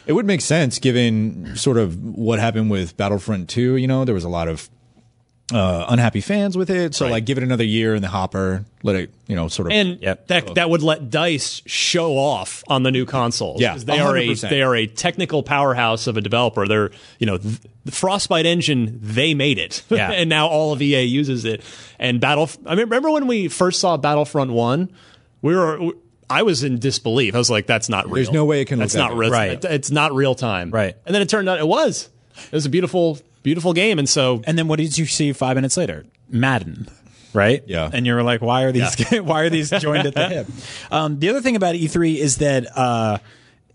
it 0.06 0.12
would 0.14 0.24
make 0.26 0.40
sense 0.40 0.78
given 0.78 1.56
sort 1.56 1.76
of 1.76 2.02
what 2.02 2.38
happened 2.38 2.70
with 2.70 2.96
Battlefront 2.96 3.48
2. 3.50 3.76
You 3.76 3.86
know, 3.86 4.04
there 4.06 4.14
was 4.14 4.24
a 4.24 4.28
lot 4.30 4.48
of 4.48 4.70
uh, 5.52 5.86
unhappy 5.88 6.20
fans 6.20 6.56
with 6.58 6.68
it. 6.70 6.94
So 6.94 7.06
Right. 7.06 7.12
like, 7.12 7.24
give 7.24 7.38
it 7.38 7.44
another 7.44 7.64
year 7.64 7.94
in 7.94 8.02
the 8.02 8.08
hopper. 8.08 8.64
Let 8.82 8.96
it, 8.96 9.10
you 9.26 9.34
know, 9.34 9.48
sort 9.48 9.68
of. 9.68 9.72
and 9.72 9.98
Yep. 10.00 10.26
that 10.28 10.54
that 10.56 10.68
would 10.70 10.82
let 10.82 11.10
Dice 11.10 11.62
show 11.66 12.16
off 12.18 12.62
on 12.68 12.82
the 12.82 12.90
new 12.90 13.06
consoles. 13.06 13.60
Yeah, 13.60 13.76
they 13.76 13.98
are 13.98 14.16
a 14.16 14.34
they 14.34 14.62
are 14.62 14.76
a 14.76 14.86
technical 14.86 15.42
powerhouse 15.42 16.06
of 16.06 16.16
a 16.16 16.20
developer. 16.20 16.66
They're 16.66 16.90
you 17.18 17.26
know 17.26 17.38
th- 17.38 17.56
the 17.84 17.92
Frostbite 17.92 18.44
engine 18.46 18.98
they 19.02 19.32
made 19.34 19.58
it, 19.58 19.82
Yeah. 19.90 20.10
and 20.14 20.28
now 20.28 20.46
all 20.48 20.72
of 20.72 20.82
EA 20.82 21.02
uses 21.04 21.44
it. 21.46 21.62
And 21.98 22.20
Battle, 22.20 22.50
I 22.66 22.70
mean, 22.74 22.84
remember 22.84 23.10
when 23.10 23.26
we 23.26 23.48
first 23.48 23.80
saw 23.80 23.96
Battlefront 23.96 24.50
One, 24.52 24.90
we 25.42 25.56
were. 25.56 25.92
I 26.30 26.42
was 26.42 26.62
in 26.62 26.78
disbelief. 26.78 27.34
I 27.34 27.38
was 27.38 27.48
like, 27.48 27.66
"That's 27.66 27.88
not 27.88 28.04
real. 28.04 28.16
There's 28.16 28.30
no 28.30 28.44
way 28.44 28.60
it 28.60 28.66
can 28.66 28.78
That's 28.78 28.92
that 28.92 28.98
not 28.98 29.16
real. 29.16 29.30
Right. 29.30 29.64
It's 29.64 29.90
not 29.90 30.14
real 30.14 30.34
time. 30.34 30.70
Right. 30.70 30.94
And 31.06 31.14
then 31.14 31.22
it 31.22 31.30
turned 31.30 31.48
out 31.48 31.58
it 31.58 31.66
was. 31.66 32.10
It 32.36 32.52
was 32.52 32.66
a 32.66 32.68
beautiful, 32.68 33.18
beautiful 33.42 33.72
game. 33.72 33.98
And 33.98 34.08
so 34.08 34.42
And 34.46 34.58
then 34.58 34.68
what 34.68 34.78
did 34.78 34.96
you 34.98 35.06
see 35.06 35.32
five 35.32 35.56
minutes 35.56 35.76
later? 35.76 36.04
Madden. 36.28 36.88
Right. 37.34 37.62
Yeah. 37.66 37.90
And 37.92 38.06
you're 38.06 38.22
like, 38.22 38.40
why 38.40 38.62
are 38.62 38.72
these? 38.72 38.94
why 39.20 39.42
are 39.42 39.50
these 39.50 39.70
joined 39.70 40.06
at 40.06 40.14
the 40.14 40.28
hip? 40.28 40.46
Um, 40.90 41.18
the 41.18 41.28
other 41.28 41.40
thing 41.40 41.56
about 41.56 41.74
E3 41.74 42.16
is 42.16 42.38
that 42.38 42.66
uh, 42.76 43.18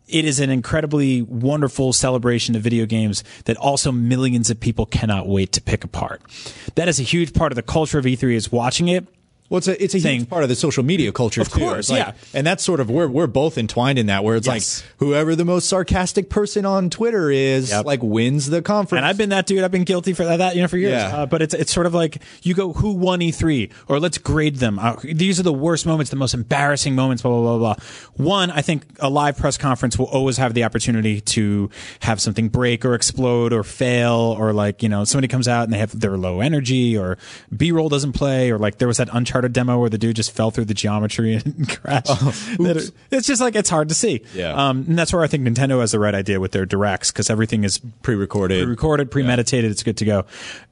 it 0.07 0.25
is 0.25 0.39
an 0.39 0.49
incredibly 0.49 1.21
wonderful 1.21 1.93
celebration 1.93 2.55
of 2.55 2.61
video 2.61 2.85
games 2.85 3.23
that 3.45 3.55
also 3.57 3.91
millions 3.91 4.49
of 4.49 4.59
people 4.59 4.85
cannot 4.85 5.27
wait 5.27 5.51
to 5.53 5.61
pick 5.61 5.83
apart. 5.83 6.21
That 6.75 6.87
is 6.87 6.99
a 6.99 7.03
huge 7.03 7.33
part 7.33 7.51
of 7.51 7.55
the 7.55 7.61
culture 7.61 7.99
of 7.99 8.05
E3 8.05 8.33
is 8.33 8.51
watching 8.51 8.87
it. 8.87 9.07
Well, 9.53 9.59
it's 9.59 9.67
a 9.67 9.83
it's 9.83 9.93
a 9.93 9.99
thing. 9.99 10.21
huge 10.21 10.29
part 10.29 10.41
of 10.41 10.49
the 10.49 10.55
social 10.55 10.83
media 10.83 11.11
culture, 11.11 11.39
Of 11.41 11.49
too. 11.49 11.59
course, 11.59 11.91
like- 11.91 11.99
yeah. 12.07 12.13
and 12.33 12.45
that's 12.47 12.63
sort 12.63 12.79
of 12.79 12.89
we're 12.89 13.07
we're 13.07 13.27
both 13.27 13.55
entwined 13.59 13.99
in 13.99 14.07
that, 14.07 14.23
where 14.23 14.35
it's 14.35 14.47
Yes. 14.47 14.81
like 14.81 14.95
whoever 14.97 15.35
the 15.35 15.45
most 15.45 15.69
sarcastic 15.69 16.27
person 16.27 16.65
on 16.65 16.89
Twitter 16.89 17.29
is, 17.29 17.69
Yep. 17.69 17.85
like 17.85 18.01
wins 18.01 18.49
the 18.49 18.63
conference. 18.63 18.97
And 19.01 19.05
I've 19.05 19.15
been 19.17 19.29
that 19.29 19.45
dude. 19.45 19.63
I've 19.63 19.69
been 19.69 19.83
guilty 19.83 20.13
for 20.13 20.25
that, 20.25 20.55
you 20.55 20.63
know, 20.63 20.67
for 20.67 20.77
years. 20.77 20.93
Yeah. 20.93 21.17
Uh, 21.17 21.25
but 21.27 21.43
it's 21.43 21.53
it's 21.53 21.71
sort 21.71 21.85
of 21.85 21.93
like 21.93 22.17
you 22.41 22.55
go, 22.55 22.73
who 22.73 22.93
won 22.93 23.19
E3, 23.19 23.69
or 23.87 23.99
let's 23.99 24.17
grade 24.17 24.55
them. 24.55 24.79
Uh, 24.79 24.95
these 25.03 25.39
are 25.39 25.43
the 25.43 25.53
worst 25.53 25.85
moments, 25.85 26.09
the 26.09 26.15
most 26.17 26.33
embarrassing 26.33 26.95
moments. 26.95 27.21
Blah 27.21 27.39
blah 27.39 27.57
blah 27.59 27.75
blah. 27.75 27.85
One, 28.25 28.49
I 28.49 28.63
think 28.63 28.81
a 29.01 29.09
live 29.11 29.37
press 29.37 29.55
conference 29.55 29.99
will 29.99 30.07
always 30.07 30.37
have 30.37 30.55
the 30.55 30.63
opportunity 30.63 31.21
to 31.21 31.69
have 31.99 32.19
something 32.19 32.49
break 32.49 32.85
or 32.85 32.95
explode 32.95 33.53
or 33.53 33.63
fail, 33.63 34.35
or 34.39 34.51
like 34.51 34.81
you 34.81 34.89
know 34.89 35.03
somebody 35.03 35.27
comes 35.27 35.47
out 35.47 35.65
and 35.65 35.71
they 35.73 35.77
have 35.77 35.99
their 35.99 36.17
low 36.17 36.41
energy, 36.41 36.97
or 36.97 37.19
B 37.55 37.71
roll 37.71 37.87
doesn't 37.87 38.13
play, 38.13 38.49
or 38.49 38.57
like 38.57 38.79
there 38.79 38.87
was 38.87 38.97
that 38.97 39.09
Uncharted 39.13 39.42
demo 39.49 39.79
where 39.79 39.89
the 39.89 39.97
dude 39.97 40.15
just 40.15 40.31
fell 40.31 40.51
through 40.51 40.65
the 40.65 40.73
geometry 40.73 41.33
and 41.35 41.67
crashed. 41.81 42.07
That- 42.07 42.91
it's 43.11 43.27
just 43.27 43.41
like 43.41 43.55
it's 43.55 43.69
hard 43.69 43.89
to 43.89 43.95
see. 43.95 44.21
Yeah. 44.33 44.53
Um, 44.53 44.85
and 44.87 44.97
that's 44.97 45.13
where 45.13 45.23
I 45.23 45.27
think 45.27 45.47
Nintendo 45.47 45.79
has 45.81 45.91
the 45.91 45.99
right 45.99 46.15
idea 46.15 46.39
with 46.39 46.51
their 46.51 46.65
directs 46.65 47.11
because 47.11 47.29
everything 47.29 47.63
is 47.63 47.79
pre-recorded. 48.01 48.63
pre-recorded, 48.63 49.11
premeditated. 49.11 49.71
It's 49.71 49.83
good 49.83 49.97
to 49.97 50.05
go. 50.05 50.25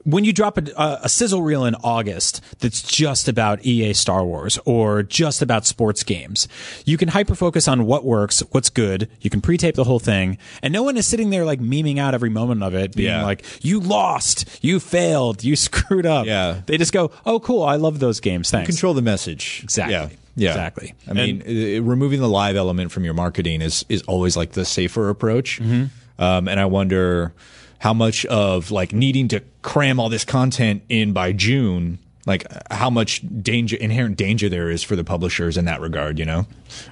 When 0.04 0.24
you 0.24 0.32
drop 0.32 0.58
a, 0.58 0.62
a, 0.76 1.00
a 1.04 1.08
sizzle 1.08 1.42
reel 1.42 1.64
in 1.64 1.74
August 1.76 2.40
that's 2.58 2.82
just 2.82 3.28
about 3.28 3.64
EA 3.64 3.92
Star 3.92 4.24
Wars 4.24 4.58
or 4.64 5.02
just 5.02 5.42
about 5.42 5.64
sports 5.66 6.02
games, 6.02 6.48
you 6.84 6.96
can 6.96 7.08
hyper 7.08 7.34
focus 7.34 7.68
on 7.68 7.86
what 7.86 8.04
works, 8.04 8.42
what's 8.50 8.70
good. 8.70 9.08
You 9.20 9.30
can 9.30 9.40
pre-tape 9.40 9.74
the 9.76 9.84
whole 9.84 9.98
thing, 10.00 10.38
and 10.62 10.72
no 10.72 10.82
one 10.82 10.96
is 10.96 11.06
sitting 11.06 11.30
there 11.30 11.44
like 11.44 11.60
memeing 11.60 11.98
out 11.98 12.14
every 12.14 12.30
moment 12.30 12.62
of 12.62 12.74
it, 12.74 12.94
being 12.96 13.08
Yeah. 13.10 13.22
like, 13.24 13.44
"You 13.64 13.78
lost, 13.80 14.58
you 14.62 14.80
failed, 14.80 15.44
you 15.44 15.54
screwed 15.56 16.06
up." 16.06 16.26
Yeah. 16.26 16.62
they 16.66 16.76
just 16.78 16.92
go, 16.92 17.10
"Oh, 17.24 17.38
cool, 17.40 17.62
I 17.62 17.76
love 17.76 17.98
those 18.00 18.20
games. 18.20 18.50
Thanks." 18.52 18.68
control 18.70 18.94
the 18.94 19.02
message. 19.02 19.60
Exactly. 19.64 19.92
Yeah. 19.94 20.08
Yeah. 20.34 20.50
Exactly. 20.50 20.94
I 21.08 21.12
mean, 21.12 21.42
i- 21.46 21.76
i- 21.76 21.78
removing 21.80 22.20
the 22.20 22.28
live 22.28 22.56
element 22.56 22.90
from 22.92 23.04
your 23.04 23.14
marketing 23.14 23.60
is 23.60 23.84
is 23.88 24.02
always 24.02 24.36
like 24.36 24.52
the 24.52 24.64
safer 24.64 25.08
approach. 25.10 25.60
Mm-hmm. 25.60 25.84
Um, 26.22 26.48
and 26.48 26.58
I 26.60 26.64
wonder 26.66 27.32
how 27.78 27.92
much 27.92 28.24
of 28.26 28.70
like 28.70 28.92
needing 28.92 29.28
to 29.28 29.42
cram 29.62 29.98
all 30.00 30.08
this 30.08 30.24
content 30.24 30.82
in 30.88 31.12
by 31.12 31.32
June, 31.32 31.98
like 32.26 32.46
how 32.70 32.88
much 32.90 33.22
danger, 33.42 33.76
inherent 33.76 34.16
danger 34.16 34.48
there 34.48 34.70
is 34.70 34.82
for 34.82 34.94
the 34.96 35.02
publishers 35.04 35.56
in 35.58 35.64
that 35.66 35.80
regard. 35.80 36.18
You 36.18 36.24
know. 36.24 36.46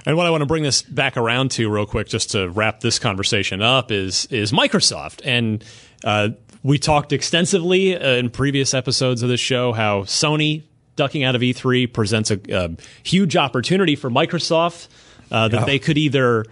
And 0.05 0.17
what 0.17 0.27
I 0.27 0.29
want 0.29 0.41
to 0.41 0.45
bring 0.47 0.63
this 0.63 0.81
back 0.83 1.17
around 1.17 1.49
to 1.51 1.69
real 1.69 1.85
quick, 1.87 2.09
just 2.09 2.31
to 2.31 2.49
wrap 2.49 2.81
this 2.81 2.99
conversation 2.99 3.61
up, 3.61 3.91
is 3.91 4.25
is 4.27 4.51
Microsoft. 4.51 5.21
And 5.23 5.63
uh, 6.03 6.29
we 6.61 6.77
talked 6.77 7.11
extensively 7.13 7.95
uh, 7.97 8.07
in 8.17 8.29
previous 8.29 8.73
episodes 8.75 9.23
of 9.23 9.29
this 9.29 9.39
show 9.39 9.71
how 9.73 10.01
Sony 10.03 10.63
ducking 10.95 11.23
out 11.23 11.35
of 11.35 11.41
E3 11.41 11.91
presents 11.91 12.31
a, 12.31 12.39
a 12.49 12.71
huge 13.03 13.35
opportunity 13.35 13.95
for 13.95 14.09
Microsoft 14.09 14.87
uh, 15.31 15.47
that 15.47 15.65
they 15.65 15.79
could 15.79 15.97
either 15.97 16.45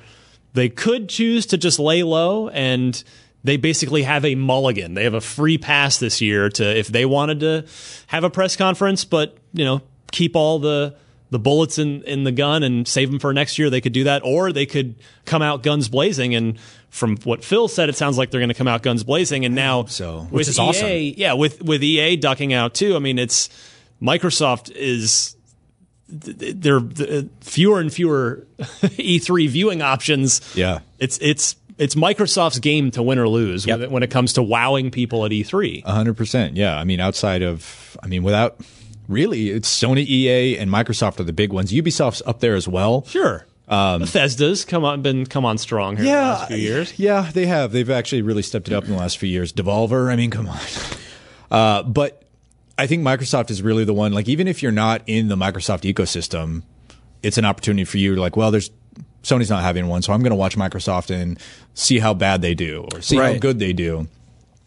they 0.54 0.70
could 0.70 1.10
choose 1.10 1.46
to 1.48 1.58
just 1.58 1.80
lay 1.80 2.04
low 2.04 2.50
and 2.50 3.04
they 3.44 3.58
basically 3.58 4.04
have 4.04 4.26
a 4.26 4.36
mulligan. 4.36 4.94
They 4.94 5.04
have 5.04 5.14
a 5.14 5.22
free 5.22 5.58
pass 5.58 5.98
this 5.98 6.22
year 6.22 6.50
to 6.50 6.78
if 6.78 6.88
they 6.88 7.06
wanted 7.06 7.40
to 7.42 7.66
have 8.08 8.24
a 8.24 8.30
press 8.30 8.56
conference, 8.56 9.06
but 9.06 9.38
you 9.54 9.66
know 9.66 9.82
keep 10.12 10.36
all 10.36 10.60
the 10.60 10.96
the 11.32 11.40
bullets 11.40 11.78
in 11.78 12.04
in 12.04 12.24
the 12.24 12.32
gun 12.32 12.64
and 12.64 12.88
save 12.88 13.10
them 13.10 13.20
for 13.20 13.34
next 13.34 13.60
year. 13.60 13.70
They 13.70 13.82
could 13.82 13.94
do 13.94 14.06
that, 14.06 14.24
or 14.24 14.52
they 14.52 14.66
could 14.66 14.96
come 15.26 15.42
out 15.42 15.64
guns 15.64 15.88
blazing. 15.88 16.36
And 16.36 16.60
from 16.90 17.18
what 17.18 17.44
Phil 17.44 17.68
said, 17.68 17.90
it 17.90 17.96
sounds 17.96 18.18
like 18.18 18.32
they're 18.32 18.40
going 18.40 18.50
to 18.50 18.56
come 18.56 18.68
out 18.68 18.82
guns 18.82 19.04
blazing. 19.04 19.46
And 19.46 19.56
now, 19.56 19.86
so. 19.86 20.28
with 20.32 20.48
is 20.48 20.58
EA, 20.58 20.62
awesome. 20.62 21.14
yeah, 21.18 21.34
with 21.34 21.62
with 21.62 21.84
EA 21.84 22.16
ducking 22.18 22.54
out 22.54 22.74
too. 22.74 22.96
I 22.96 23.00
mean, 23.00 23.20
it's 23.20 23.50
Microsoft 24.02 24.72
is 24.72 25.36
there 26.08 26.78
are 26.78 27.24
fewer 27.42 27.80
and 27.80 27.94
fewer 27.94 28.48
E3 28.60 29.48
viewing 29.50 29.82
options. 29.82 30.42
Yeah. 30.56 30.80
It's 30.98 31.18
it's 31.22 31.56
it's 31.78 31.96
Microsoft's 31.96 32.60
game 32.60 32.92
to 32.92 33.04
win 33.04 33.20
or 33.20 33.30
lose 33.30 33.66
Yep. 33.66 33.78
when, 33.80 33.84
it, 33.84 33.92
when 33.92 34.04
it 34.04 34.12
comes 34.12 34.34
to 34.34 34.44
wowing 34.44 34.92
people 34.92 35.26
at 35.26 35.32
E 35.32 35.44
E3. 35.44 35.84
A 35.86 35.92
hundred 35.94 36.18
percent. 36.18 36.56
Yeah. 36.58 36.78
I 36.78 36.84
mean, 36.84 37.00
outside 37.00 37.42
of, 37.42 37.96
I 38.04 38.08
mean, 38.08 38.24
without 38.24 38.60
really, 39.08 39.50
it's 39.52 39.70
Sony, 39.70 40.06
EA, 40.06 40.58
and 40.58 40.70
Microsoft 40.72 41.20
are 41.20 41.24
the 41.24 41.34
big 41.34 41.54
ones. 41.54 41.72
Ubisoft's 41.72 42.22
up 42.26 42.40
there 42.40 42.56
as 42.56 42.68
well. 42.68 43.06
Sure. 43.06 43.46
Bethesda's 43.70 44.66
come 44.66 44.84
on 44.84 45.04
been 45.04 45.28
come 45.28 45.46
on 45.46 45.60
strong 45.60 45.96
here 45.96 46.06
in 46.06 46.12
the 46.12 46.18
last 46.18 46.48
few 46.48 46.58
years. 46.58 46.98
Yeah, 46.98 47.30
they 47.32 47.46
have. 47.46 47.72
They've 47.72 47.90
actually 47.90 48.24
really 48.24 48.42
stepped 48.42 48.68
it 48.68 48.74
up 48.74 48.86
in 48.86 48.90
the 48.92 48.98
last 48.98 49.20
few 49.20 49.30
years. 49.30 49.54
Devolver, 49.54 50.12
I 50.12 50.16
mean, 50.16 50.32
come 50.32 50.48
on. 50.50 50.58
Uh, 51.52 51.82
but 51.82 52.22
I 52.80 52.88
think 52.88 53.04
Microsoft 53.04 53.52
is 53.52 53.62
really 53.62 53.84
the 53.84 53.94
one. 53.94 54.14
Like, 54.14 54.30
even 54.30 54.48
if 54.48 54.64
you're 54.64 54.72
not 54.72 55.02
in 55.06 55.28
the 55.28 55.36
Microsoft 55.36 55.82
ecosystem, 55.92 56.64
it's 57.22 57.38
an 57.38 57.44
opportunity 57.44 57.84
for 57.84 57.98
you. 57.98 58.16
Like, 58.16 58.38
well, 58.38 58.52
there's 58.52 58.72
Sony's 59.22 59.50
not 59.50 59.64
having 59.64 59.88
one, 59.88 60.02
so 60.02 60.14
I'm 60.14 60.22
going 60.22 60.32
to 60.32 60.38
watch 60.38 60.56
Microsoft 60.56 61.14
and 61.14 61.38
see 61.74 62.00
how 62.00 62.14
bad 62.14 62.42
they 62.42 62.56
do 62.56 62.88
or 62.94 63.02
see 63.02 63.18
how 63.18 63.38
good 63.38 63.60
they 63.60 63.74
do. 63.74 64.08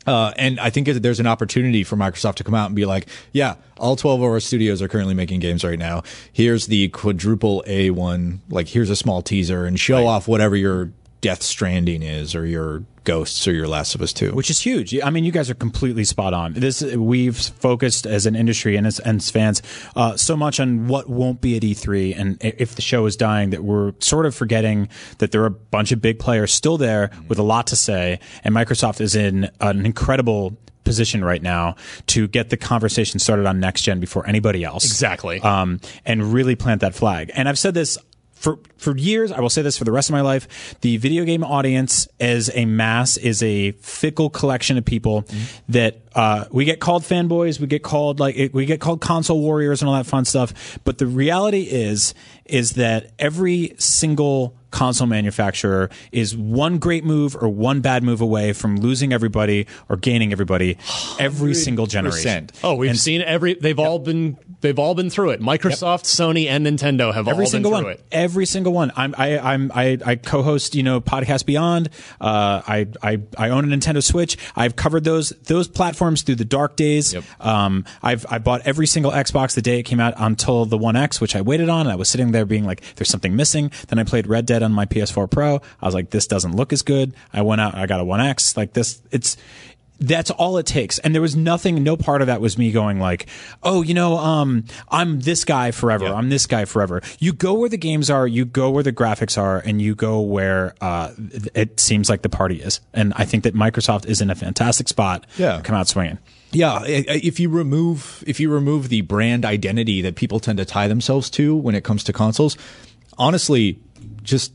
Uh, 0.07 0.33
and 0.37 0.61
I 0.61 0.69
think 0.69 0.89
that 0.89 1.03
there's 1.03 1.21
an 1.21 1.27
opportunity 1.27 1.85
for 1.85 1.97
Microsoft 1.97 2.35
to 2.35 2.45
come 2.45 2.55
out 2.55 2.67
and 2.67 2.77
be 2.77 2.85
like, 2.85 3.07
yeah, 3.33 3.55
all 3.79 3.97
12 3.97 4.21
of 4.21 4.31
our 4.31 4.41
studios 4.41 4.83
are 4.83 4.89
currently 4.89 5.15
making 5.15 5.41
games 5.41 5.65
right 5.65 5.79
now. 5.79 6.03
Here's 6.33 6.67
the 6.67 6.89
quadruple 6.89 7.65
A 7.67 7.91
one. 7.91 8.43
Like, 8.51 8.69
here's 8.69 8.91
a 8.91 8.97
small 8.97 9.23
teaser 9.23 9.65
and 9.65 9.81
show 9.81 10.07
off 10.07 10.29
whatever 10.29 10.55
your 10.57 10.91
Death 11.23 11.43
Stranding 11.43 12.03
is 12.03 12.35
or 12.35 12.45
your 12.45 12.85
Ghosts 13.05 13.49
or 13.49 13.53
your 13.53 13.67
Last 13.67 13.95
of 13.97 14.03
Us 14.03 14.13
2. 14.13 14.33
which 14.33 14.49
is 14.51 14.61
huge. 14.61 14.95
I 15.03 15.11
mean, 15.11 15.25
you 15.25 15.33
guys 15.33 15.49
are 15.51 15.55
completely 15.55 16.05
spot 16.05 16.35
on. 16.35 16.53
This 16.53 16.83
we've 16.83 17.37
focused 17.37 18.07
as 18.07 18.27
an 18.27 18.37
industry 18.37 18.77
and 18.77 18.87
as, 18.87 19.01
and 19.01 19.19
as 19.21 19.31
fans 19.31 19.63
uh, 19.97 20.17
so 20.17 20.37
much 20.37 20.61
on 20.61 20.87
what 20.89 21.09
won't 21.09 21.41
be 21.41 21.57
at 21.57 21.63
E3, 21.63 22.15
and 22.17 22.37
if 22.41 22.75
the 22.77 22.83
show 22.83 23.07
is 23.07 23.17
dying, 23.17 23.51
that 23.51 23.65
we're 23.65 23.93
sort 24.01 24.27
of 24.27 24.35
forgetting 24.37 24.89
that 25.19 25.33
there 25.33 25.43
are 25.43 25.47
a 25.47 25.51
bunch 25.51 25.91
of 25.91 26.01
big 26.03 26.19
players 26.19 26.53
still 26.53 26.77
there 26.77 27.11
with 27.29 27.39
a 27.39 27.43
lot 27.43 27.67
to 27.69 27.77
say, 27.77 28.21
and 28.45 28.55
Microsoft 28.55 29.01
is 29.01 29.17
in 29.17 29.51
an 29.61 29.85
incredible 29.87 30.57
position 30.85 31.25
right 31.25 31.43
now 31.43 31.77
to 32.09 32.27
get 32.29 32.51
the 32.51 32.57
conversation 32.57 33.19
started 33.21 33.47
on 33.47 33.59
next 33.61 33.83
gen 33.83 34.01
before 34.01 34.27
anybody 34.29 34.65
else 34.65 34.85
Exactly. 34.85 35.41
um, 35.41 35.81
and 36.05 36.33
really 36.33 36.57
plant 36.57 36.81
that 36.81 36.95
flag. 36.95 37.31
And 37.35 37.49
I've 37.49 37.59
said 37.59 37.75
this 37.75 37.97
for 38.43 38.59
for 38.77 38.97
years. 38.97 39.31
I 39.31 39.41
will 39.41 39.49
say 39.51 39.63
this 39.63 39.79
for 39.79 39.85
the 39.85 39.93
rest 39.93 40.11
of 40.11 40.15
my 40.15 40.21
life. 40.21 40.75
The 40.81 40.97
video 40.97 41.25
game 41.25 41.45
audience 41.45 42.09
as 42.19 42.51
a 42.55 42.65
mass 42.65 43.17
is 43.17 43.41
a 43.43 43.71
fickle 43.73 44.31
collection 44.31 44.77
of 44.77 44.85
people 44.85 45.25
that 45.69 46.03
uh, 46.15 46.47
we 46.51 46.65
get 46.65 46.81
called 46.81 47.05
fanboys. 47.05 47.61
We 47.61 47.69
get 47.69 47.85
called 47.85 48.19
like 48.19 48.51
we 48.53 48.67
get 48.67 48.81
called 48.81 49.01
console 49.01 49.41
warriors 49.41 49.81
and 49.81 49.89
all 49.89 49.95
that 49.95 50.07
fun 50.07 50.25
stuff. 50.25 50.79
But 50.83 50.99
the 50.99 51.07
reality 51.07 51.63
is 51.63 52.15
is 52.45 52.73
that 52.73 53.13
every 53.19 53.77
single 53.79 54.57
console 54.73 55.07
manufacturer 55.07 55.89
is 56.11 56.37
one 56.37 56.79
great 56.79 57.05
move 57.05 57.37
or 57.41 57.49
one 57.49 57.81
bad 57.81 58.03
move 58.03 58.21
away 58.21 58.53
from 58.53 58.77
losing 58.79 59.13
everybody 59.13 59.67
or 59.89 59.97
gaining 59.97 60.33
everybody 60.33 60.77
every 61.21 61.55
single 61.55 61.87
generation. 61.87 62.51
Oh, 62.65 62.75
we've 62.75 62.99
seen 62.99 63.23
every. 63.23 63.55
They've 63.55 63.79
all 63.79 64.01
been. 64.01 64.37
They've 64.61 64.79
all 64.79 64.95
been 64.95 65.11
through 65.11 65.31
it. 65.31 65.41
Microsoft, 65.41 66.05
Sony, 66.05 66.47
and 66.49 66.65
Nintendo 66.67 67.13
have 67.13 67.29
every 67.29 67.45
all 67.45 67.51
single 67.51 67.71
been 67.71 67.75
one 67.75 67.83
through 67.85 67.91
it. 67.93 68.05
every 68.13 68.47
single 68.47 68.73
one 68.73 68.93
i'm 68.97 69.15
i 69.19 69.39
i'm 69.39 69.71
i, 69.75 69.99
I 70.05 70.17
co-host 70.17 70.75
you 70.75 70.83
know 70.83 71.01
podcast 71.01 71.45
beyond 71.47 71.89
uh 72.21 72.63
I, 72.67 72.87
I 73.03 73.19
i 73.37 73.49
own 73.51 73.71
a 73.71 73.77
nintendo 73.77 74.03
switch 74.03 74.37
i've 74.57 74.77
covered 74.77 75.05
those 75.05 75.31
those 75.45 75.69
platforms 75.69 76.23
through 76.23 76.37
the 76.37 76.45
dark 76.45 76.77
days 76.77 77.13
Yep. 77.15 77.25
um 77.41 77.85
i've 78.03 78.25
i 78.31 78.39
bought 78.39 78.63
every 78.65 78.87
single 78.87 79.11
xbox 79.13 79.55
the 79.55 79.63
day 79.63 79.81
it 79.81 79.83
came 79.85 80.01
out 80.01 80.15
until 80.17 80.65
the 80.65 80.79
one 80.79 80.97
x 80.97 81.21
which 81.21 81.35
i 81.37 81.41
waited 81.41 81.69
on 81.69 81.83
and 81.83 81.91
i 81.91 81.97
was 81.97 82.09
sitting 82.09 82.33
there 82.33 82.45
being 82.47 82.65
like 82.65 82.83
there's 82.97 83.09
something 83.09 83.35
missing 83.37 83.71
then 83.89 83.99
i 83.99 84.05
played 84.05 84.27
red 84.27 84.47
dead 84.47 84.62
on 84.63 84.73
my 84.73 84.87
ps4 84.87 85.31
pro 85.31 85.61
i 85.81 85.87
was 85.87 85.95
like 85.95 86.11
this 86.11 86.27
doesn't 86.27 86.55
look 86.57 86.73
as 86.73 86.83
good 86.83 87.15
i 87.33 87.43
went 87.43 87.61
out 87.61 87.75
i 87.75 87.87
got 87.87 88.01
a 88.01 88.05
one 88.05 88.21
x 88.21 88.57
like 88.57 88.73
this 88.73 89.03
it's 89.11 89.37
that's 90.03 90.31
all 90.31 90.59
it 90.59 90.67
takes. 90.67 90.99
And 90.99 91.15
there 91.15 91.23
was 91.23 91.37
nothing, 91.37 91.83
no 91.83 91.97
part 91.97 92.21
of 92.21 92.27
that 92.27 92.41
was 92.41 92.59
me 92.59 92.73
going 92.73 92.99
like, 92.99 93.27
oh, 93.63 93.83
you 93.83 93.95
know, 93.95 94.19
um, 94.19 94.65
I'm 94.89 95.21
this 95.21 95.45
guy 95.45 95.71
forever. 95.71 96.07
I'm 96.07 96.29
this 96.29 96.47
guy 96.47 96.65
forever. 96.65 97.01
You 97.19 97.33
go 97.33 97.55
where 97.55 97.69
the 97.69 97.79
games 97.79 98.11
are, 98.11 98.27
you 98.27 98.45
go 98.45 98.71
where 98.71 98.83
the 98.83 98.93
graphics 98.93 99.39
are, 99.41 99.59
and 99.59 99.81
you 99.81 99.95
go 99.95 100.21
where 100.21 100.75
uh, 100.81 101.13
it 101.55 101.79
seems 101.81 102.11
like 102.11 102.23
the 102.23 102.29
party 102.29 102.61
is. 102.61 102.81
And 102.93 103.13
I 103.17 103.25
think 103.25 103.45
that 103.45 103.55
Microsoft 103.55 104.07
is 104.07 104.21
in 104.21 104.31
a 104.31 104.35
fantastic 104.35 104.89
spot. 104.89 105.27
Yeah. 105.39 105.61
come 105.63 105.77
out 105.77 105.89
swinging. 105.89 106.19
Yeah, 106.51 106.83
if 106.85 107.41
you 107.41 107.49
remove 107.49 108.23
if 108.27 108.39
you 108.39 108.53
remove 108.53 108.91
the 108.91 109.01
brand 109.01 109.47
identity 109.47 110.03
that 110.03 110.17
people 110.17 110.39
tend 110.39 110.59
to 110.59 110.67
tie 110.67 110.87
themselves 110.87 111.31
to 111.31 111.57
when 111.57 111.75
it 111.75 111.83
comes 111.83 112.05
to 112.05 112.13
consoles, 112.13 112.59
honestly, 113.17 113.79
just 114.23 114.53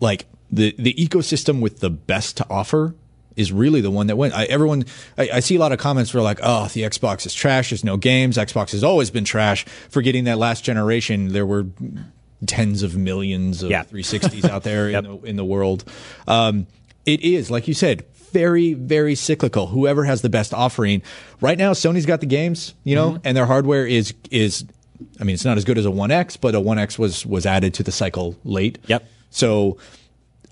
like 0.00 0.26
the 0.50 0.74
the 0.78 0.94
ecosystem 0.94 1.60
with 1.60 1.80
the 1.80 1.90
best 1.90 2.36
to 2.38 2.46
offer 2.50 2.94
is 3.36 3.52
really 3.52 3.80
the 3.80 3.90
one 3.90 4.08
that 4.08 4.16
went. 4.16 4.34
I, 4.34 4.44
everyone, 4.46 4.84
I, 5.16 5.30
I 5.34 5.40
see 5.40 5.54
a 5.54 5.60
lot 5.60 5.70
of 5.70 5.78
comments 5.78 6.12
where 6.12 6.22
like, 6.24 6.40
oh, 6.42 6.66
the 6.68 6.82
Xbox 6.82 7.24
is 7.24 7.32
trash. 7.32 7.70
There's 7.70 7.84
no 7.84 7.96
games. 7.96 8.36
Xbox 8.36 8.72
has 8.72 8.82
always 8.82 9.10
been 9.12 9.24
trash. 9.24 9.64
Forgetting 9.90 10.24
that 10.24 10.38
last 10.38 10.64
generation, 10.64 11.28
there 11.28 11.46
were 11.46 11.66
tens 12.46 12.82
of 12.82 12.96
millions 12.96 13.62
of 13.62 13.70
Yeah. 13.70 13.84
360s 13.92 14.48
out 14.48 14.64
there 14.64 14.88
in, 14.88 15.04
the, 15.04 15.16
in 15.22 15.36
the 15.36 15.44
world. 15.44 15.84
Um, 16.26 16.66
it 17.06 17.20
is, 17.20 17.48
like 17.48 17.68
you 17.68 17.74
said, 17.74 18.04
very, 18.32 18.74
very 18.74 19.14
cyclical. 19.14 19.68
Whoever 19.68 20.02
has 20.04 20.20
the 20.20 20.28
best 20.28 20.52
offering. 20.52 21.02
Right 21.40 21.56
now, 21.56 21.72
Sony's 21.74 22.06
got 22.06 22.20
the 22.20 22.26
games, 22.26 22.74
you 22.82 22.96
know, 22.96 23.20
and 23.24 23.36
their 23.36 23.46
hardware 23.46 23.86
is 23.86 24.14
is 24.32 24.64
I 25.20 25.24
mean, 25.24 25.34
it's 25.34 25.44
not 25.44 25.56
as 25.56 25.64
good 25.64 25.78
as 25.78 25.84
a 25.84 25.90
One 25.90 26.10
X, 26.10 26.36
but 26.36 26.54
a 26.54 26.60
One 26.60 26.78
X 26.78 26.98
was 26.98 27.24
was 27.24 27.46
added 27.46 27.74
to 27.74 27.82
the 27.82 27.92
cycle 27.92 28.36
late. 28.44 28.78
Yep. 28.86 29.04
So 29.30 29.78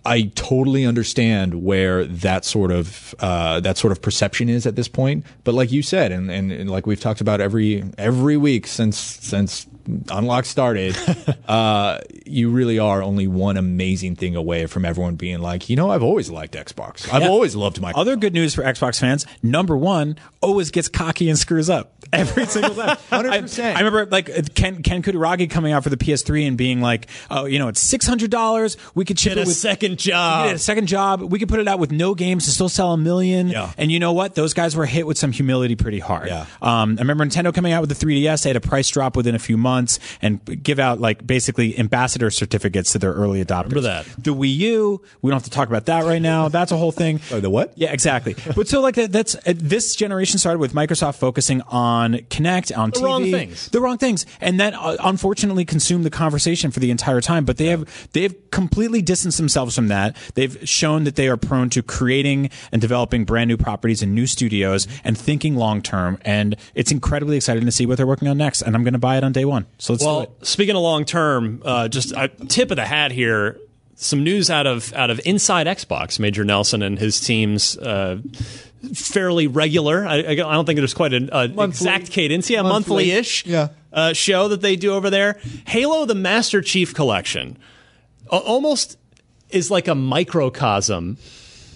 I 0.04 0.30
totally 0.36 0.84
understand 0.84 1.64
where 1.64 2.04
that 2.04 2.44
sort 2.44 2.70
of 2.70 3.14
uh, 3.18 3.60
that 3.60 3.76
sort 3.76 3.90
of 3.92 4.00
perception 4.00 4.48
is 4.48 4.66
at 4.66 4.76
this 4.76 4.88
point. 4.88 5.26
But 5.42 5.54
like 5.54 5.72
you 5.72 5.82
said, 5.82 6.12
and, 6.12 6.30
and, 6.30 6.52
and 6.52 6.70
like 6.70 6.86
we've 6.86 7.00
talked 7.00 7.20
about 7.20 7.40
every 7.40 7.84
every 7.98 8.36
week 8.36 8.66
since 8.68 8.96
since 8.98 9.66
Unlock 10.10 10.44
started, 10.44 10.96
uh, 11.48 11.98
you 12.24 12.50
really 12.50 12.78
are 12.78 13.02
only 13.02 13.26
one 13.26 13.56
amazing 13.56 14.16
thing 14.16 14.36
away 14.36 14.66
from 14.66 14.84
everyone 14.84 15.16
being 15.16 15.38
like, 15.40 15.68
you 15.68 15.76
know, 15.76 15.90
I've 15.90 16.02
always 16.02 16.30
liked 16.30 16.54
Xbox. 16.54 17.12
I've 17.12 17.22
Yeah. 17.22 17.28
always 17.28 17.54
loved 17.56 17.80
my 17.80 17.92
Other 17.92 18.16
good 18.16 18.32
news 18.34 18.54
for 18.54 18.62
Xbox 18.62 18.98
fans: 19.00 19.26
number 19.42 19.76
one, 19.76 20.16
always 20.40 20.70
gets 20.70 20.88
cocky 20.88 21.28
and 21.28 21.38
screws 21.38 21.70
up 21.70 21.92
every 22.12 22.46
single 22.46 22.74
time. 22.74 22.96
100%. 23.10 23.64
I, 23.64 23.72
I 23.72 23.78
remember 23.78 24.06
like 24.06 24.54
Ken 24.54 24.82
Ken 24.82 25.02
Kutaragi 25.02 25.48
coming 25.50 25.72
out 25.72 25.82
for 25.84 25.90
the 25.90 25.96
PS3 25.96 26.46
and 26.48 26.56
being 26.56 26.80
like, 26.80 27.06
"Oh, 27.30 27.44
you 27.46 27.58
know, 27.58 27.68
it's 27.68 27.80
six 27.80 28.06
hundred 28.06 28.30
dollars. 28.30 28.76
We 28.94 29.04
could 29.04 29.18
ship 29.18 29.32
Get 29.34 29.38
it 29.38 29.44
a 29.44 29.46
with 29.48 29.56
second 29.56 29.98
job. 29.98 30.54
a 30.54 30.58
second 30.58 30.86
job. 30.86 31.20
We 31.22 31.38
could 31.38 31.48
put 31.48 31.60
it 31.60 31.68
out 31.68 31.78
with 31.78 31.92
no 31.92 32.14
games 32.14 32.44
to 32.46 32.50
still 32.50 32.68
sell 32.68 32.92
a 32.92 32.96
million. 32.98 33.48
Yeah. 33.48 33.72
And 33.78 33.90
you 33.92 33.98
know 34.00 34.12
what? 34.12 34.34
Those 34.34 34.52
guys 34.54 34.74
were 34.76 34.86
hit 34.86 35.06
with 35.06 35.18
some 35.18 35.32
humility 35.32 35.76
pretty 35.76 35.98
hard. 36.00 36.28
Yeah. 36.28 36.46
Um, 36.62 36.96
I 36.98 37.02
remember 37.02 37.24
Nintendo 37.26 37.54
coming 37.54 37.72
out 37.72 37.80
with 37.86 37.96
the 37.96 38.06
3DS. 38.06 38.42
They 38.42 38.50
had 38.50 38.56
a 38.56 38.60
price 38.60 38.88
drop 38.88 39.16
within 39.16 39.34
a 39.34 39.38
few 39.38 39.56
months 39.56 39.75
and 40.22 40.62
give 40.62 40.78
out 40.78 41.00
like 41.00 41.26
basically 41.26 41.78
ambassador 41.78 42.30
certificates 42.30 42.92
to 42.92 42.98
their 42.98 43.12
early 43.12 43.44
adopters. 43.44 43.70
Remember 43.70 43.80
that. 43.82 44.06
The 44.18 44.34
Wii 44.34 44.54
U. 44.56 45.02
We 45.22 45.30
don't 45.30 45.36
have 45.36 45.44
to 45.44 45.50
talk 45.50 45.68
about 45.68 45.86
that 45.86 46.04
right 46.04 46.22
now. 46.22 46.48
That's 46.48 46.72
a 46.72 46.76
whole 46.76 46.92
thing. 46.92 47.20
Oh, 47.30 47.40
the 47.40 47.50
what? 47.50 47.72
Yeah, 47.76 47.92
exactly. 47.92 48.34
But 48.54 48.68
so 48.68 48.80
like 48.80 48.94
that, 48.96 49.12
that's 49.12 49.34
uh, 49.34 49.52
this 49.54 49.94
generation 49.96 50.38
started 50.38 50.58
with 50.58 50.72
Microsoft 50.72 51.16
focusing 51.16 51.60
on 51.62 52.14
Kinect, 52.30 52.76
on 52.76 52.90
The 52.90 53.00
TV, 53.00 53.02
wrong 53.04 53.22
things. 53.24 53.68
the 53.68 53.80
wrong 53.80 53.98
things, 53.98 54.26
and 54.40 54.58
that 54.60 54.74
uh, 54.74 54.96
unfortunately 55.00 55.64
consumed 55.64 56.04
the 56.04 56.10
conversation 56.10 56.70
for 56.70 56.80
the 56.80 56.90
entire 56.90 57.20
time. 57.20 57.44
But 57.44 57.56
they 57.58 57.66
have 57.66 58.08
they 58.12 58.22
have 58.22 58.50
completely 58.50 59.02
distanced 59.02 59.38
themselves 59.38 59.74
from 59.74 59.88
that. 59.88 60.16
They've 60.34 60.56
shown 60.68 61.04
that 61.04 61.16
they 61.16 61.28
are 61.28 61.36
prone 61.36 61.70
to 61.70 61.82
creating 61.82 62.50
and 62.72 62.80
developing 62.80 63.24
brand 63.24 63.48
new 63.48 63.56
properties 63.56 64.02
and 64.02 64.14
new 64.14 64.26
studios 64.26 64.86
and 65.04 65.16
thinking 65.18 65.56
long 65.56 65.82
term. 65.82 66.18
And 66.22 66.56
it's 66.74 66.90
incredibly 66.90 67.36
exciting 67.36 67.64
to 67.66 67.72
see 67.72 67.86
what 67.86 67.96
they're 67.96 68.06
working 68.06 68.28
on 68.28 68.38
next. 68.38 68.62
And 68.62 68.74
I'm 68.74 68.82
going 68.84 68.92
to 68.94 68.98
buy 68.98 69.16
it 69.18 69.24
on 69.24 69.32
day 69.32 69.44
one. 69.44 69.65
So 69.78 69.92
let's 69.92 70.02
do 70.02 70.06
Well, 70.08 70.20
it. 70.22 70.30
speaking 70.46 70.76
of 70.76 70.82
long 70.82 71.04
term, 71.04 71.62
uh, 71.64 71.88
just 71.88 72.12
a 72.12 72.28
tip 72.28 72.70
of 72.70 72.76
the 72.76 72.84
hat 72.86 73.12
here. 73.12 73.58
Some 73.98 74.22
news 74.24 74.50
out 74.50 74.66
of 74.66 74.92
out 74.92 75.08
of 75.10 75.20
Inside 75.24 75.66
Xbox. 75.66 76.18
Major 76.20 76.44
Nelson 76.44 76.82
and 76.82 76.98
his 76.98 77.18
team's 77.18 77.78
uh, 77.78 78.18
fairly 78.94 79.46
regular. 79.46 80.06
I, 80.06 80.18
I 80.18 80.34
don't 80.34 80.66
think 80.66 80.76
there's 80.78 80.92
quite 80.94 81.14
an 81.14 81.30
uh, 81.30 81.48
exact 81.58 82.10
cadence. 82.10 82.50
Yeah, 82.50 82.62
Monthly. 82.62 83.06
monthly-ish. 83.08 83.46
Yeah. 83.46 83.68
Uh, 83.92 84.12
show 84.12 84.48
that 84.48 84.60
they 84.60 84.76
do 84.76 84.92
over 84.92 85.08
there. 85.08 85.40
Halo: 85.66 86.04
The 86.04 86.14
Master 86.14 86.60
Chief 86.60 86.94
Collection 86.94 87.56
a- 88.30 88.36
almost 88.36 88.98
is 89.48 89.70
like 89.70 89.88
a 89.88 89.94
microcosm 89.94 91.16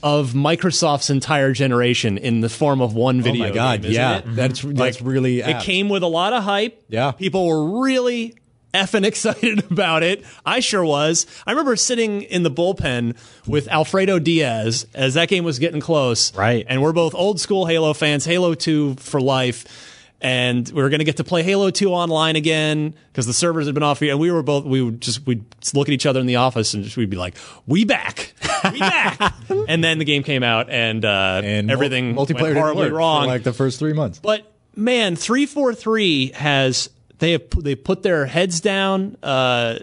of 0.02 0.32
Microsoft's 0.32 1.10
entire 1.10 1.52
generation 1.52 2.18
in 2.18 2.40
the 2.40 2.48
form 2.48 2.80
of 2.80 2.94
one 2.94 3.22
video. 3.22 3.46
Oh 3.46 3.48
my 3.48 3.54
god! 3.54 3.82
game, 3.82 3.92
yeah, 3.92 4.18
it? 4.18 4.24
that's 4.34 4.62
that's 4.62 5.00
really 5.00 5.40
It 5.40 5.62
came 5.62 5.88
with 5.88 6.02
a 6.02 6.08
lot 6.08 6.32
of 6.32 6.42
hype. 6.44 6.82
Yeah. 6.88 7.12
People 7.12 7.46
were 7.46 7.80
really 7.82 8.34
effing 8.72 9.04
excited 9.06 9.70
about 9.70 10.02
it. 10.02 10.24
I 10.44 10.60
sure 10.60 10.84
was. 10.84 11.26
I 11.46 11.52
remember 11.52 11.76
sitting 11.76 12.22
in 12.22 12.42
the 12.42 12.50
bullpen 12.50 13.16
with 13.46 13.68
Alfredo 13.68 14.18
Diaz 14.18 14.86
as 14.94 15.14
that 15.14 15.28
game 15.28 15.44
was 15.44 15.58
getting 15.58 15.80
close. 15.80 16.34
Right. 16.34 16.64
And 16.68 16.82
we're 16.82 16.92
both 16.92 17.14
old 17.14 17.40
school 17.40 17.66
Halo 17.66 17.92
fans, 17.94 18.24
Halo 18.24 18.54
2 18.54 18.96
for 18.96 19.20
life. 19.20 19.86
And 20.22 20.68
we 20.68 20.82
were 20.82 20.90
going 20.90 20.98
to 20.98 21.04
get 21.04 21.16
to 21.16 21.24
play 21.24 21.42
Halo 21.42 21.70
2 21.70 21.90
online 21.90 22.36
again 22.36 22.94
because 23.10 23.26
the 23.26 23.32
servers 23.32 23.64
had 23.64 23.74
been 23.74 23.82
off. 23.82 24.02
And 24.02 24.18
we 24.20 24.30
were 24.30 24.42
both, 24.42 24.66
we 24.66 24.82
would 24.82 25.00
just, 25.00 25.26
we'd 25.26 25.42
look 25.72 25.88
at 25.88 25.92
each 25.92 26.04
other 26.04 26.20
in 26.20 26.26
the 26.26 26.36
office 26.36 26.74
and 26.74 26.84
just, 26.84 26.98
we'd 26.98 27.08
be 27.08 27.16
like, 27.16 27.36
we 27.66 27.84
back. 27.86 28.34
We 28.72 28.78
back. 28.78 29.34
and 29.68 29.82
then 29.82 29.98
the 29.98 30.04
game 30.04 30.22
came 30.22 30.42
out 30.42 30.70
and, 30.70 31.04
uh, 31.04 31.40
and 31.42 31.70
everything 31.70 32.14
mul- 32.14 32.26
multiplayer 32.26 32.32
went 32.34 32.46
didn't 32.48 32.56
horribly 32.56 32.82
work 32.84 32.90
for, 32.90 32.96
wrong. 32.96 33.26
like 33.26 33.42
the 33.42 33.52
first 33.52 33.78
three 33.78 33.92
months. 33.92 34.18
But 34.18 34.50
man, 34.76 35.16
three 35.16 35.46
four 35.46 35.74
three 35.74 36.32
has 36.32 36.90
they 37.18 37.32
have 37.32 37.42
they 37.56 37.74
put 37.74 38.02
their 38.02 38.26
heads 38.26 38.60
down 38.60 39.16
uh, 39.22 39.78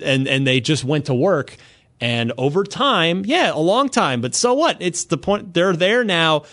and 0.00 0.26
and 0.26 0.46
they 0.46 0.60
just 0.60 0.84
went 0.84 1.06
to 1.06 1.14
work. 1.14 1.56
And 2.02 2.32
over 2.38 2.64
time, 2.64 3.24
yeah, 3.26 3.52
a 3.52 3.58
long 3.60 3.90
time, 3.90 4.22
but 4.22 4.34
so 4.34 4.54
what? 4.54 4.78
It's 4.80 5.04
the 5.04 5.18
point. 5.18 5.52
They're 5.52 5.76
there 5.76 6.02
now. 6.02 6.44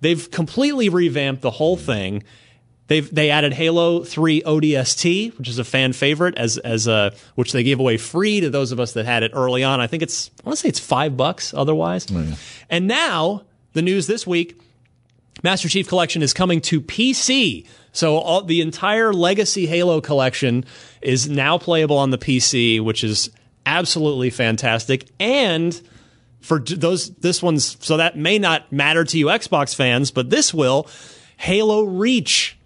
They've 0.00 0.30
completely 0.30 0.88
revamped 0.88 1.42
the 1.42 1.50
whole 1.50 1.76
thing. 1.76 2.24
They've 2.86 3.12
they 3.14 3.30
added 3.30 3.54
Halo 3.54 4.04
3 4.04 4.42
ODST, 4.42 5.38
which 5.38 5.48
is 5.48 5.58
a 5.58 5.64
fan 5.64 5.92
favorite, 5.92 6.36
as 6.36 6.58
as 6.58 6.86
a 6.86 7.12
which 7.34 7.52
they 7.52 7.62
gave 7.62 7.80
away 7.80 7.96
free 7.96 8.40
to 8.40 8.50
those 8.50 8.72
of 8.72 8.80
us 8.80 8.92
that 8.92 9.06
had 9.06 9.22
it 9.22 9.32
early 9.34 9.64
on. 9.64 9.80
I 9.80 9.86
think 9.86 10.02
it's 10.02 10.30
I 10.44 10.48
want 10.48 10.58
to 10.58 10.62
say 10.62 10.68
it's 10.68 10.80
five 10.80 11.16
bucks 11.16 11.54
otherwise. 11.54 12.06
Oh, 12.12 12.36
and 12.68 12.86
now 12.86 13.44
the 13.72 13.82
news 13.82 14.06
this 14.06 14.26
week 14.26 14.60
Master 15.42 15.68
Chief 15.68 15.88
Collection 15.88 16.22
is 16.22 16.32
coming 16.32 16.60
to 16.62 16.80
PC. 16.80 17.66
So 17.92 18.16
all, 18.16 18.42
the 18.42 18.60
entire 18.60 19.12
Legacy 19.12 19.66
Halo 19.66 20.00
collection 20.00 20.64
is 21.00 21.28
now 21.28 21.58
playable 21.58 21.98
on 21.98 22.10
the 22.10 22.18
PC, 22.18 22.82
which 22.82 23.04
is 23.04 23.30
absolutely 23.66 24.30
fantastic. 24.30 25.08
And 25.20 25.80
for 26.40 26.58
those, 26.60 27.14
this 27.16 27.42
one's 27.42 27.76
so 27.84 27.96
that 27.98 28.16
may 28.16 28.38
not 28.38 28.72
matter 28.72 29.04
to 29.04 29.18
you 29.18 29.26
Xbox 29.26 29.74
fans, 29.74 30.10
but 30.10 30.30
this 30.30 30.52
will. 30.54 30.88
Halo 31.36 31.82
Reach 31.82 32.56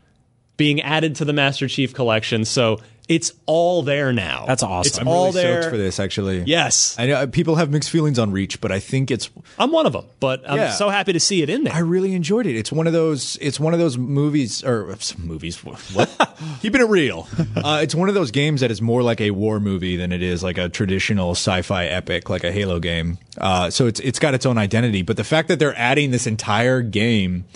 being 0.59 0.83
added 0.83 1.17
to 1.17 1.25
the 1.25 1.33
Master 1.33 1.67
Chief 1.69 1.95
Collection, 1.95 2.45
so 2.45 2.81
it's 3.09 3.33
all 3.47 3.83
there 3.83 4.13
now. 4.13 4.45
That's 4.47 4.63
awesome. 4.63 4.87
It's 4.91 4.99
I'm 4.99 5.09
all 5.09 5.29
really 5.29 5.41
there 5.43 5.63
stoked 5.63 5.73
for 5.73 5.79
this. 5.79 5.99
Actually, 5.99 6.43
Yes, 6.43 6.95
I 6.99 7.07
know 7.07 7.27
people 7.27 7.55
have 7.55 7.71
mixed 7.71 7.89
feelings 7.89 8.19
on 8.19 8.33
Reach, 8.33 8.61
but 8.61 8.71
I 8.71 8.81
think 8.81 9.11
it's 9.11 9.31
I'm 9.59 9.71
one 9.73 9.87
of 9.87 9.95
them, 9.95 10.05
but 10.21 10.43
I'm 10.47 10.59
Yeah. 10.59 10.73
so 10.73 10.91
happy 10.91 11.15
to 11.15 11.21
see 11.21 11.41
it 11.41 11.49
in 11.49 11.65
there. 11.65 11.73
I 11.73 11.79
really 11.79 12.13
enjoyed 12.15 12.45
it. 12.45 12.55
It's 12.55 12.71
one 12.71 12.87
of 12.87 12.93
those. 12.93 13.39
It's 13.41 13.59
one 13.59 13.73
of 13.73 13.79
those 13.81 13.97
movies 13.97 14.63
or 14.63 14.93
uh, 14.93 14.97
movies. 15.17 15.57
What? 15.65 16.11
Keeping 16.61 16.83
it 16.83 16.89
real. 16.91 17.27
Uh, 17.57 17.81
it's 17.83 17.95
one 17.95 18.09
of 18.11 18.15
those 18.15 18.31
games 18.31 18.61
that 18.61 18.71
is 18.71 18.81
more 18.83 19.03
like 19.03 19.21
a 19.23 19.31
war 19.31 19.59
movie 19.59 19.97
than 19.97 20.13
it 20.13 20.23
is 20.23 20.43
like 20.43 20.59
a 20.59 20.69
traditional 20.69 21.31
sci-fi 21.33 21.87
epic, 21.87 22.29
like 22.31 22.45
a 22.45 22.53
Halo 22.53 22.79
game. 22.79 23.17
Uh, 23.39 23.71
so 23.71 23.87
it's 23.87 24.01
it's 24.01 24.19
got 24.19 24.35
its 24.35 24.45
own 24.45 24.59
identity. 24.59 25.01
But 25.03 25.17
the 25.17 25.25
fact 25.25 25.49
that 25.49 25.59
they're 25.59 25.77
adding 25.79 26.11
this 26.11 26.27
entire 26.27 26.83
game 26.83 27.47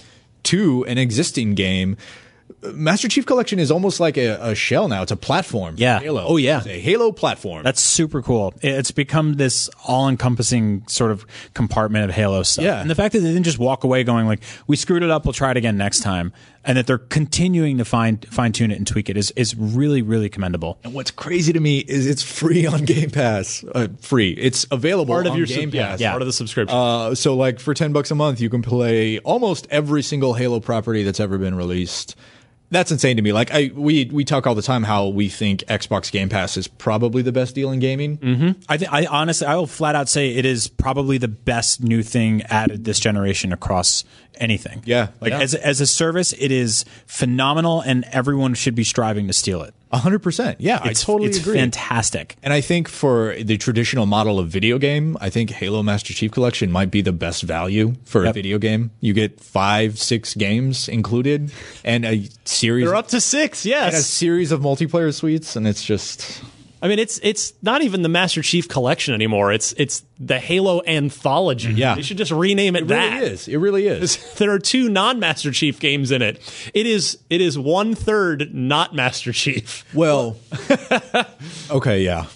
to 0.44 0.84
an 0.86 0.96
existing 0.98 1.54
game. 1.54 1.96
Master 2.62 3.08
Chief 3.08 3.26
Collection 3.26 3.58
is 3.58 3.70
almost 3.70 3.98
like 4.00 4.16
a, 4.16 4.38
a 4.40 4.54
shell 4.54 4.88
now. 4.88 5.02
It's 5.02 5.12
a 5.12 5.16
platform. 5.16 5.74
Yeah. 5.78 5.98
Halo. 6.00 6.24
Oh, 6.26 6.36
yeah. 6.36 6.58
It's 6.58 6.66
a 6.66 6.78
Halo 6.80 7.10
platform. 7.12 7.64
That's 7.64 7.80
super 7.80 8.22
cool. 8.22 8.54
It's 8.62 8.90
become 8.90 9.34
this 9.34 9.68
all-encompassing 9.84 10.84
sort 10.86 11.10
of 11.10 11.26
compartment 11.54 12.04
of 12.08 12.14
Halo 12.14 12.42
stuff. 12.42 12.64
Yeah. 12.64 12.80
And 12.80 12.88
the 12.90 12.94
fact 12.94 13.12
that 13.14 13.20
they 13.20 13.28
didn't 13.32 13.44
just 13.44 13.58
walk 13.58 13.84
away 13.84 14.04
going 14.04 14.26
like, 14.26 14.42
"We 14.66 14.76
screwed 14.76 15.02
it 15.02 15.10
up. 15.10 15.24
We'll 15.24 15.32
try 15.32 15.50
it 15.50 15.56
again 15.56 15.76
next 15.76 16.00
time," 16.00 16.32
and 16.64 16.78
that 16.78 16.86
they're 16.86 16.98
continuing 16.98 17.78
to 17.78 17.84
fine 17.84 18.18
fine 18.30 18.52
tune 18.52 18.70
it 18.70 18.78
and 18.78 18.86
tweak 18.86 19.08
it 19.10 19.16
is 19.16 19.32
is 19.32 19.56
really 19.56 20.02
really 20.02 20.28
commendable. 20.28 20.78
And 20.84 20.94
what's 20.94 21.10
crazy 21.10 21.52
to 21.52 21.60
me 21.60 21.78
is 21.78 22.06
it's 22.06 22.22
free 22.22 22.66
on 22.66 22.84
Game 22.84 23.10
Pass. 23.10 23.64
Uh, 23.74 23.88
free. 24.00 24.30
It's 24.32 24.66
available 24.70 25.14
part 25.14 25.26
of 25.26 25.36
your 25.36 25.46
Game 25.46 25.70
sub- 25.70 25.74
yeah, 25.74 25.96
Pass. 25.96 26.02
part 26.02 26.22
of 26.22 26.26
the 26.26 26.32
subscription. 26.32 26.76
Uh, 26.76 27.14
so 27.14 27.34
like 27.34 27.58
for 27.60 27.74
10 27.74 27.92
bucks 27.92 28.10
a 28.10 28.14
month, 28.14 28.40
you 28.40 28.48
can 28.50 28.62
play 28.62 29.18
almost 29.20 29.66
every 29.70 30.02
single 30.02 30.34
Halo 30.34 30.60
property 30.60 31.02
that's 31.02 31.20
ever 31.20 31.38
been 31.38 31.54
released. 31.54 32.16
That's 32.72 32.90
insane 32.90 33.16
to 33.18 33.22
me. 33.22 33.32
Like 33.32 33.52
I, 33.52 33.70
we, 33.74 34.06
we 34.12 34.24
talk 34.24 34.46
all 34.46 34.54
the 34.54 34.62
time 34.62 34.82
how 34.82 35.06
we 35.08 35.28
think 35.28 35.60
Xbox 35.68 36.10
Game 36.10 36.28
Pass 36.30 36.56
is 36.56 36.66
probably 36.66 37.20
the 37.22 37.30
best 37.30 37.54
deal 37.54 37.70
in 37.70 37.78
gaming. 37.80 38.16
Mm-hmm. 38.16 38.60
I 38.68 38.78
think 38.78 38.92
I 38.92 39.04
honestly 39.06 39.46
I 39.46 39.54
will 39.56 39.66
flat 39.66 39.94
out 39.94 40.08
say 40.08 40.30
it 40.34 40.46
is 40.46 40.68
probably 40.68 41.18
the 41.18 41.28
best 41.28 41.82
new 41.82 42.02
thing 42.02 42.42
added 42.44 42.84
this 42.84 42.98
generation 42.98 43.52
across 43.52 44.04
anything. 44.36 44.82
Yeah. 44.86 45.08
Like 45.20 45.32
Yeah. 45.32 45.40
as 45.40 45.54
as 45.54 45.80
a 45.82 45.86
service, 45.86 46.32
it 46.32 46.50
is 46.50 46.84
phenomenal, 47.06 47.82
and 47.82 48.04
everyone 48.10 48.54
should 48.54 48.74
be 48.74 48.84
striving 48.84 49.26
to 49.26 49.32
steal 49.34 49.62
it. 49.62 49.74
A 49.92 49.98
hundred 49.98 50.20
percent. 50.20 50.58
Yeah, 50.60 50.80
It's, 50.86 51.02
I 51.02 51.06
totally 51.06 51.28
it's 51.28 51.38
agree. 51.38 51.58
fantastic. 51.58 52.36
And 52.42 52.52
I 52.52 52.62
think 52.62 52.88
for 52.88 53.34
the 53.34 53.58
traditional 53.58 54.06
model 54.06 54.38
of 54.38 54.48
video 54.48 54.78
game, 54.78 55.18
I 55.20 55.28
think 55.28 55.50
Halo 55.50 55.82
Master 55.82 56.14
Chief 56.14 56.30
Collection 56.30 56.72
might 56.72 56.90
be 56.90 57.02
the 57.02 57.12
best 57.12 57.42
value 57.42 57.94
for 58.04 58.24
a 58.24 58.32
video 58.32 58.56
game. 58.58 58.90
You 59.00 59.12
get 59.12 59.38
five, 59.38 59.98
six 59.98 60.34
games 60.34 60.88
included, 60.88 61.52
and 61.84 62.06
a 62.06 62.26
series. 62.46 62.86
They're 62.86 62.94
up 62.94 63.08
to 63.08 63.20
six, 63.20 63.66
and 63.66 63.94
a 63.94 63.98
series 64.00 64.50
of 64.50 64.60
multiplayer 64.60 65.12
suites, 65.12 65.56
and 65.56 65.68
it's 65.68 65.84
just 65.84 66.42
I 66.82 66.88
mean, 66.88 66.98
it's 66.98 67.20
it's 67.22 67.52
not 67.62 67.80
even 67.82 68.02
the 68.02 68.08
Master 68.08 68.42
Chief 68.42 68.68
collection 68.68 69.14
anymore. 69.14 69.52
It's 69.52 69.72
it's 69.78 70.02
the 70.18 70.40
Halo 70.40 70.82
anthology. 70.84 71.72
Yeah. 71.72 71.94
they 71.94 72.02
should 72.02 72.18
just 72.18 72.32
rename 72.32 72.74
it, 72.74 72.88
that. 72.88 72.94
it 73.06 73.10
that. 73.10 73.14
really 73.20 73.32
is. 73.32 73.48
It 73.48 73.56
really 73.58 73.86
is. 73.86 74.34
There 74.42 74.50
are 74.50 74.58
two 74.58 74.88
non-Master 74.88 75.52
Chief 75.52 75.78
games 75.78 76.10
in 76.10 76.22
it. 76.22 76.40
It 76.74 76.86
is 76.86 77.18
it 77.30 77.40
is 77.40 77.56
one 77.56 77.94
third 77.94 78.52
not 78.52 78.94
Master 78.96 79.32
Chief. 79.32 79.84
Well, 79.94 80.36
okay, 81.70 82.02
yeah. 82.02 82.26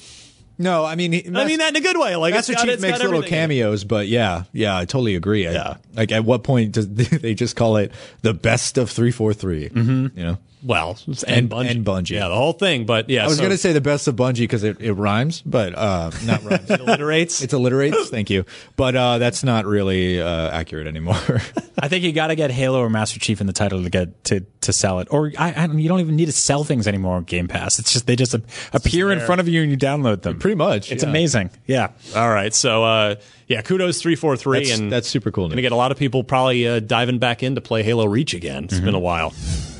No, 0.58 0.84
I 0.86 0.94
mean, 0.94 1.12
I 1.36 1.44
mean 1.44 1.58
that 1.58 1.70
in 1.70 1.76
a 1.76 1.80
good 1.80 1.98
way. 1.98 2.16
Like 2.16 2.32
Master 2.32 2.54
Chief 2.54 2.80
makes 2.80 2.82
little 2.82 2.94
everything 3.16 3.16
in 3.18 3.24
it. 3.24 3.28
cameos, 3.28 3.84
but 3.84 4.06
yeah, 4.08 4.44
yeah, 4.52 4.76
I 4.78 4.84
totally 4.86 5.14
agree. 5.16 5.46
I- 5.46 5.52
Yeah. 5.52 5.76
like 5.94 6.12
at 6.12 6.24
what 6.24 6.44
point 6.44 6.72
does 6.72 6.88
they 6.94 7.34
just 7.34 7.56
call 7.56 7.76
it 7.76 7.92
the 8.22 8.32
best 8.32 8.78
of 8.78 8.90
three 8.90 9.10
four 9.10 9.34
three? 9.34 9.68
Mm-hmm. 9.68 10.18
You 10.18 10.24
know, 10.24 10.38
Well, 10.66 10.98
and, 11.06 11.24
And- 11.28 11.50
Bungie. 11.50 11.70
and 11.70 11.84
Bungie. 11.86 12.10
Yeah, 12.10 12.26
the 12.28 12.34
whole 12.34 12.52
thing. 12.52 12.86
But 12.86 13.08
yeah, 13.08 13.22
I 13.24 13.28
was 13.28 13.36
so 13.36 13.42
gonna 13.44 13.56
say 13.56 13.72
the 13.72 13.80
best 13.80 14.08
of 14.08 14.16
Bungie 14.16 14.40
because 14.40 14.64
it, 14.64 14.80
it 14.80 14.92
rhymes, 14.94 15.40
but 15.46 15.74
uh, 15.76 16.10
not 16.24 16.42
rhymes. 16.42 16.68
it 16.70 16.80
alliterates. 16.80 17.40
it's 17.42 17.54
alliterates. 17.54 18.08
Thank 18.08 18.30
you, 18.30 18.44
but 18.74 18.96
uh, 18.96 19.18
that's 19.18 19.44
not 19.44 19.64
really 19.64 20.20
uh, 20.20 20.50
accurate 20.50 20.88
anymore. 20.88 21.14
I 21.78 21.86
think 21.88 22.02
you 22.04 22.12
got 22.12 22.28
to 22.28 22.34
get 22.34 22.50
Halo 22.50 22.80
or 22.80 22.90
Master 22.90 23.20
Chief 23.20 23.40
in 23.40 23.46
the 23.46 23.52
title 23.52 23.82
to 23.82 23.90
get 23.90 24.24
to, 24.24 24.40
to 24.62 24.72
sell 24.72 24.98
it. 24.98 25.08
Or 25.10 25.30
I, 25.38 25.50
I 25.64 25.66
don't, 25.66 25.78
you 25.78 25.88
don't 25.88 26.00
even 26.00 26.16
need 26.16 26.26
to 26.26 26.32
sell 26.32 26.64
things 26.64 26.88
anymore 26.88 27.16
on 27.16 27.24
Game 27.24 27.46
Pass. 27.48 27.78
It's 27.78 27.92
just 27.92 28.06
they 28.08 28.16
just 28.16 28.34
appear 28.72 29.12
in 29.12 29.20
front 29.20 29.40
of 29.40 29.48
you 29.48 29.62
and 29.62 29.70
you 29.70 29.76
download 29.76 30.22
them. 30.22 30.38
Pretty 30.38 30.56
much, 30.56 30.90
It's 30.90 31.04
yeah. 31.04 31.08
amazing. 31.10 31.50
Yeah. 31.66 31.90
All 32.16 32.28
right. 32.30 32.52
So 32.52 32.82
uh, 32.82 33.14
yeah, 33.46 33.62
kudos 33.62 34.00
three 34.00 34.16
four 34.16 34.36
three, 34.36 34.60
That's- 34.60 34.78
and 34.78 34.90
that's 34.92 35.08
super 35.08 35.30
cool 35.30 35.48
Going 35.48 35.56
to 35.56 35.62
get 35.62 35.72
a 35.72 35.76
lot 35.76 35.92
of 35.92 35.98
people 35.98 36.24
probably 36.24 36.66
uh, 36.66 36.80
diving 36.80 37.18
back 37.18 37.42
in 37.42 37.54
to 37.54 37.60
play 37.60 37.82
Halo 37.82 38.06
Reach 38.06 38.34
again. 38.34 38.64
It's 38.64 38.80
been 38.80 38.94
a 38.94 38.98
while. 38.98 39.32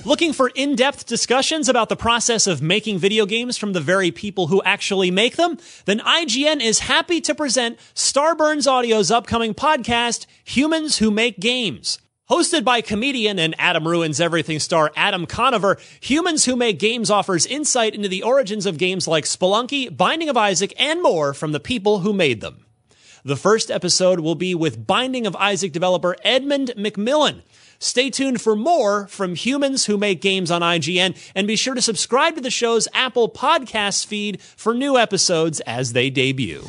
Looking 0.05 0.33
for 0.33 0.49
in 0.55 0.77
depth 0.77 1.07
discussions 1.07 1.69
about 1.69 1.89
the 1.89 1.97
process 1.97 2.47
of 2.47 2.63
making 2.63 2.99
video 2.99 3.27
games 3.27 3.57
from 3.57 3.73
the 3.73 3.81
very 3.81 4.13
people 4.13 4.47
who 4.47 4.63
actually 4.63 5.11
make 5.11 5.35
them? 5.35 5.59
Then 5.85 5.99
IGN 5.99 6.63
is 6.63 6.79
happy 6.79 7.21
to 7.23 7.35
present 7.35 7.77
Starburns 7.97 8.69
Audio's 8.69 9.11
upcoming 9.11 9.53
podcast, 9.53 10.27
Humans 10.45 10.99
Who 10.99 11.11
Make 11.11 11.41
Games. 11.41 11.99
Hosted 12.31 12.65
by 12.65 12.83
comedian 12.83 13.39
and 13.41 13.55
Adam 13.59 13.87
Ruins 13.87 14.21
Everything 14.21 14.61
star 14.61 14.93
Adam 14.97 15.27
Conover, 15.27 15.77
Humans 16.01 16.45
Who 16.45 16.55
Make 16.55 16.79
Games 16.79 17.11
offers 17.11 17.47
insight 17.47 17.95
into 17.95 18.09
the 18.09 18.23
origins 18.23 18.67
of 18.67 18.79
games 18.79 19.09
like 19.09 19.25
Spelunky, 19.25 19.97
Binding 19.97 20.29
of 20.29 20.37
Isaac, 20.37 20.73
and 20.79 21.03
more 21.03 21.35
from 21.35 21.51
the 21.53 21.61
people 21.61 22.01
who 22.01 22.13
made 22.13 22.41
them. 22.41 22.66
The 23.27 23.37
first 23.37 23.73
episode 23.73 24.21
will 24.21 24.37
be 24.37 24.55
with 24.55 24.87
Binding 24.87 25.27
of 25.27 25.35
Isaac 25.35 25.73
developer 25.73 26.15
Edmund 26.23 26.73
McMillen. 26.77 27.43
Stay 27.81 28.09
tuned 28.09 28.41
for 28.41 28.55
more 28.55 29.09
from 29.09 29.35
humans 29.35 29.87
who 29.87 29.99
make 29.99 30.21
games 30.21 30.49
on 30.49 30.63
IGN, 30.63 31.17
and 31.35 31.45
be 31.49 31.57
sure 31.57 31.75
to 31.75 31.83
subscribe 31.83 32.37
to 32.37 32.41
the 32.41 32.53
show's 32.53 32.87
Apple 32.95 33.29
Podcasts 33.29 34.07
feed 34.07 34.41
for 34.41 34.75
new 34.75 34.97
episodes 34.97 35.59
as 35.63 35.93
they 35.93 36.09
debut. 36.09 36.63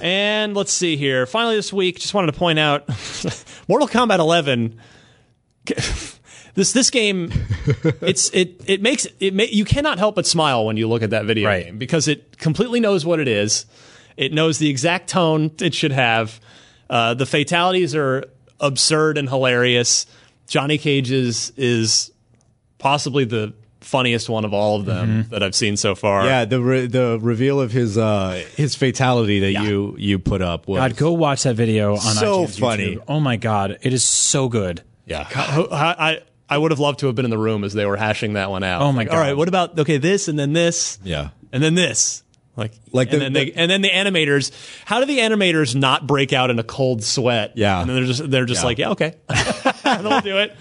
And 0.00 0.54
let's 0.54 0.72
see 0.72 0.96
here. 0.96 1.26
Finally, 1.26 1.56
this 1.56 1.72
week, 1.72 1.98
just 1.98 2.14
wanted 2.14 2.30
to 2.30 2.38
point 2.38 2.60
out 2.60 2.86
Mortal 3.68 3.88
Kombat 3.88 4.20
11 4.20 4.78
this 6.54 6.72
this 6.72 6.90
game 6.90 7.32
it's 8.02 8.30
it 8.32 8.62
it 8.68 8.80
makes 8.82 9.08
it 9.18 9.32
you 9.52 9.64
cannot 9.64 9.98
help 9.98 10.14
but 10.14 10.26
smile 10.26 10.64
when 10.64 10.76
you 10.76 10.86
look 10.86 11.02
at 11.02 11.10
that 11.10 11.24
video 11.24 11.48
Right. 11.48 11.64
game 11.64 11.78
because 11.78 12.06
it 12.06 12.38
completely 12.38 12.78
knows 12.78 13.04
what 13.04 13.18
it 13.18 13.26
is 13.26 13.64
it 14.16 14.32
knows 14.32 14.58
the 14.58 14.68
exact 14.68 15.08
tone 15.08 15.50
it 15.60 15.74
should 15.74 15.92
have 15.92 16.40
uh, 16.90 17.14
the 17.14 17.26
fatalities 17.26 17.94
are 17.94 18.24
absurd 18.60 19.18
and 19.18 19.28
hilarious 19.28 20.06
johnny 20.46 20.78
cage's 20.78 21.52
is 21.56 22.10
possibly 22.78 23.24
the 23.24 23.52
funniest 23.80 24.30
one 24.30 24.46
of 24.46 24.54
all 24.54 24.80
of 24.80 24.86
them 24.86 25.26
that 25.28 25.42
i've 25.42 25.54
seen 25.54 25.76
so 25.76 25.94
far 25.94 26.24
yeah, 26.24 26.46
the 26.46 26.58
re- 26.60 26.86
the 26.86 27.18
reveal 27.20 27.60
of 27.60 27.70
his 27.70 27.98
uh, 27.98 28.42
his 28.56 28.74
fatality 28.74 29.40
that 29.40 29.62
you 29.64 29.94
you 29.98 30.18
put 30.18 30.40
up 30.40 30.66
was 30.66 30.78
God, 30.78 30.96
go 30.96 31.12
watch 31.12 31.42
that 31.42 31.54
video 31.56 31.92
on 31.92 32.00
So 32.00 32.44
IGN's 32.44 32.58
funny. 32.58 32.96
YouTube. 32.96 33.04
Oh 33.08 33.20
my 33.20 33.36
God. 33.36 33.78
It 33.82 33.92
is 33.92 34.02
so 34.02 34.48
good. 34.48 34.82
Yeah, 35.04 35.28
I, 35.34 35.68
I 35.98 36.22
I 36.48 36.56
would 36.58 36.70
have 36.70 36.80
loved 36.80 37.00
to 37.00 37.06
have 37.08 37.14
been 37.14 37.26
in 37.26 37.30
the 37.30 37.36
room 37.38 37.62
as 37.62 37.74
they 37.74 37.84
were 37.84 37.96
hashing 37.98 38.32
that 38.34 38.48
one 38.50 38.64
out. 38.64 38.80
Oh, 38.80 38.90
my 38.90 39.02
Like, 39.02 39.08
God. 39.08 39.14
All 39.16 39.20
right, 39.20 39.36
what 39.36 39.48
about 39.48 39.78
okay 39.80 39.98
this 39.98 40.28
and 40.28 40.38
then 40.38 40.54
this? 40.54 40.98
Yeah. 41.04 41.28
and 41.52 41.62
then 41.62 41.74
this. 41.74 42.22
Like, 42.56 42.72
Like 42.92 43.08
and 43.12 43.14
the- 43.14 43.24
then 43.24 43.32
they, 43.32 43.44
the- 43.46 43.56
and 43.56 43.70
then 43.70 43.82
the 43.82 43.90
animators. 43.90 44.52
How 44.84 45.00
do 45.00 45.06
the 45.06 45.18
animators 45.18 45.74
not 45.74 46.06
break 46.06 46.32
out 46.32 46.50
in 46.50 46.58
a 46.58 46.62
cold 46.64 47.02
sweat? 47.02 47.52
Yeah. 47.56 47.80
and 47.80 47.90
then 47.90 47.96
they're 47.96 48.06
just 48.06 48.30
they're 48.30 48.44
just 48.46 48.62
Yeah. 48.62 48.66
like, 48.66 48.78
yeah, 48.78 48.90
okay, 48.90 49.14
they'll 49.84 50.20
do 50.20 50.38
it. 50.38 50.54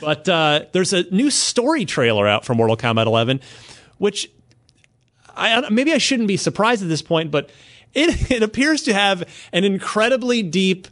But 0.00 0.28
uh, 0.28 0.66
there's 0.70 0.92
a 0.92 1.02
new 1.12 1.30
story 1.30 1.84
trailer 1.84 2.28
out 2.28 2.44
for 2.44 2.54
Mortal 2.54 2.76
Kombat 2.76 3.06
11, 3.06 3.40
which 3.98 4.30
I 5.36 5.54
I- 5.64 5.68
maybe 5.70 5.92
I 5.92 5.98
shouldn't 5.98 6.28
be 6.28 6.36
surprised 6.36 6.82
at 6.82 6.88
this 6.88 7.02
point, 7.02 7.30
but 7.32 7.50
it 7.92 8.30
it 8.30 8.42
appears 8.44 8.82
to 8.82 8.94
have 8.94 9.24
an 9.52 9.64
incredibly 9.64 10.44
deep, 10.44 10.86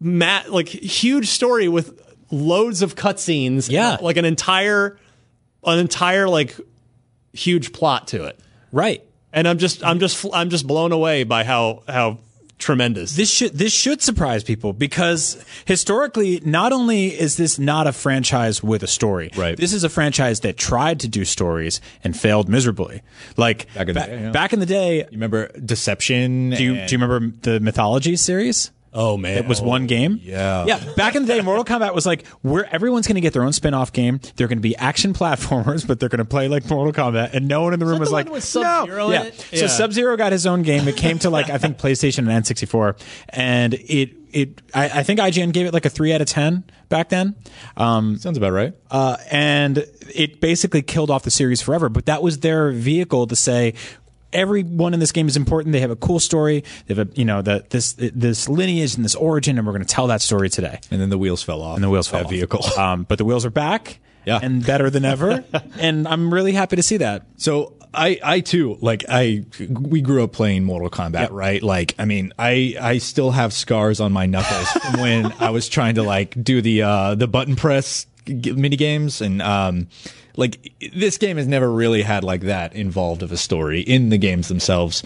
mat 0.00 0.52
like 0.52 0.68
huge 0.68 1.28
story 1.28 1.68
with 1.68 1.98
loads 2.30 2.82
of 2.82 2.94
cutscenes. 2.94 3.70
Yeah. 3.70 3.96
like 4.02 4.18
an 4.18 4.24
entire, 4.26 4.98
an 5.64 5.78
entire 5.78 6.28
like 6.28 6.54
huge 7.32 7.72
plot 7.72 8.08
to 8.08 8.24
it. 8.24 8.38
Right. 8.72 9.02
And 9.36 9.46
I'm 9.46 9.58
just 9.58 9.84
I'm 9.84 10.00
just 10.00 10.24
I'm 10.32 10.50
just 10.50 10.66
blown 10.66 10.90
away 10.92 11.22
by 11.24 11.44
how 11.44 11.82
how 11.86 12.18
tremendous. 12.58 13.14
This 13.16 13.30
should 13.30 13.52
this 13.52 13.72
should 13.72 14.00
surprise 14.00 14.42
people 14.42 14.72
because 14.72 15.44
historically, 15.66 16.40
not 16.42 16.72
only 16.72 17.08
is 17.08 17.36
this 17.36 17.58
not 17.58 17.86
a 17.86 17.92
franchise 17.92 18.62
with 18.62 18.82
a 18.82 18.86
story, 18.86 19.30
Right. 19.36 19.54
This 19.56 19.74
is 19.74 19.84
a 19.84 19.90
franchise 19.90 20.40
that 20.40 20.56
tried 20.56 21.00
to 21.00 21.08
do 21.08 21.26
stories 21.26 21.82
and 22.02 22.16
failed 22.18 22.48
miserably. 22.48 23.02
Like 23.36 23.72
Back 23.74 23.88
in 23.88 23.94
the 23.94 24.00
ba- 24.00 24.06
day, 24.06 24.20
yeah. 24.22 24.30
back 24.30 24.52
in 24.54 24.60
the 24.60 24.66
day, 24.66 24.96
You 25.00 25.06
remember 25.12 25.48
Deception? 25.62 26.50
do 26.50 26.64
you 26.64 26.74
do 26.86 26.96
you 26.96 26.98
remember 26.98 27.36
the 27.42 27.60
mythology 27.60 28.16
series? 28.16 28.70
Oh 28.96 29.16
man, 29.16 29.38
It 29.38 29.46
was 29.46 29.60
one 29.60 29.86
game. 29.86 30.18
Yeah. 30.22 30.64
Yeah. 30.66 30.80
Back 30.96 31.14
in 31.14 31.24
the 31.26 31.32
day, 31.32 31.40
Mortal 31.42 31.64
Kombat 31.64 31.94
was 31.94 32.06
like, 32.06 32.26
where 32.42 32.66
everyone's 32.74 33.06
going 33.06 33.14
to 33.16 33.20
get 33.20 33.32
their 33.32 33.44
own 33.44 33.52
spin 33.52 33.74
off 33.74 33.92
game. 33.92 34.18
They're 34.34 34.48
going 34.48 34.58
to 34.58 34.62
be 34.62 34.74
action 34.76 35.12
platformers, 35.12 35.86
but 35.86 36.00
they're 36.00 36.08
going 36.08 36.18
to 36.18 36.24
play 36.24 36.48
like 36.48 36.68
Mortal 36.68 36.92
Kombat. 36.92 37.34
And 37.34 37.46
no 37.46 37.62
one 37.62 37.74
in 37.74 37.78
the 37.78 37.86
room 37.86 38.00
was 38.00 38.08
the 38.08 38.14
like, 38.14 38.26
one 38.26 38.32
with 38.34 38.54
no. 38.56 38.84
in 38.84 39.12
Yeah. 39.12 39.22
it? 39.24 39.34
So 39.54 39.66
Sub 39.68 39.92
Zero 39.92 40.16
got 40.16 40.32
his 40.32 40.46
own 40.46 40.62
game. 40.62 40.88
It 40.88 40.96
came 40.96 41.18
to 41.20 41.30
like, 41.30 41.50
I 41.50 41.58
think 41.58 41.78
PlayStation 41.86 42.28
and 42.30 42.44
N64. 42.44 42.98
And 43.28 43.74
it, 43.74 44.14
it, 44.32 44.62
I, 44.74 45.00
I 45.00 45.02
think 45.02 45.20
IGN 45.20 45.52
gave 45.52 45.66
it 45.66 45.74
like 45.74 45.84
a 45.84 45.90
three 45.90 46.12
out 46.12 46.20
of 46.20 46.26
10 46.26 46.64
back 46.88 47.10
then. 47.10 47.34
Um, 47.76 48.16
Sounds 48.18 48.38
about 48.38 48.52
right. 48.52 48.74
uh, 48.90 49.16
and 49.30 49.84
it 50.14 50.40
basically 50.40 50.82
killed 50.82 51.10
off 51.10 51.22
the 51.22 51.30
series 51.30 51.60
forever. 51.62 51.88
But 51.88 52.06
that 52.06 52.22
was 52.22 52.38
their 52.40 52.70
vehicle 52.72 53.26
to 53.26 53.36
say 53.36 53.74
everyone 54.36 54.94
in 54.94 55.00
this 55.00 55.12
game 55.12 55.26
is 55.28 55.36
important. 55.36 55.72
They 55.72 55.80
have 55.80 55.90
a 55.90 55.96
cool 55.96 56.20
story. 56.20 56.62
They 56.86 56.94
have 56.94 57.08
a 57.08 57.10
you 57.18 57.24
know 57.24 57.42
the, 57.42 57.64
this 57.70 57.94
this 57.94 58.48
lineage 58.48 58.94
and 58.94 59.04
this 59.04 59.14
origin, 59.14 59.58
and 59.58 59.66
we're 59.66 59.72
going 59.72 59.84
to 59.84 59.92
tell 59.92 60.06
that 60.08 60.20
story 60.22 60.48
today. 60.50 60.78
And 60.90 61.00
then 61.00 61.08
the 61.10 61.18
wheels 61.18 61.42
fell 61.42 61.62
off. 61.62 61.76
And 61.76 61.84
the 61.84 61.90
wheels 61.90 62.06
fell 62.08 62.20
that 62.20 62.26
off. 62.26 62.30
vehicle. 62.30 62.64
Um, 62.78 63.04
but 63.04 63.16
the 63.18 63.24
wheels 63.24 63.44
are 63.46 63.50
back. 63.50 63.98
Yeah. 64.26 64.40
and 64.42 64.66
better 64.66 64.90
than 64.90 65.04
ever. 65.04 65.44
and 65.78 66.06
I'm 66.08 66.34
really 66.34 66.50
happy 66.52 66.74
to 66.76 66.82
see 66.82 66.96
that. 66.96 67.26
So 67.36 67.74
I, 67.94 68.18
I 68.24 68.40
too, 68.40 68.76
like 68.80 69.04
I, 69.08 69.44
we 69.70 70.00
grew 70.00 70.24
up 70.24 70.32
playing 70.32 70.64
Mortal 70.64 70.90
Kombat, 70.90 71.20
Yep. 71.20 71.30
right? 71.30 71.62
Like, 71.62 71.94
I 71.96 72.06
mean, 72.06 72.32
I, 72.36 72.74
I 72.80 72.98
still 72.98 73.30
have 73.30 73.52
scars 73.52 74.00
on 74.00 74.10
my 74.12 74.26
knuckles 74.26 74.68
from 74.68 75.00
when 75.00 75.32
I 75.38 75.50
was 75.50 75.68
trying 75.68 75.94
to 75.94 76.02
like 76.02 76.34
do 76.42 76.60
the, 76.60 76.82
uh, 76.82 77.14
the 77.14 77.28
button 77.28 77.54
press 77.54 78.08
mini 78.26 78.74
games. 78.76 79.20
And, 79.20 79.40
um, 79.40 79.86
like 80.36 80.72
this 80.94 81.18
game 81.18 81.36
has 81.36 81.46
never 81.46 81.70
really 81.70 82.02
had 82.02 82.24
like 82.24 82.42
that 82.42 82.74
involved 82.74 83.22
of 83.22 83.32
a 83.32 83.36
story 83.36 83.80
in 83.80 84.10
the 84.10 84.18
games 84.18 84.48
themselves, 84.48 85.02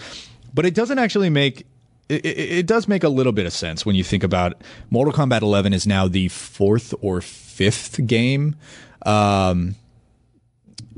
but 0.53 0.65
it 0.65 0.75
doesn't 0.75 0.99
actually 0.99 1.29
make, 1.29 1.65
it, 2.09 2.25
it, 2.25 2.51
it 2.51 2.67
does 2.67 2.87
make 2.87 3.03
a 3.03 3.09
little 3.09 3.31
bit 3.31 3.45
of 3.45 3.53
sense 3.53 3.85
when 3.85 3.95
you 3.95 4.03
think 4.03 4.23
about 4.23 4.61
Mortal 4.89 5.13
Kombat 5.13 5.41
11 5.41 5.73
is 5.73 5.87
now 5.87 6.07
the 6.07 6.27
fourth 6.27 6.93
or 7.01 7.21
fifth 7.21 8.05
game. 8.05 8.55
Um, 9.05 9.75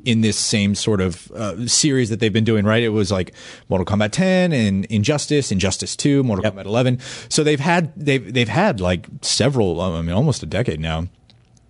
in 0.06 0.20
this 0.20 0.38
same 0.38 0.76
sort 0.76 1.00
of 1.00 1.32
uh, 1.32 1.66
series 1.66 2.10
that 2.10 2.20
they've 2.20 2.34
been 2.34 2.44
doing, 2.44 2.66
right? 2.66 2.84
It 2.84 2.90
was 2.90 3.10
like 3.10 3.34
Mortal 3.70 3.86
Kombat 3.86 4.12
10 4.12 4.52
and 4.52 4.86
Injustice, 4.86 5.50
Injustice 5.52 5.96
2, 5.96 6.24
Mortal 6.24 6.52
Kombat 6.52 6.66
11. 6.66 7.00
So 7.30 7.44
they've 7.44 7.60
had 7.60 7.94
they've 7.96 8.34
they've 8.34 8.50
had 8.50 8.82
like 8.82 9.08
several, 9.22 9.80
I 9.80 10.02
mean, 10.02 10.14
almost 10.14 10.44
a 10.44 10.46
decade 10.46 10.80
now, 10.82 11.08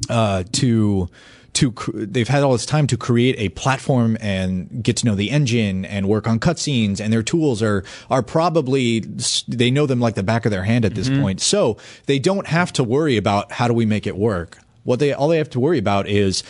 uh, 0.09 0.45
to 0.53 1.09
to 1.53 1.73
they've 1.93 2.27
had 2.27 2.43
all 2.43 2.51
this 2.51 2.65
time 2.65 2.87
to 2.87 2.97
create 2.97 3.35
a 3.37 3.49
platform 3.49 4.17
and 4.19 4.83
get 4.83 4.97
to 4.97 5.05
know 5.05 5.15
the 5.15 5.31
engine 5.31 5.85
and 5.85 6.07
work 6.07 6.27
on 6.27 6.39
cutscenes 6.39 6.99
and 6.99 7.13
their 7.13 7.23
tools 7.23 7.61
are 7.61 7.83
are 8.09 8.23
probably 8.23 8.99
they 9.47 9.69
know 9.69 9.85
them 9.85 9.99
like 9.99 10.15
the 10.15 10.23
back 10.23 10.45
of 10.45 10.51
their 10.51 10.63
hand 10.63 10.85
at 10.85 10.95
this 10.95 11.09
mm-hmm. 11.09 11.21
point. 11.21 11.41
So 11.41 11.77
they 12.05 12.19
don't 12.19 12.47
have 12.47 12.73
to 12.73 12.83
worry 12.83 13.17
about 13.17 13.51
how 13.51 13.67
do 13.67 13.73
we 13.73 13.85
make 13.85 14.07
it 14.07 14.17
work. 14.17 14.57
What 14.83 14.99
they 14.99 15.13
all 15.13 15.27
they 15.27 15.37
have 15.37 15.49
to 15.51 15.59
worry 15.59 15.77
about 15.77 16.07
is 16.07 16.43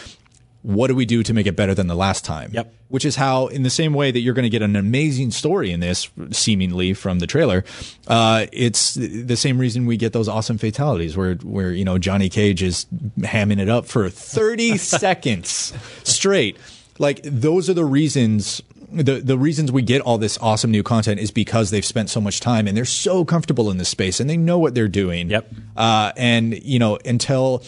what 0.63 0.87
do 0.87 0.95
we 0.95 1.05
do 1.05 1.21
to 1.23 1.33
make 1.33 1.45
it 1.45 1.55
better 1.55 1.73
than 1.75 1.87
the 1.87 1.95
last 1.95 2.25
time 2.25 2.49
Yep. 2.53 2.73
which 2.87 3.05
is 3.05 3.15
how 3.17 3.47
in 3.47 3.63
the 3.63 3.69
same 3.69 3.93
way 3.93 4.11
that 4.11 4.19
you're 4.21 4.33
going 4.33 4.43
to 4.43 4.49
get 4.49 4.61
an 4.61 4.75
amazing 4.75 5.31
story 5.31 5.71
in 5.71 5.79
this 5.81 6.09
seemingly 6.31 6.93
from 6.93 7.19
the 7.19 7.27
trailer 7.27 7.63
uh, 8.07 8.45
it's 8.51 8.95
the 8.95 9.35
same 9.35 9.57
reason 9.57 9.85
we 9.85 9.97
get 9.97 10.13
those 10.13 10.27
awesome 10.29 10.57
fatalities 10.57 11.15
where 11.17 11.35
where 11.43 11.71
you 11.71 11.83
know 11.85 11.97
Johnny 11.97 12.29
Cage 12.29 12.63
is 12.63 12.85
hamming 13.19 13.59
it 13.59 13.69
up 13.69 13.85
for 13.85 14.09
30 14.09 14.77
seconds 15.13 15.73
straight 16.03 16.57
like 16.97 17.19
those 17.23 17.69
are 17.69 17.73
the 17.73 17.85
reasons 17.85 18.61
the 18.91 19.15
the 19.21 19.37
reasons 19.37 19.71
we 19.71 19.81
get 19.81 20.01
all 20.01 20.17
this 20.19 20.37
awesome 20.39 20.69
new 20.71 20.83
content 20.83 21.19
is 21.19 21.31
because 21.31 21.71
they've 21.71 21.83
spent 21.85 22.09
so 22.09 22.21
much 22.21 22.39
time 22.39 22.67
and 22.67 22.77
they're 22.77 22.85
so 22.85 23.25
comfortable 23.25 23.71
in 23.71 23.77
this 23.77 23.89
space 23.89 24.19
and 24.19 24.29
they 24.29 24.37
know 24.37 24.59
what 24.59 24.75
they're 24.75 24.87
doing 24.87 25.29
Yep. 25.31 25.51
uh, 25.75 26.11
and 26.15 26.63
you 26.63 26.77
know 26.79 26.99
until 27.03 27.63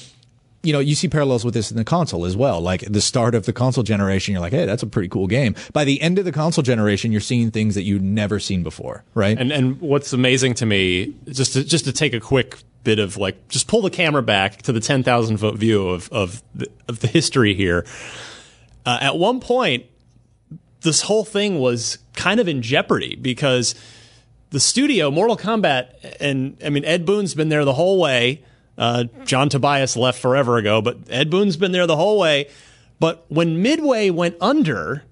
you 0.66 0.74
know, 0.74 0.80
you 0.80 0.96
see 0.96 1.08
parallels 1.08 1.46
with 1.46 1.54
this 1.54 1.72
in 1.72 1.78
the 1.78 1.84
console 1.84 2.26
as 2.26 2.36
well. 2.36 2.60
Like 2.60 2.82
the 2.82 3.02
start 3.02 3.36
of 3.36 3.46
the 3.46 3.54
console 3.54 3.84
generation, 3.84 4.32
you're 4.34 4.42
like, 4.42 4.54
hey, 4.54 4.66
that's 4.66 4.84
a 4.84 4.88
pretty 4.88 5.10
cool 5.10 5.28
game. 5.28 5.56
By 5.74 5.86
the 5.86 6.02
end 6.02 6.20
of 6.20 6.26
the 6.26 6.32
console 6.32 6.64
generation, 6.64 7.12
you're 7.12 7.22
seeing 7.22 7.52
things 7.52 7.76
that 7.76 7.84
you've 7.84 8.02
never 8.02 8.40
seen 8.40 8.64
before, 8.64 9.04
right? 9.14 9.38
And 9.38 9.52
and 9.52 9.80
what's 9.80 10.14
amazing 10.14 10.56
to 10.56 10.66
me, 10.66 11.14
just 11.26 11.54
to, 11.54 11.64
just 11.64 11.86
to 11.86 11.94
take 11.94 12.14
a 12.14 12.20
quick 12.20 12.60
bit 12.84 13.00
of 13.00 13.18
like, 13.18 13.48
just 13.48 13.68
pull 13.68 13.82
the 13.82 13.90
camera 13.90 14.24
back 14.24 14.62
to 14.64 14.72
the 14.72 14.80
ten 14.80 15.04
thousand 15.04 15.38
foot 15.38 15.56
view 15.56 15.88
of 15.90 16.10
of 16.12 16.42
the, 16.54 16.68
of 16.88 17.00
the 17.00 17.08
history 17.08 17.54
here. 17.54 17.86
Uh, 18.86 18.98
at 19.02 19.18
one 19.18 19.40
point, 19.40 19.86
this 20.82 21.02
whole 21.02 21.26
thing 21.26 21.60
was 21.60 21.98
kind 22.14 22.40
of 22.40 22.48
in 22.48 22.62
jeopardy 22.62 23.16
because 23.16 23.76
the 24.52 24.60
studio, 24.60 25.12
Mortal 25.12 25.38
Kombat, 25.38 26.18
and 26.20 26.58
I 26.64 26.70
mean 26.70 26.86
Ed 26.86 27.06
Boon's 27.06 27.36
been 27.36 27.50
there 27.50 27.66
the 27.66 27.74
whole 27.74 28.00
way. 28.00 28.44
Uh, 28.78 29.06
John 29.26 29.50
Tobias 29.50 29.96
left 29.96 30.20
forever 30.20 30.58
ago, 30.58 30.82
but 30.82 30.98
Ed 31.10 31.30
Boon's 31.30 31.56
been 31.58 31.72
there 31.72 31.88
the 31.88 31.96
whole 31.96 32.20
way. 32.20 32.50
But 33.00 33.26
when 33.30 33.62
Midway 33.62 34.10
went 34.10 34.36
under, 34.42 35.04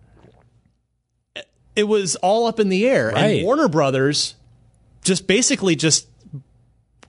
it 1.75 1.83
was 1.87 2.15
all 2.17 2.45
up 2.45 2.59
in 2.59 2.69
the 2.69 2.87
air, 2.87 3.09
Right. 3.09 3.37
and 3.37 3.45
Warner 3.45 3.67
Brothers 3.67 4.35
just 5.03 5.27
basically 5.27 5.75
just 5.75 6.07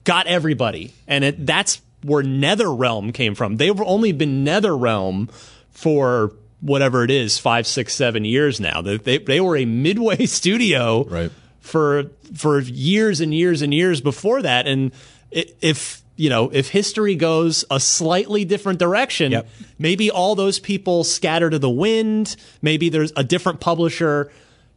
got 0.04 0.26
everybody, 0.26 0.92
and 1.06 1.24
it, 1.24 1.46
that's 1.46 1.80
where 2.02 2.22
NetherRealm 2.22 3.12
came 3.14 3.34
from. 3.34 3.56
They've 3.56 3.80
only 3.80 4.12
been 4.12 4.44
NetherRealm 4.44 5.30
for 5.70 6.32
whatever 6.60 7.04
it 7.04 7.10
is, 7.10 7.38
five, 7.38 7.66
six, 7.66 7.94
seven 7.94 8.24
years 8.24 8.60
now. 8.60 8.80
They 8.80 8.96
they, 8.96 9.18
they 9.18 9.40
were 9.40 9.56
a 9.56 9.64
Midway 9.64 10.26
studio, 10.26 11.04
Right. 11.04 11.30
For 11.60 12.10
for 12.34 12.60
years 12.60 13.20
and 13.20 13.32
years 13.32 13.62
and 13.62 13.72
years 13.72 14.02
before 14.02 14.42
that, 14.42 14.66
and 14.66 14.92
if 15.30 16.02
you 16.16 16.30
know 16.30 16.50
if 16.52 16.68
history 16.70 17.14
goes 17.16 17.64
a 17.70 17.80
slightly 17.80 18.44
different 18.44 18.78
direction, 18.78 19.32
Yep. 19.32 19.48
maybe 19.78 20.10
all 20.10 20.34
those 20.34 20.58
people 20.60 21.04
scatter 21.04 21.50
to 21.50 21.58
the 21.58 21.70
wind. 21.70 22.36
Maybe 22.62 22.88
there's 22.88 23.12
a 23.16 23.24
different 23.24 23.60
publisher 23.60 24.30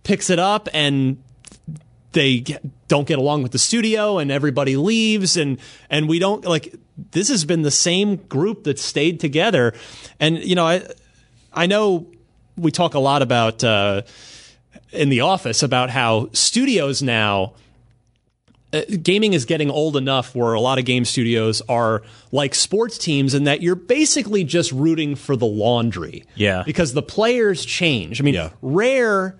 picks 0.03 0.29
it 0.29 0.39
up 0.39 0.67
and 0.73 1.17
they 2.13 2.43
don't 2.87 3.07
get 3.07 3.19
along 3.19 3.43
with 3.43 3.51
the 3.51 3.59
studio 3.59 4.17
and 4.17 4.31
everybody 4.31 4.77
leaves 4.77 5.37
and 5.37 5.59
and 5.89 6.07
we 6.07 6.17
don't 6.19 6.45
like 6.45 6.73
this 7.11 7.27
has 7.29 7.45
been 7.45 7.61
the 7.61 7.69
same 7.71 8.15
group 8.15 8.63
that 8.63 8.79
stayed 8.79 9.19
together 9.19 9.73
and 10.19 10.37
you 10.39 10.55
know 10.55 10.65
I 10.65 10.83
I 11.53 11.65
know 11.67 12.07
we 12.55 12.71
talk 12.71 12.93
a 12.95 12.99
lot 12.99 13.21
about 13.21 13.63
uh, 13.63 14.01
in 14.91 15.09
the 15.09 15.19
office 15.21 15.61
about 15.61 15.89
how 15.89 16.29
studios 16.33 17.03
now 17.03 17.53
uh, 18.73 18.81
gaming 19.01 19.33
is 19.33 19.45
getting 19.45 19.69
old 19.69 19.95
enough 19.95 20.35
where 20.35 20.53
a 20.53 20.59
lot 20.59 20.77
of 20.77 20.85
game 20.85 21.05
studios 21.05 21.61
are 21.69 22.03
like 22.31 22.53
sports 22.53 22.97
teams 22.97 23.33
in 23.33 23.45
that 23.45 23.61
you're 23.61 23.75
basically 23.75 24.43
just 24.43 24.71
rooting 24.71 25.15
for 25.15 25.35
the 25.35 25.45
laundry. 25.45 26.25
Yeah. 26.35 26.63
Because 26.65 26.93
the 26.93 27.01
players 27.01 27.63
change. 27.63 28.19
I 28.19 28.23
mean, 28.23 28.33
Yeah. 28.33 28.49
Rare 28.61 29.37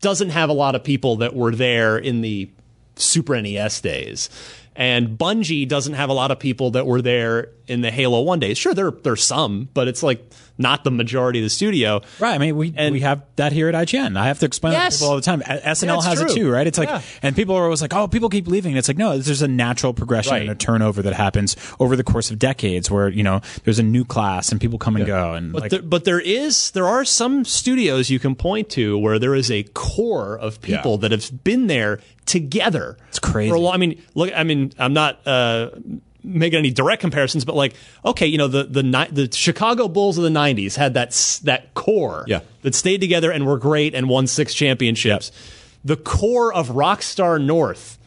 doesn't 0.00 0.30
have 0.30 0.50
a 0.50 0.52
lot 0.52 0.74
of 0.74 0.84
people 0.84 1.16
that 1.16 1.34
were 1.34 1.54
there 1.54 1.96
in 1.96 2.20
the 2.20 2.50
Super 2.96 3.40
NES 3.40 3.80
days. 3.80 4.28
And 4.76 5.16
Bungie 5.18 5.68
doesn't 5.68 5.94
have 5.94 6.08
a 6.10 6.12
lot 6.12 6.30
of 6.30 6.38
people 6.40 6.72
that 6.72 6.84
were 6.86 7.00
there 7.00 7.50
in 7.66 7.80
the 7.80 7.90
Halo 7.90 8.20
1 8.22 8.40
days. 8.40 8.58
Sure, 8.58 8.74
there 8.74 8.90
there's 8.90 9.22
some, 9.22 9.68
but 9.72 9.88
it's 9.88 10.02
like 10.02 10.22
not 10.58 10.84
the 10.84 10.90
majority 10.90 11.38
of 11.38 11.44
the 11.44 11.50
studio. 11.50 12.02
Right. 12.20 12.34
I 12.34 12.38
mean, 12.38 12.56
we 12.56 12.74
And- 12.76 12.92
we 12.92 13.00
have 13.00 13.22
that 13.36 13.52
here 13.52 13.68
at 13.68 13.74
IGN. 13.74 14.16
I 14.18 14.26
have 14.26 14.38
to 14.40 14.46
explain 14.46 14.74
Yes. 14.74 14.94
to 14.94 14.98
people 14.98 15.10
all 15.10 15.16
the 15.16 15.22
time. 15.22 15.42
A- 15.46 15.68
SNL 15.70 15.96
it's 15.98 16.06
has 16.06 16.20
it 16.20 16.28
too, 16.30 16.50
right? 16.50 16.66
It's 16.66 16.76
like, 16.78 16.88
Yeah. 16.88 17.00
and 17.22 17.34
people 17.34 17.54
are 17.56 17.64
always 17.64 17.80
like, 17.80 17.94
oh, 17.94 18.06
people 18.06 18.28
keep 18.28 18.46
leaving. 18.46 18.76
It's 18.76 18.86
like, 18.86 18.98
no, 18.98 19.16
there's 19.16 19.42
a 19.42 19.48
natural 19.48 19.94
progression 19.94 20.32
Right. 20.32 20.42
and 20.42 20.50
a 20.50 20.54
turnover 20.54 21.02
that 21.02 21.14
happens 21.14 21.56
over 21.80 21.96
the 21.96 22.04
course 22.04 22.30
of 22.30 22.38
decades 22.38 22.90
where, 22.90 23.08
you 23.08 23.22
know, 23.22 23.40
there's 23.64 23.78
a 23.78 23.82
new 23.82 24.04
class 24.04 24.52
and 24.52 24.60
people 24.60 24.78
come 24.78 24.96
and 24.96 25.06
go. 25.06 25.32
And 25.34 25.52
But, 25.52 25.62
like, 25.62 25.70
there, 25.70 25.82
but 25.82 26.04
there 26.04 26.20
is 26.20 26.70
there 26.72 26.86
are 26.86 27.04
some 27.04 27.44
studios 27.44 28.10
you 28.10 28.18
can 28.18 28.34
point 28.34 28.68
to 28.70 28.98
where 28.98 29.18
there 29.18 29.34
is 29.34 29.50
a 29.50 29.62
core 29.74 30.36
of 30.38 30.60
people 30.60 30.92
Yeah. 30.92 31.08
that 31.08 31.10
have 31.12 31.42
been 31.44 31.66
there 31.68 32.00
together. 32.26 32.96
It's 33.08 33.18
crazy. 33.18 33.50
For 33.50 33.56
a 33.56 33.60
long, 33.60 33.74
I 33.74 33.76
mean, 33.76 34.00
look, 34.14 34.30
I 34.34 34.44
mean, 34.44 34.63
I'm 34.78 34.92
not 34.92 35.26
uh, 35.26 35.70
making 36.22 36.58
any 36.58 36.70
direct 36.70 37.00
comparisons, 37.00 37.44
but 37.44 37.54
like, 37.54 37.74
okay, 38.04 38.26
you 38.26 38.38
know, 38.38 38.48
the 38.48 38.64
the 38.64 38.82
the 39.12 39.28
Chicago 39.32 39.88
Bulls 39.88 40.16
of 40.18 40.24
the 40.24 40.30
'90s 40.30 40.76
had 40.76 40.94
that 40.94 41.10
that 41.44 41.74
core 41.74 42.24
Yeah. 42.26 42.40
that 42.62 42.74
stayed 42.74 43.00
together 43.00 43.30
and 43.30 43.46
were 43.46 43.58
great 43.58 43.94
and 43.94 44.08
won 44.08 44.26
six 44.26 44.54
championships. 44.54 45.30
The 45.84 45.96
core 45.96 46.52
of 46.54 46.68
Rockstar 46.68 47.42
North 47.42 47.98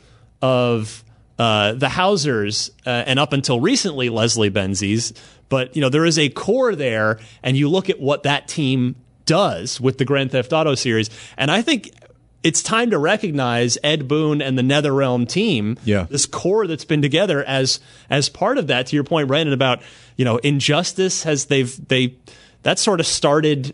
of 0.41 1.03
uh, 1.39 1.73
the 1.73 1.89
Housers 1.89 2.71
uh, 2.85 2.89
and 2.89 3.19
up 3.19 3.33
until 3.33 3.59
recently 3.59 4.09
Leslie 4.09 4.49
Benzies, 4.49 5.15
but 5.49 5.75
you 5.75 5.81
know 5.81 5.89
there 5.89 6.05
is 6.05 6.17
a 6.17 6.29
core 6.29 6.75
there, 6.75 7.19
and 7.43 7.55
you 7.55 7.69
look 7.69 7.89
at 7.89 7.99
what 7.99 8.23
that 8.23 8.47
team 8.47 8.95
does 9.25 9.79
with 9.79 9.97
the 9.99 10.05
Grand 10.05 10.31
Theft 10.31 10.53
Auto 10.53 10.73
series, 10.73 11.09
and 11.37 11.51
I 11.51 11.61
think 11.61 11.91
it's 12.43 12.61
time 12.61 12.91
to 12.91 12.97
recognize 12.97 13.77
Ed 13.83 14.07
Boon 14.07 14.41
and 14.41 14.57
the 14.57 14.61
NetherRealm 14.61 15.27
team, 15.27 15.77
Yeah. 15.83 16.05
this 16.09 16.25
core 16.25 16.67
that's 16.67 16.85
been 16.85 17.01
together 17.01 17.43
as 17.43 17.79
as 18.09 18.29
part 18.29 18.57
of 18.57 18.67
that. 18.67 18.87
To 18.87 18.95
your 18.95 19.03
point, 19.03 19.27
Brandon, 19.27 19.53
about 19.53 19.81
you 20.15 20.23
know 20.25 20.37
injustice 20.37 21.23
has 21.23 21.45
they've 21.45 21.87
they 21.87 22.15
that 22.63 22.79
sort 22.79 22.99
of 22.99 23.07
started 23.07 23.73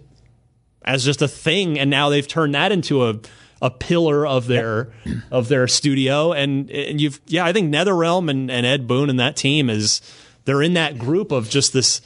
as 0.85 1.05
just 1.05 1.21
a 1.21 1.27
thing, 1.27 1.79
and 1.79 1.89
now 1.89 2.09
they've 2.09 2.27
turned 2.27 2.55
that 2.55 2.71
into 2.71 3.07
a 3.07 3.19
a 3.61 3.69
pillar 3.69 4.25
of 4.27 4.47
their 4.47 4.91
of 5.31 5.47
their 5.49 5.67
studio. 5.67 6.31
And 6.33 6.69
and 6.71 6.99
you've 6.99 7.21
yeah, 7.27 7.45
I 7.45 7.53
think 7.53 7.73
NetherRealm 7.73 8.29
and, 8.29 8.49
and 8.51 8.65
Ed 8.65 8.87
Boon 8.87 9.09
and 9.09 9.19
that 9.19 9.35
team 9.35 9.69
is 9.69 10.01
they're 10.45 10.61
in 10.61 10.73
that 10.73 10.97
group 10.97 11.31
of 11.31 11.49
just 11.49 11.71
this 11.73 12.01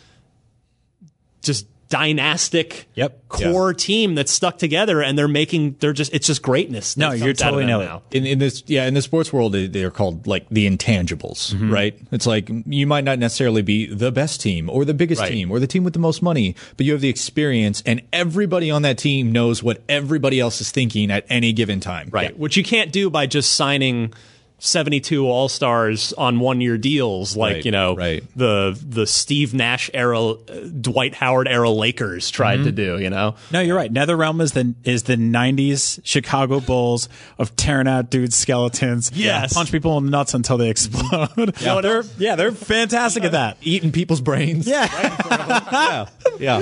just 1.42 1.66
dynastic 1.90 2.88
Yep. 2.96 3.28
core 3.30 3.74
team 3.74 4.16
that's 4.16 4.32
stuck 4.32 4.58
together 4.58 5.02
and 5.02 5.18
they're 5.18 5.28
making 5.28 5.76
they're 5.80 5.94
just 5.94 6.14
it's 6.14 6.28
just 6.28 6.42
greatness. 6.42 6.98
No, 6.98 7.12
you're 7.12 7.28
comes 7.28 7.42
out 7.42 7.54
of 7.54 7.60
totally 7.62 7.64
it. 7.84 7.88
now. 7.88 8.02
in, 8.12 8.26
in 8.26 8.40
this 8.40 8.64
yeah 8.68 8.86
in 8.86 8.94
the 8.94 9.02
sports 9.02 9.32
world 9.32 9.54
they- 9.54 9.68
they're 9.68 9.92
called 9.92 10.28
like 10.28 10.48
the 10.50 10.70
intangibles 10.70 11.54
Mm-hmm. 11.54 11.72
right 11.74 11.98
it's 12.12 12.26
like 12.28 12.50
you 12.66 12.88
might 12.88 13.04
not 13.04 13.20
necessarily 13.20 13.62
be 13.62 13.86
the 13.86 14.12
best 14.12 14.42
team 14.42 14.70
or 14.70 14.86
the 14.86 14.94
biggest 14.94 15.22
Right. 15.22 15.32
team 15.32 15.52
or 15.52 15.60
the 15.60 15.68
team 15.68 15.84
with 15.84 15.94
the 15.94 16.00
most 16.00 16.22
money 16.22 16.56
but 16.78 16.86
you 16.86 16.92
have 16.94 17.02
the 17.02 17.10
experience 17.10 17.82
and 17.86 18.02
everybody 18.14 18.70
on 18.72 18.82
that 18.84 18.98
team 18.98 19.32
knows 19.32 19.62
what 19.64 19.82
everybody 19.90 20.40
else 20.40 20.62
is 20.62 20.72
thinking 20.72 21.12
at 21.12 21.26
any 21.30 21.54
given 21.54 21.80
time 21.80 22.10
Right. 22.12 22.38
Which 22.38 22.58
you 22.58 22.64
can't 22.64 22.92
do 22.92 23.10
by 23.10 23.26
just 23.28 23.54
signing 23.54 24.14
72 24.60 25.26
all-stars 25.28 26.14
on 26.14 26.40
one-year 26.40 26.78
deals 26.78 27.38
like, 27.38 27.56
Right, 27.58 27.66
you 27.66 27.72
know, 27.72 27.96
right. 27.96 28.24
the 28.36 28.78
the 28.84 29.06
Steve 29.06 29.54
Nash 29.54 29.90
era 29.94 30.20
uh, 30.20 30.36
Dwight 30.82 31.14
Howard 31.16 31.48
era 31.48 31.70
Lakers 31.70 32.32
tried 32.32 32.64
to 32.64 32.72
do, 32.72 32.98
you 33.00 33.10
know. 33.10 33.36
no, 33.52 33.60
you're 33.60 33.76
right. 33.76 33.94
NetherRealm 33.94 34.42
is 34.42 34.54
the 34.54 34.74
is 34.84 35.04
the 35.04 35.16
'90s 35.16 36.00
Chicago 36.04 36.60
Bulls 36.60 37.08
of 37.38 37.56
tearing 37.56 37.88
out 37.88 38.10
dudes' 38.10 38.36
skeletons. 38.36 39.12
Yes. 39.14 39.54
punch 39.54 39.72
people 39.72 39.98
in 40.00 40.06
the 40.06 40.12
nuts 40.12 40.34
until 40.34 40.58
they 40.58 40.70
explode. 40.70 41.56
yeah, 41.62 41.80
they're 41.82 42.04
yeah, 42.18 42.36
they're 42.36 42.52
fantastic 42.52 43.24
at 43.24 43.34
that. 43.34 43.58
eating 43.62 43.92
people's 43.92 44.22
brains 44.22 44.68
Yeah, 44.68 44.88
yeah 46.40 46.60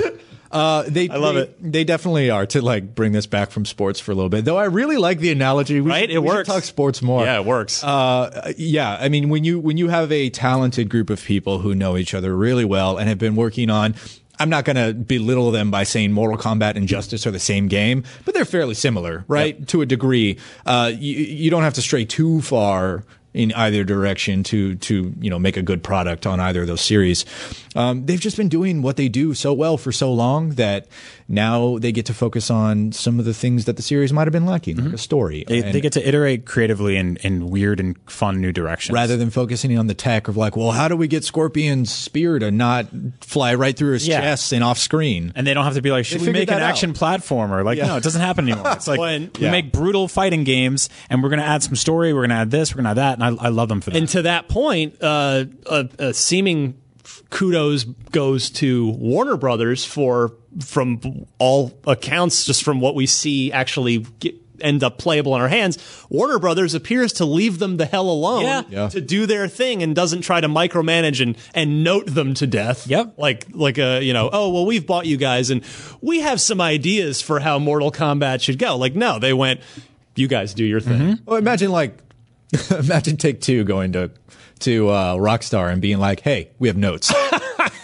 uh, 0.52 0.84
they, 0.86 1.08
I 1.08 1.16
love 1.16 1.34
they, 1.34 1.40
it. 1.42 1.72
They 1.72 1.84
definitely 1.84 2.30
are 2.30 2.46
to 2.46 2.62
like 2.62 2.94
bring 2.94 3.12
this 3.12 3.26
back 3.26 3.50
from 3.50 3.64
sports 3.64 4.00
for 4.00 4.12
a 4.12 4.14
little 4.14 4.28
bit. 4.30 4.44
Though 4.44 4.56
I 4.58 4.64
really 4.64 4.96
like 4.96 5.18
the 5.18 5.30
analogy. 5.32 5.80
We 5.80 5.90
Right? 5.90 6.00
should- 6.08 6.10
It 6.16 6.18
we 6.20 6.26
works. 6.28 6.48
talk 6.48 6.62
sports 6.64 7.02
more. 7.02 7.24
Yeah, 7.24 7.40
it 7.40 7.44
works. 7.44 7.82
Uh, 7.82 8.52
yeah, 8.56 8.96
I 9.00 9.08
mean 9.08 9.28
when 9.28 9.44
you 9.44 9.58
when 9.58 9.76
you 9.76 9.88
have 9.88 10.10
a 10.12 10.30
talented 10.30 10.88
group 10.88 11.10
of 11.10 11.22
people 11.22 11.58
who 11.60 11.74
know 11.74 11.96
each 11.96 12.14
other 12.14 12.36
really 12.36 12.64
well 12.64 12.96
and 12.98 13.08
have 13.08 13.18
been 13.18 13.36
working 13.36 13.70
on 13.70 13.94
I'm 14.38 14.50
not 14.50 14.66
going 14.66 14.76
to 14.76 14.92
belittle 14.92 15.50
them 15.50 15.70
by 15.70 15.84
saying 15.84 16.12
Mortal 16.12 16.36
Kombat 16.36 16.76
Injustice 16.76 17.26
are 17.26 17.30
the 17.30 17.38
same 17.38 17.68
game, 17.68 18.04
but 18.26 18.34
they're 18.34 18.44
fairly 18.44 18.74
similar, 18.74 19.24
right? 19.28 19.66
To 19.68 19.80
a 19.80 19.86
degree. 19.86 20.36
Uh, 20.66 20.92
you, 20.94 21.14
you 21.16 21.50
don't 21.50 21.62
have 21.62 21.72
to 21.72 21.80
stray 21.80 22.04
too 22.04 22.42
far 22.42 23.02
in 23.36 23.52
either 23.52 23.84
direction 23.84 24.42
to 24.42 24.74
to 24.76 25.12
you 25.20 25.28
know 25.28 25.38
make 25.38 25.56
a 25.56 25.62
good 25.62 25.84
product 25.84 26.26
on 26.26 26.40
either 26.40 26.62
of 26.62 26.66
those 26.66 26.80
series. 26.80 27.24
Um, 27.76 28.06
they've 28.06 28.20
just 28.20 28.36
been 28.36 28.48
doing 28.48 28.80
what 28.80 28.96
they 28.96 29.08
do 29.08 29.34
so 29.34 29.52
well 29.52 29.76
for 29.76 29.92
so 29.92 30.10
long 30.12 30.50
that 30.50 30.86
now 31.28 31.78
they 31.78 31.90
get 31.92 32.06
to 32.06 32.14
focus 32.14 32.50
on 32.50 32.92
some 32.92 33.18
of 33.18 33.24
the 33.24 33.34
things 33.34 33.64
that 33.64 33.76
the 33.76 33.82
series 33.82 34.12
might 34.12 34.26
have 34.26 34.32
been 34.32 34.46
lacking, 34.46 34.76
like 34.76 34.92
a 34.92 34.98
story. 34.98 35.44
they, 35.48 35.60
And- 35.62 35.74
they 35.74 35.80
get 35.80 35.92
to 35.94 36.08
iterate 36.08 36.46
creatively 36.46 36.96
in, 36.96 37.16
in 37.18 37.48
weird 37.48 37.80
and 37.80 37.96
fun 38.08 38.40
new 38.40 38.52
directions. 38.52 38.94
rather 38.94 39.16
than 39.16 39.30
focusing 39.30 39.76
on 39.76 39.88
the 39.88 39.94
tech 39.94 40.28
of 40.28 40.36
like, 40.36 40.56
well, 40.56 40.70
how 40.70 40.86
do 40.88 40.96
we 40.96 41.08
get 41.08 41.24
Scorpion's 41.24 41.90
spear 41.92 42.38
to 42.38 42.50
not 42.50 42.86
fly 43.20 43.54
right 43.54 43.76
through 43.76 43.94
his 43.94 44.06
Yeah. 44.06 44.20
chest 44.20 44.52
and 44.52 44.62
off 44.62 44.78
screen? 44.78 45.32
And 45.34 45.46
they 45.46 45.52
don't 45.54 45.64
have 45.64 45.74
to 45.74 45.82
be 45.82 45.90
like, 45.90 46.04
should 46.04 46.20
we 46.22 46.30
make 46.30 46.48
an 46.48 46.54
out. 46.56 46.62
action 46.62 46.92
platformer? 46.92 47.64
Like, 47.64 47.78
Yeah. 47.78 47.86
no, 47.88 47.96
it 47.96 48.02
doesn't 48.04 48.20
happen 48.22 48.48
anymore. 48.48 48.70
It's 48.76 48.86
like 48.86 49.00
When- 49.00 49.30
we 49.38 49.46
Yeah. 49.46 49.50
make 49.50 49.72
brutal 49.72 50.06
fighting 50.08 50.44
games, 50.44 50.88
and 51.10 51.22
we're 51.22 51.28
going 51.30 51.40
to 51.40 51.46
add 51.46 51.62
some 51.62 51.74
story. 51.76 52.12
We're 52.12 52.20
going 52.20 52.30
to 52.30 52.36
add 52.36 52.50
this. 52.50 52.72
We're 52.74 52.82
going 52.82 52.94
to 52.94 53.00
add 53.02 53.18
that, 53.18 53.26
and 53.28 53.40
I, 53.40 53.46
I 53.46 53.48
love 53.48 53.68
them 53.68 53.80
for 53.80 53.90
that. 53.90 53.96
And 53.98 54.08
to 54.10 54.22
that 54.22 54.48
point, 54.48 54.96
uh, 55.02 55.46
a, 55.68 55.88
a 55.98 56.14
seeming 56.14 56.74
kudos 57.30 57.84
goes 57.84 58.50
to 58.50 58.88
Warner 58.90 59.36
Brothers 59.36 59.84
for, 59.84 60.32
from 60.64 61.26
all 61.38 61.78
accounts, 61.86 62.44
just 62.44 62.62
from 62.64 62.80
what 62.80 62.94
we 62.94 63.06
see 63.06 63.52
actually 63.52 63.98
get, 64.20 64.34
end 64.60 64.82
up 64.82 64.96
playable 64.96 65.34
in 65.36 65.42
our 65.42 65.48
hands. 65.48 65.76
Warner 66.08 66.38
Brothers 66.38 66.72
appears 66.72 67.12
to 67.14 67.26
leave 67.26 67.58
them 67.58 67.76
the 67.76 67.84
hell 67.84 68.08
alone 68.08 68.42
Yeah. 68.42 68.62
Yeah. 68.70 68.88
to 68.88 69.00
do 69.02 69.26
their 69.26 69.48
thing 69.48 69.82
and 69.82 69.94
doesn't 69.94 70.22
try 70.22 70.40
to 70.40 70.48
micromanage 70.48 71.20
and 71.20 71.36
and 71.54 71.84
note 71.84 72.06
them 72.06 72.32
to 72.34 72.46
death. 72.46 72.86
Yep. 72.86 73.14
Like 73.18 73.46
like 73.52 73.76
a 73.76 74.02
you 74.02 74.14
know 74.14 74.30
oh 74.32 74.48
well 74.50 74.64
we've 74.64 74.86
bought 74.86 75.04
you 75.04 75.18
guys 75.18 75.50
and 75.50 75.62
we 76.00 76.20
have 76.20 76.40
some 76.40 76.60
ideas 76.62 77.20
for 77.20 77.38
how 77.40 77.58
Mortal 77.58 77.92
Kombat 77.92 78.40
should 78.40 78.58
go. 78.58 78.76
Like 78.78 78.94
no, 78.94 79.18
they 79.18 79.34
went. 79.34 79.60
You 80.14 80.26
guys 80.26 80.54
do 80.54 80.64
your 80.64 80.80
thing. 80.80 81.18
Well, 81.26 81.36
imagine 81.36 81.70
like, 81.70 81.98
imagine 82.70 83.18
Take 83.18 83.42
Two 83.42 83.62
going 83.64 83.92
to 83.92 84.10
to 84.60 84.88
uh, 84.88 85.16
Rockstar 85.16 85.70
and 85.70 85.82
being 85.82 85.98
like, 85.98 86.20
"Hey, 86.20 86.48
we 86.58 86.68
have 86.68 86.78
notes," 86.78 87.12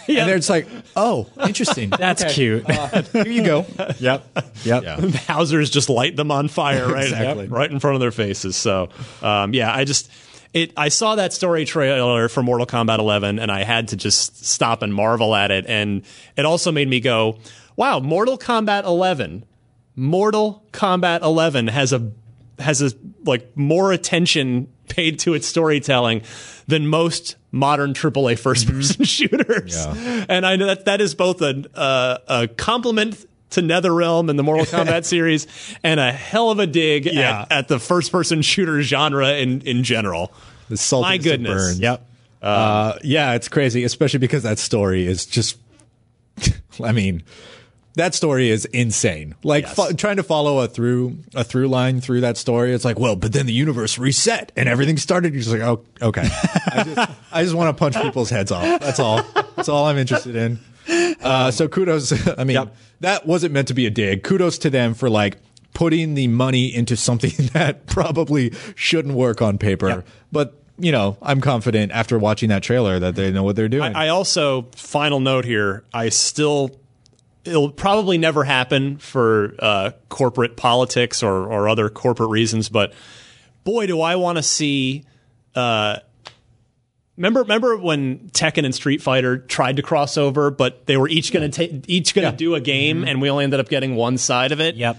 and 0.07 0.29
they're 0.29 0.37
just 0.37 0.49
like, 0.49 0.67
"Oh, 0.95 1.27
interesting. 1.45 1.89
That's 1.97 2.33
cute. 2.33 2.69
Here 2.69 3.27
you 3.27 3.43
go." 3.43 3.65
yep. 3.99 4.25
Yep. 4.63 4.83
Yeah. 4.83 4.95
the 4.97 5.17
Housers 5.27 5.69
just 5.69 5.89
light 5.89 6.15
them 6.15 6.31
on 6.31 6.47
fire 6.47 6.87
right, 6.87 7.03
Exactly. 7.03 7.47
right 7.47 7.69
in 7.69 7.79
front 7.79 7.95
of 7.95 8.01
their 8.01 8.11
faces. 8.11 8.55
So, 8.55 8.89
um, 9.21 9.53
yeah, 9.53 9.73
I 9.73 9.83
just 9.83 10.09
it. 10.53 10.71
I 10.77 10.89
saw 10.89 11.15
that 11.15 11.33
story 11.33 11.65
trailer 11.65 12.29
for 12.29 12.43
Mortal 12.43 12.65
Kombat 12.67 12.99
11, 12.99 13.39
and 13.39 13.51
I 13.51 13.63
had 13.63 13.89
to 13.89 13.95
just 13.95 14.45
stop 14.45 14.81
and 14.81 14.93
marvel 14.93 15.33
at 15.35 15.51
it. 15.51 15.65
And 15.67 16.03
it 16.37 16.45
also 16.45 16.71
made 16.71 16.87
me 16.87 16.99
go, 16.99 17.39
"Wow, 17.75 17.99
Mortal 17.99 18.37
Kombat 18.37 18.83
11, 18.85 19.45
Mortal 19.95 20.63
Kombat 20.71 21.21
11 21.21 21.67
has 21.67 21.93
a 21.93 22.11
has 22.59 22.81
a 22.81 22.91
like 23.25 23.55
more 23.57 23.91
attention 23.91 24.67
paid 24.89 25.17
to 25.19 25.33
its 25.33 25.47
storytelling 25.47 26.21
than 26.67 26.87
most 26.87 27.35
modern 27.53 27.93
AAA 27.93 28.37
first 28.37 28.67
person 28.67 29.05
shooters. 29.05 29.75
Yeah. 29.77 30.25
And 30.27 30.45
I 30.45 30.57
know 30.57 30.65
that 30.65 30.83
that 30.85 30.99
is 30.99 31.15
both 31.15 31.41
a 31.41 31.63
uh, 31.73 32.17
a 32.27 32.47
compliment 32.49 33.25
to 33.51 33.61
NetherRealm 33.61 34.29
and 34.29 34.37
the 34.37 34.43
Mortal 34.43 34.65
Kombat 34.79 35.05
series 35.05 35.45
and 35.83 35.99
a 35.99 36.11
hell 36.11 36.49
of 36.49 36.57
a 36.59 36.65
dig 36.67 37.05
Yeah. 37.05 37.43
at, 37.43 37.51
at 37.51 37.67
the 37.67 37.77
first 37.79 38.11
person 38.11 38.41
shooter 38.41 38.81
genre 38.81 39.33
in 39.33 39.61
in 39.61 39.83
general. 39.83 40.33
The 40.69 40.75
saltiness 40.75 41.01
My 41.01 41.17
goodness. 41.17 41.73
burn. 41.73 41.81
Yep. 41.81 42.07
Uh, 42.41 42.97
yeah, 43.03 43.33
it's 43.35 43.47
crazy, 43.47 43.83
especially 43.85 44.19
because 44.19 44.43
that 44.43 44.57
story 44.59 45.05
is 45.07 45.25
just. 45.25 45.57
I 46.83 46.91
mean, 46.91 47.21
that 47.95 48.15
story 48.15 48.49
is 48.49 48.65
insane. 48.65 49.35
Like 49.43 49.65
Yes. 49.65 49.75
fo- 49.75 49.91
trying 49.93 50.17
to 50.17 50.23
follow 50.23 50.59
a 50.59 50.67
through 50.67 51.17
a 51.35 51.43
through 51.43 51.67
line 51.67 52.01
through 52.01 52.21
that 52.21 52.37
story. 52.37 52.73
It's 52.73 52.85
like, 52.85 52.97
well, 52.99 53.15
but 53.15 53.33
then 53.33 53.45
the 53.45 53.53
universe 53.53 53.97
reset 53.97 54.51
and 54.55 54.67
everything 54.67 54.97
started. 54.97 55.33
You're 55.33 55.43
just 55.43 55.53
like, 55.53 55.61
oh, 55.61 55.83
okay. 56.01 56.23
I 56.71 56.83
just, 56.83 57.11
I 57.31 57.43
just 57.43 57.55
want 57.55 57.75
to 57.75 57.79
punch 57.79 57.95
people's 58.01 58.29
heads 58.29 58.51
off. 58.51 58.79
That's 58.79 58.99
all. 58.99 59.21
That's 59.55 59.69
all 59.69 59.85
I'm 59.85 59.97
interested 59.97 60.35
in. 60.35 60.59
Uh, 61.21 61.51
so 61.51 61.67
kudos. 61.67 62.11
I 62.37 62.43
mean, 62.43 62.55
Yep. 62.55 62.75
that 63.01 63.25
wasn't 63.25 63.53
meant 63.53 63.67
to 63.69 63.73
be 63.73 63.85
a 63.85 63.89
dig. 63.91 64.23
Kudos 64.23 64.57
to 64.59 64.69
them 64.69 64.93
for 64.93 65.09
like 65.09 65.37
putting 65.73 66.13
the 66.15 66.27
money 66.27 66.73
into 66.73 66.95
something 66.97 67.31
that 67.53 67.85
probably 67.87 68.53
shouldn't 68.75 69.13
work 69.15 69.41
on 69.41 69.57
paper. 69.57 69.87
Yep. 69.89 70.07
But 70.31 70.59
you 70.79 70.91
know, 70.91 71.17
I'm 71.21 71.39
confident 71.39 71.91
after 71.91 72.17
watching 72.17 72.49
that 72.49 72.63
trailer 72.63 72.97
that 72.97 73.13
they 73.15 73.31
know 73.31 73.43
what 73.43 73.55
they're 73.55 73.69
doing. 73.69 73.95
I 73.95 74.07
also 74.07 74.63
final 74.75 75.19
note 75.19 75.45
here. 75.45 75.83
I 75.93 76.09
still 76.09 76.71
it'll 77.45 77.71
probably 77.71 78.17
never 78.17 78.43
happen 78.43 78.97
for 78.97 79.55
uh, 79.59 79.91
corporate 80.09 80.55
politics 80.55 81.23
or 81.23 81.51
or 81.51 81.67
other 81.69 81.89
corporate 81.89 82.29
reasons, 82.29 82.69
but 82.69 82.93
boy, 83.63 83.87
do 83.87 84.01
I 84.01 84.15
want 84.15 84.37
to 84.37 84.43
see. 84.43 85.03
Uh, 85.55 85.97
remember, 87.17 87.41
remember 87.41 87.77
when 87.77 88.29
Tekken 88.29 88.65
and 88.65 88.73
Street 88.73 89.01
Fighter 89.01 89.37
tried 89.37 89.77
to 89.77 89.81
cross 89.81 90.17
over, 90.17 90.51
but 90.51 90.85
they 90.85 90.97
were 90.97 91.07
each 91.07 91.31
going 91.31 91.49
to 91.49 91.55
take 91.55 91.85
each 91.87 92.13
going 92.13 92.29
to 92.29 92.35
do 92.35 92.55
a 92.55 92.61
game, 92.61 93.03
and 93.03 93.21
we 93.21 93.29
only 93.29 93.43
ended 93.43 93.59
up 93.59 93.69
getting 93.69 93.95
one 93.95 94.17
side 94.17 94.51
of 94.51 94.59
it. 94.59 94.75
Yep. 94.75 94.97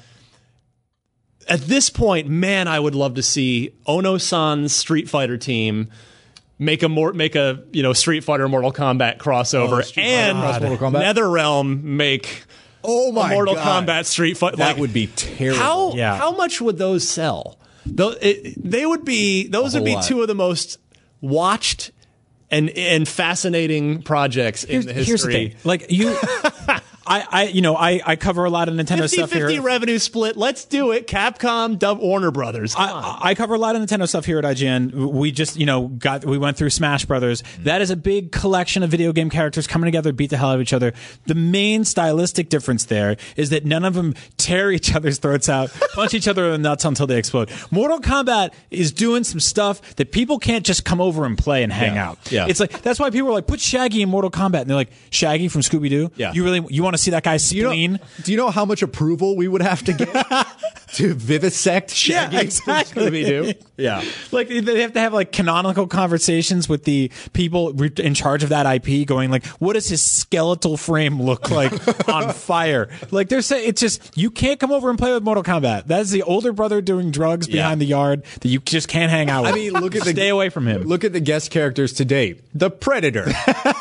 At 1.46 1.60
this 1.60 1.90
point, 1.90 2.26
man, 2.26 2.68
I 2.68 2.80
would 2.80 2.94
love 2.94 3.14
to 3.14 3.22
see 3.22 3.74
Ono-san's 3.86 4.74
Street 4.74 5.10
Fighter 5.10 5.36
team 5.36 5.90
make 6.58 6.82
a 6.82 6.88
more 6.88 7.12
make 7.12 7.34
a 7.34 7.62
you 7.72 7.82
know 7.82 7.92
Street 7.92 8.24
Fighter 8.24 8.48
Mortal 8.48 8.72
Kombat 8.72 9.18
crossover, 9.18 9.82
Oh, 9.96 10.00
and 10.00 10.38
cross 10.38 10.60
Mortal 10.60 10.90
Kombat? 10.90 11.14
NetherRealm 11.14 11.82
make 11.82 12.44
oh 12.82 13.10
a 13.10 13.12
my 13.12 13.30
Mortal 13.32 13.54
God. 13.54 13.86
Kombat 13.86 14.04
Street 14.06 14.36
Fighter. 14.36 14.56
That 14.56 14.72
like, 14.72 14.76
would 14.78 14.92
be 14.92 15.06
terrible. 15.08 15.58
how 15.62 15.92
Yeah. 15.94 16.16
how 16.16 16.32
much 16.32 16.60
would 16.60 16.78
those 16.78 17.06
sell? 17.08 17.58
Though 17.86 18.14
it, 18.20 18.54
they 18.62 18.86
would 18.86 19.04
be 19.04 19.46
those 19.48 19.74
would 19.74 19.84
be 19.84 19.94
lot. 19.94 20.04
two 20.04 20.22
of 20.22 20.28
the 20.28 20.34
most 20.34 20.78
watched 21.20 21.90
and 22.50 22.70
and 22.70 23.06
fascinating 23.08 24.02
projects 24.02 24.64
in 24.64 24.86
the 24.86 24.92
history. 24.92 25.04
Here's 25.06 25.22
the 25.22 25.32
thing. 25.32 25.54
Like 25.64 25.90
you, 25.90 26.16
I, 27.06 27.26
I, 27.30 27.44
you 27.48 27.60
know, 27.60 27.76
I, 27.76 28.00
I 28.04 28.16
cover 28.16 28.44
a 28.44 28.50
lot 28.50 28.68
of 28.68 28.74
Nintendo 28.74 29.02
50 29.02 29.16
stuff 29.16 29.32
here. 29.32 29.46
50 29.48 29.60
revenue 29.60 29.98
split. 29.98 30.36
Let's 30.36 30.64
do 30.64 30.92
it. 30.92 31.06
Capcom, 31.06 31.78
Dub 31.78 31.98
Warner 31.98 32.30
Brothers. 32.30 32.74
I, 32.76 33.18
I 33.22 33.34
cover 33.34 33.54
a 33.54 33.58
lot 33.58 33.76
of 33.76 33.82
Nintendo 33.82 34.08
stuff 34.08 34.24
here 34.24 34.38
at 34.38 34.44
IGN. 34.44 34.92
We 35.12 35.30
just, 35.32 35.56
you 35.56 35.66
know, 35.66 35.88
got 35.88 36.24
we 36.24 36.38
went 36.38 36.56
through 36.56 36.70
Smash 36.70 37.04
Brothers. 37.04 37.42
Mm-hmm. 37.42 37.64
That 37.64 37.82
is 37.82 37.90
a 37.90 37.96
big 37.96 38.32
collection 38.32 38.82
of 38.82 38.90
video 38.90 39.12
game 39.12 39.30
characters 39.30 39.66
coming 39.66 39.86
together, 39.86 40.10
to 40.10 40.14
beat 40.14 40.30
the 40.30 40.36
hell 40.36 40.50
out 40.50 40.56
of 40.56 40.60
each 40.60 40.72
other. 40.72 40.92
The 41.26 41.34
main 41.34 41.84
stylistic 41.84 42.48
difference 42.48 42.84
there 42.86 43.16
is 43.36 43.50
that 43.50 43.64
none 43.64 43.84
of 43.84 43.94
them 43.94 44.14
tear 44.36 44.70
each 44.70 44.94
other's 44.94 45.18
throats 45.18 45.48
out, 45.48 45.70
punch 45.94 46.14
each 46.14 46.28
other 46.28 46.46
in 46.46 46.52
the 46.62 46.68
nuts 46.70 46.84
until 46.84 47.06
they 47.06 47.18
explode. 47.18 47.50
Mortal 47.70 48.00
Kombat 48.00 48.52
is 48.70 48.92
doing 48.92 49.24
some 49.24 49.40
stuff 49.40 49.96
that 49.96 50.12
people 50.12 50.38
can't 50.38 50.64
just 50.64 50.84
come 50.84 51.00
over 51.00 51.24
and 51.24 51.36
play 51.36 51.62
and 51.62 51.72
hang 51.72 51.94
Yeah. 51.94 52.08
out. 52.10 52.32
Yeah. 52.32 52.46
It's 52.48 52.60
like 52.60 52.82
that's 52.82 52.98
why 52.98 53.10
people 53.10 53.28
are 53.28 53.32
like, 53.32 53.46
put 53.46 53.60
Shaggy 53.60 54.02
in 54.02 54.08
Mortal 54.08 54.30
Kombat, 54.30 54.62
and 54.62 54.70
they're 54.70 54.76
like, 54.76 54.90
Shaggy 55.10 55.48
from 55.48 55.60
Scooby 55.62 55.90
Doo. 55.90 56.10
Yeah. 56.16 56.32
you 56.32 56.44
really 56.44 56.64
you 56.70 56.82
want 56.82 56.94
to 56.94 57.02
see 57.04 57.10
that 57.12 57.22
guy's 57.22 57.52
you 57.52 57.62
know, 57.64 57.98
do 58.22 58.30
you 58.32 58.36
know 58.36 58.50
how 58.50 58.64
much 58.64 58.82
approval 58.82 59.36
we 59.36 59.48
would 59.48 59.62
have 59.62 59.82
to 59.84 59.92
get 59.92 60.08
to 60.94 61.14
vivisect 61.14 61.90
Shaggy? 61.90 62.36
Yeah, 62.36 62.42
exactly. 62.42 63.02
Scooby-Doo? 63.10 63.52
Yeah. 63.76 64.02
like 64.32 64.48
they 64.48 64.82
have 64.82 64.92
to 64.94 65.00
have 65.00 65.12
like 65.12 65.32
canonical 65.32 65.86
conversations 65.86 66.68
with 66.68 66.84
the 66.84 67.10
people 67.32 67.70
in 68.00 68.14
charge 68.14 68.42
of 68.44 68.50
that 68.50 68.66
IP 68.86 69.06
going 69.06 69.30
like 69.30 69.44
what 69.58 69.72
does 69.72 69.88
his 69.88 70.00
skeletal 70.04 70.76
frame 70.76 71.20
look 71.20 71.50
like 71.50 71.72
on 72.08 72.32
fire 72.32 72.88
like 73.10 73.28
they're 73.28 73.42
saying 73.42 73.68
it's 73.68 73.80
just 73.80 74.16
you 74.16 74.30
can't 74.30 74.60
come 74.60 74.70
over 74.70 74.90
and 74.90 74.98
play 74.98 75.12
with 75.12 75.22
Mortal 75.24 75.42
Kombat 75.42 75.86
that's 75.86 76.10
the 76.10 76.22
older 76.22 76.52
brother 76.52 76.80
doing 76.80 77.10
drugs 77.10 77.48
behind 77.48 77.80
the 77.80 77.86
yard 77.86 78.22
that 78.40 78.48
you 78.48 78.60
just 78.60 78.86
can't 78.88 79.10
hang 79.10 79.28
out 79.28 79.42
with 79.42 79.52
I 79.52 79.54
mean, 79.56 79.72
look 79.72 79.96
at 79.96 80.02
the 80.04 80.10
stay 80.10 80.28
away 80.28 80.48
from 80.50 80.66
him 80.68 80.82
Look 80.84 81.02
at 81.04 81.12
the 81.12 81.20
guest 81.20 81.50
characters 81.50 81.92
to 81.94 82.04
date: 82.04 82.42
the 82.54 82.70
Predator, 82.70 83.26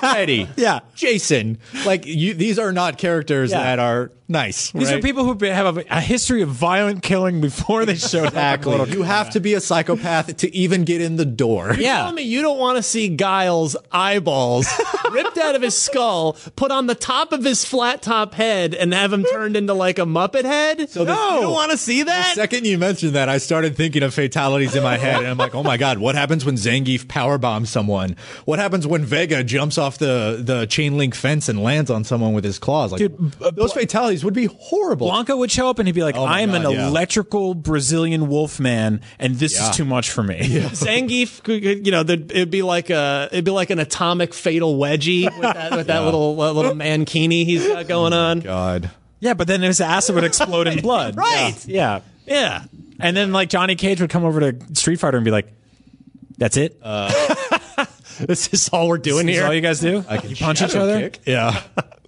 Eddie, 0.02 0.48
Yeah. 0.56 0.80
Jason. 0.96 1.58
Like 1.86 2.06
you, 2.06 2.34
these 2.34 2.58
are 2.60 2.72
not 2.72 2.98
characters 3.04 3.52
Yeah. 3.52 3.64
that 3.64 3.80
are 3.80 4.12
nice. 4.28 4.72
these 4.72 4.90
right? 4.90 5.00
are 5.00 5.02
people 5.02 5.24
who 5.26 5.46
have 5.46 5.78
a, 5.78 5.84
a 5.90 6.00
history 6.02 6.42
of 6.42 6.50
violent 6.50 7.04
killing 7.04 7.42
before 7.42 7.86
they 7.86 7.96
showed 7.96 8.26
up 8.28 8.34
Exactly. 8.34 8.76
Mortal 8.78 8.96
You 8.96 9.04
have 9.04 9.30
to 9.32 9.40
be 9.40 9.54
a 9.54 9.62
psychopath 9.62 10.38
to 10.38 10.56
even 10.56 10.84
get 10.86 11.02
in 11.02 11.16
the 11.16 11.26
door. 11.26 11.74
yeah 11.78 12.04
Tell 12.04 12.12
me 12.14 12.24
you 12.24 12.42
don't 12.42 12.58
want 12.60 12.78
to 12.78 12.84
see 12.84 13.10
Guile's 13.10 13.76
eyeballs 13.92 14.68
ripped 15.12 15.38
out 15.38 15.56
of 15.56 15.62
his 15.62 15.78
skull, 15.78 16.34
put 16.56 16.72
on 16.72 16.88
the 16.88 16.96
top 16.96 17.32
of 17.34 17.44
his 17.44 17.66
flat 17.66 18.02
top 18.02 18.34
head, 18.34 18.74
and 18.74 18.94
have 18.94 19.12
him 19.14 19.24
turned 19.24 19.56
into 19.56 19.74
like 19.74 20.00
a 20.00 20.04
Muppet 20.06 20.44
head? 20.46 20.90
So 20.90 21.06
the- 21.06 21.12
you 21.14 21.42
don't 21.42 21.54
want 21.54 21.72
to 21.72 21.78
see 21.78 22.02
The 22.02 22.06
that? 22.06 22.36
second 22.36 22.66
you 22.66 22.78
mentioned 22.78 23.14
that, 23.14 23.30
I 23.30 23.38
started 23.38 23.76
thinking 23.76 24.04
of 24.04 24.14
fatalities 24.14 24.76
in 24.76 24.84
my 24.84 24.98
head, 24.98 25.18
and 25.20 25.28
I'm 25.28 25.38
like, 25.38 25.56
oh 25.56 25.64
my 25.64 25.78
god, 25.78 25.98
what 26.00 26.16
happens 26.16 26.46
when 26.46 26.56
Zangief 26.56 27.06
powerbombs 27.06 27.68
someone? 27.68 28.16
What 28.46 28.60
happens 28.60 28.86
when 28.88 29.06
Vega 29.06 29.44
jumps 29.44 29.78
off 29.78 29.98
the, 29.98 30.40
the 30.44 30.66
chain 30.66 30.98
link 30.98 31.16
fence 31.16 31.50
and 31.50 31.62
lands 31.62 31.90
on 31.90 32.04
someone 32.04 32.34
with 32.34 32.44
his 32.44 32.60
claws? 32.60 32.92
Like, 32.92 33.00
Dude, 33.00 33.32
those 33.56 33.74
fatalities 33.74 34.13
would 34.22 34.34
be 34.34 34.48
horrible. 34.48 35.10
Blanka 35.10 35.38
would 35.38 35.50
show 35.50 35.70
up 35.70 35.80
and 35.80 35.88
he'd 35.88 35.96
be 35.96 36.04
like, 36.04 36.18
Oh 36.18 36.26
I 36.26 36.42
am 36.42 36.52
God, 36.52 36.66
an 36.66 36.72
yeah. 36.72 36.88
electrical 36.90 37.54
Brazilian 37.56 38.28
wolf 38.28 38.60
man, 38.60 39.00
and 39.18 39.36
this 39.36 39.56
Yeah. 39.56 39.70
is 39.70 39.78
too 39.78 39.86
much 39.86 40.12
for 40.12 40.24
me. 40.24 40.40
Zangief, 40.42 41.42
could- 41.42 41.64
could- 41.64 41.86
you 41.86 41.94
know, 41.94 42.02
it'd 42.02 42.52
be 42.52 42.64
like 42.64 42.90
a, 42.90 43.30
it'd 43.32 43.46
be 43.46 43.52
like 43.52 43.70
an 43.70 43.80
atomic 43.80 44.34
fatal 44.34 44.78
wedgie 44.78 45.24
with 45.24 45.42
that, 45.42 45.72
with 45.72 45.88
that 45.88 46.00
little 46.04 46.42
uh, 46.42 46.52
little 46.52 46.74
mankini 46.74 47.46
he's 47.46 47.66
got 47.66 47.88
going 47.88 48.12
on. 48.12 48.42
God. 48.42 48.92
Yeah, 49.22 49.36
but 49.36 49.48
then 49.48 49.62
his 49.62 49.80
acid 49.80 50.16
would 50.16 50.26
explode 50.26 50.68
in 50.68 50.82
blood. 50.82 51.16
Right. 51.24 51.56
Yeah. 51.66 52.02
Yeah. 52.26 52.66
And 53.00 53.16
then 53.16 53.32
like 53.32 53.48
Johnny 53.48 53.76
Cage 53.76 54.02
would 54.02 54.10
come 54.10 54.26
over 54.26 54.52
to 54.52 54.76
Street 54.76 54.98
Fighter 55.00 55.16
and 55.18 55.24
be 55.24 55.32
like, 55.32 55.48
"That's 56.38 56.58
it. 56.58 56.78
This 58.20 58.54
is 58.54 58.70
all 58.70 58.88
we're 58.90 59.00
doing 59.00 59.26
This 59.26 59.34
is 59.36 59.40
here. 59.40 59.48
all 59.48 59.54
you 59.56 59.62
guys 59.62 59.80
do. 59.80 60.06
you 60.28 60.36
punch 60.36 60.62
each 60.62 60.76
other. 60.76 61.10
Kick? 61.10 61.22
Yeah. 61.26 61.60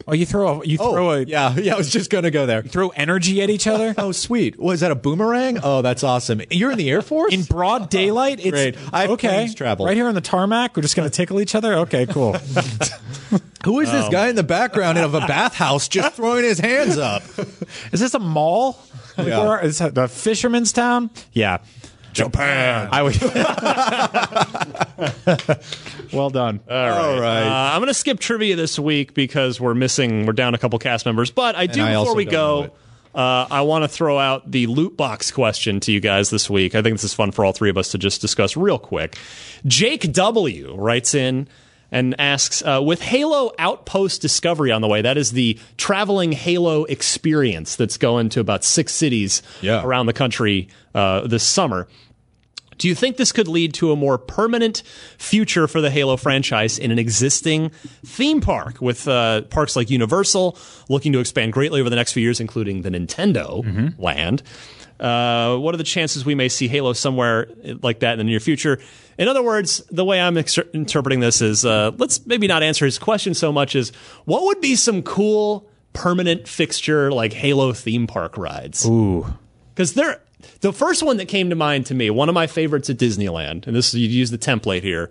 Oh, 0.07 0.13
you 0.13 0.25
throw 0.25 0.61
a 0.61 0.65
you 0.65 0.77
oh, 0.79 0.91
throw 0.93 1.11
a 1.11 1.21
yeah. 1.21 1.55
Yeah. 1.57 1.73
I 1.73 1.77
was 1.77 1.89
just 1.89 2.09
gonna 2.11 2.31
go 2.31 2.45
there. 2.45 2.61
throw 2.61 2.89
energy 2.89 3.41
at 3.41 3.49
each 3.49 3.65
other 3.65 3.95
Oh, 3.97 4.11
sweet. 4.11 4.59
Was 4.59 4.81
that 4.81 4.91
a 4.91 4.95
boomerang? 4.95 5.59
Oh, 5.63 5.81
that's 5.81 6.03
awesome. 6.03 6.41
You're 6.51 6.71
in 6.71 6.77
the 6.77 6.89
Air 6.89 7.01
Force? 7.01 7.33
in 7.33 7.43
broad 7.43 7.89
daylight. 7.89 8.39
It's 8.39 8.51
Great. 8.51 8.77
I 8.93 9.01
have 9.01 9.11
okay. 9.11 9.51
travel. 9.53 9.85
Right 9.85 9.97
here 9.97 10.07
on 10.07 10.15
the 10.15 10.21
tarmac, 10.21 10.75
we're 10.75 10.83
just 10.83 10.95
gonna 10.95 11.09
tickle 11.09 11.41
each 11.41 11.55
other. 11.55 11.73
Okay, 11.79 12.05
cool. 12.05 12.33
Who 13.65 13.79
is 13.79 13.91
this 13.91 14.05
um, 14.05 14.11
guy 14.11 14.27
in 14.27 14.35
the 14.35 14.43
background 14.43 14.99
of 14.99 15.15
a 15.15 15.21
bathhouse 15.21 15.87
just 15.87 16.15
throwing 16.15 16.43
his 16.43 16.59
hands 16.59 16.99
up? 16.99 17.23
is 17.91 17.99
this 17.99 18.13
a 18.13 18.19
mall? 18.19 18.79
Yeah. 19.17 19.61
is 19.61 19.79
that 19.79 19.97
a 19.97 20.07
fisherman's 20.07 20.71
town? 20.71 21.09
Yeah. 21.33 21.59
Japan. 22.15 22.89
I 22.91 23.03
would. 23.03 23.21
well 26.13 26.29
done. 26.29 26.59
All 26.69 27.19
right. 27.19 27.43
Uh, 27.43 27.73
I'm 27.73 27.79
going 27.79 27.87
to 27.87 27.93
skip 27.93 28.19
trivia 28.19 28.55
this 28.55 28.79
week 28.79 29.13
because 29.13 29.59
we're 29.59 29.73
missing, 29.73 30.25
we're 30.25 30.33
down 30.33 30.55
a 30.55 30.57
couple 30.57 30.79
cast 30.79 31.05
members. 31.05 31.31
But 31.31 31.55
I 31.55 31.67
do 31.67 31.83
I 31.83 31.95
before 31.95 32.15
we 32.15 32.25
go. 32.25 32.71
Uh, 33.13 33.47
I 33.49 33.61
want 33.61 33.83
to 33.83 33.87
throw 33.87 34.19
out 34.19 34.49
the 34.51 34.67
loot 34.67 34.97
box 34.97 35.31
question 35.31 35.79
to 35.81 35.91
you 35.91 36.01
guys 36.01 36.29
this 36.31 36.49
week. 36.49 36.75
I 36.75 36.81
think 36.81 36.95
this 36.95 37.05
is 37.05 37.13
fun 37.13 37.31
for 37.31 37.45
all 37.45 37.53
three 37.53 37.69
of 37.69 37.77
us 37.77 37.91
to 37.91 37.97
just 37.97 38.19
discuss 38.19 38.57
real 38.57 38.77
quick. 38.77 39.17
Jake 39.65 40.11
W 40.11 40.75
writes 40.75 41.15
in 41.15 41.47
and 41.93 42.13
asks 42.19 42.61
uh, 42.63 42.81
With 42.83 43.01
Halo 43.01 43.53
Outpost 43.57 44.21
Discovery 44.21 44.69
on 44.69 44.81
the 44.81 44.89
way, 44.89 45.01
that 45.01 45.17
is 45.17 45.31
the 45.31 45.57
traveling 45.77 46.33
Halo 46.33 46.83
experience 46.85 47.77
that's 47.77 47.97
going 47.97 48.27
to 48.29 48.41
about 48.41 48.65
six 48.65 48.91
cities 48.91 49.41
Yeah. 49.61 49.81
around 49.85 50.07
the 50.07 50.13
country 50.13 50.67
uh, 50.93 51.25
this 51.25 51.43
summer. 51.43 51.87
Do 52.77 52.87
you 52.87 52.95
think 52.95 53.17
this 53.17 53.31
could 53.31 53.47
lead 53.47 53.73
to 53.75 53.91
a 53.91 53.95
more 53.95 54.17
permanent 54.17 54.83
future 55.17 55.67
for 55.67 55.81
the 55.81 55.89
Halo 55.89 56.17
franchise 56.17 56.77
in 56.77 56.91
an 56.91 56.99
existing 56.99 57.69
theme 58.05 58.41
park 58.41 58.81
with 58.81 59.07
uh, 59.07 59.43
parks 59.43 59.75
like 59.75 59.89
Universal 59.89 60.57
looking 60.89 61.13
to 61.13 61.19
expand 61.19 61.53
greatly 61.53 61.79
over 61.79 61.89
the 61.89 61.95
next 61.95 62.13
few 62.13 62.21
years, 62.23 62.39
including 62.39 62.81
the 62.81 62.89
Nintendo 62.89 63.93
land? 63.97 64.43
Uh, 64.99 65.57
what 65.57 65.73
are 65.73 65.77
the 65.77 65.83
chances 65.83 66.25
we 66.25 66.35
may 66.35 66.47
see 66.47 66.67
Halo 66.69 66.93
somewhere 66.93 67.47
like 67.81 67.99
that 67.99 68.13
in 68.13 68.17
the 68.19 68.23
near 68.23 68.39
future? 68.39 68.79
In 69.17 69.27
other 69.27 69.43
words, 69.43 69.81
the 69.91 70.05
way 70.05 70.21
I'm 70.21 70.37
ex- 70.37 70.57
interpreting 70.73 71.19
this 71.19 71.41
is 71.41 71.65
uh, 71.65 71.91
let's 71.97 72.25
maybe 72.25 72.47
not 72.47 72.63
answer 72.63 72.85
his 72.85 72.97
question 72.97 73.33
so 73.33 73.51
much 73.51 73.75
as 73.75 73.91
what 74.25 74.43
would 74.43 74.61
be 74.61 74.75
some 74.75 75.01
cool 75.01 75.69
permanent 75.93 76.47
fixture 76.47 77.11
like 77.11 77.33
Halo 77.33 77.71
theme 77.73 78.07
park 78.07 78.37
rides? 78.37 78.85
Ooh. 78.85 79.25
because 79.73 79.93
they're 79.93 80.21
the 80.61 80.73
first 80.73 81.03
one 81.03 81.17
that 81.17 81.27
came 81.27 81.49
to 81.49 81.55
mind 81.55 81.85
to 81.87 81.93
me, 81.93 82.09
one 82.09 82.29
of 82.29 82.35
my 82.35 82.47
favorites 82.47 82.89
at 82.89 82.97
Disneyland, 82.97 83.67
and 83.67 83.75
this 83.75 83.93
is 83.93 83.95
you 83.99 84.07
use 84.07 84.31
the 84.31 84.37
template 84.37 84.81
here. 84.81 85.09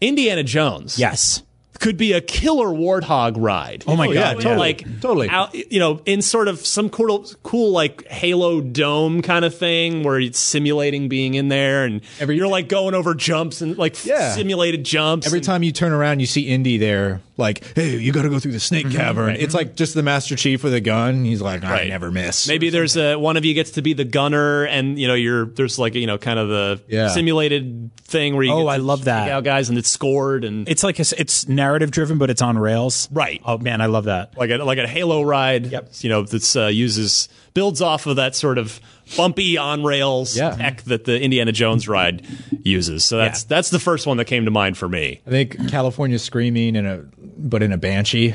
Indiana 0.00 0.42
Jones, 0.44 0.98
Yes. 0.98 1.42
Could 1.78 1.96
be 1.96 2.12
a 2.12 2.20
killer 2.20 2.66
warthog 2.68 3.34
ride. 3.36 3.84
Oh 3.86 3.96
my 3.96 4.06
You 4.06 4.14
God, 4.14 4.36
know, 4.36 4.42
totally. 4.42 4.58
like 4.58 5.00
Totally. 5.00 5.28
out, 5.28 5.54
you 5.54 5.78
know, 5.78 6.00
in 6.06 6.22
sort 6.22 6.48
of 6.48 6.64
some 6.66 6.90
cool, 6.90 7.24
cool 7.42 7.70
like 7.70 8.06
Halo 8.08 8.60
dome 8.60 9.22
kind 9.22 9.44
of 9.44 9.54
thing 9.56 10.02
where 10.02 10.18
it's 10.20 10.38
simulating 10.38 11.08
being 11.08 11.34
in 11.34 11.48
there, 11.48 11.84
and 11.84 12.00
Every- 12.20 12.36
you're 12.36 12.48
like 12.48 12.68
going 12.68 12.94
over 12.94 13.14
jumps 13.14 13.60
and 13.60 13.78
like 13.78 14.04
Yeah. 14.04 14.34
simulated 14.34 14.84
jumps. 14.84 15.26
Every 15.26 15.38
and- 15.38 15.46
time 15.46 15.62
you 15.62 15.72
turn 15.72 15.92
around, 15.92 16.20
you 16.20 16.26
see 16.26 16.42
Indy 16.48 16.78
there, 16.78 17.20
like, 17.36 17.62
hey, 17.76 17.96
you 17.96 18.10
got 18.12 18.22
to 18.22 18.28
go 18.30 18.38
through 18.40 18.52
the 18.52 18.60
snake 18.60 18.86
mm-hmm. 18.86 18.96
cavern. 18.96 19.36
It's 19.36 19.54
like 19.54 19.76
just 19.76 19.94
the 19.94 20.02
Master 20.02 20.34
Chief 20.34 20.64
with 20.64 20.74
a 20.74 20.80
gun. 20.80 21.24
He's 21.24 21.40
like, 21.40 21.62
I 21.64 21.70
Right. 21.70 21.88
never 21.88 22.10
miss. 22.10 22.48
Maybe 22.48 22.70
there's 22.70 22.96
a 22.96 23.14
one 23.16 23.36
of 23.36 23.44
you 23.44 23.54
gets 23.54 23.72
to 23.72 23.82
be 23.82 23.92
the 23.92 24.04
gunner, 24.04 24.64
and 24.64 24.98
you 24.98 25.06
know 25.06 25.14
you're 25.14 25.46
there's 25.46 25.78
like 25.78 25.94
you 25.94 26.06
know 26.06 26.18
kind 26.18 26.38
of 26.38 26.48
the 26.48 26.80
Yeah. 26.88 27.08
simulated 27.08 27.90
thing 28.04 28.34
where 28.34 28.42
you 28.44 28.52
Oh, 28.52 28.64
get 28.64 28.70
I 28.70 28.76
love 28.78 29.04
that. 29.04 29.30
out 29.30 29.44
guys 29.44 29.68
and 29.68 29.76
it's 29.78 29.90
scored 29.90 30.42
and 30.44 30.66
It's 30.68 30.82
like 30.82 30.98
a, 30.98 31.04
it's 31.18 31.46
narrative 31.68 31.90
driven, 31.90 32.16
but 32.16 32.30
it's 32.30 32.40
on 32.40 32.56
rails. 32.58 33.08
Right. 33.12 33.42
Oh 33.44 33.58
man, 33.58 33.80
I 33.82 33.86
love 33.86 34.04
that. 34.04 34.36
like 34.38 34.50
a 34.50 34.56
like 34.56 34.78
a 34.78 34.86
Halo 34.86 35.22
ride. 35.22 35.66
Yep. 35.66 35.90
You 36.00 36.08
know 36.08 36.22
that's 36.22 36.56
uh, 36.56 36.66
uses 36.66 37.28
builds 37.52 37.82
off 37.82 38.06
of 38.06 38.16
that 38.16 38.34
sort 38.34 38.56
of 38.56 38.80
bumpy 39.16 39.58
on 39.58 39.82
rails 39.84 40.36
Yeah. 40.36 40.50
tech 40.54 40.82
that 40.84 41.04
the 41.04 41.20
Indiana 41.20 41.52
Jones 41.52 41.86
ride 41.88 42.26
uses. 42.62 43.04
So 43.04 43.18
that's 43.18 43.42
Yeah. 43.42 43.46
that's 43.48 43.68
the 43.70 43.78
first 43.78 44.06
one 44.06 44.16
that 44.16 44.24
came 44.26 44.44
to 44.46 44.50
mind 44.50 44.78
for 44.78 44.88
me. 44.88 45.20
I 45.26 45.30
think 45.30 45.68
California 45.68 46.18
Screaming 46.18 46.74
in 46.76 46.86
a, 46.86 47.04
but 47.36 47.62
in 47.62 47.72
a 47.72 47.78
Banshee. 47.78 48.34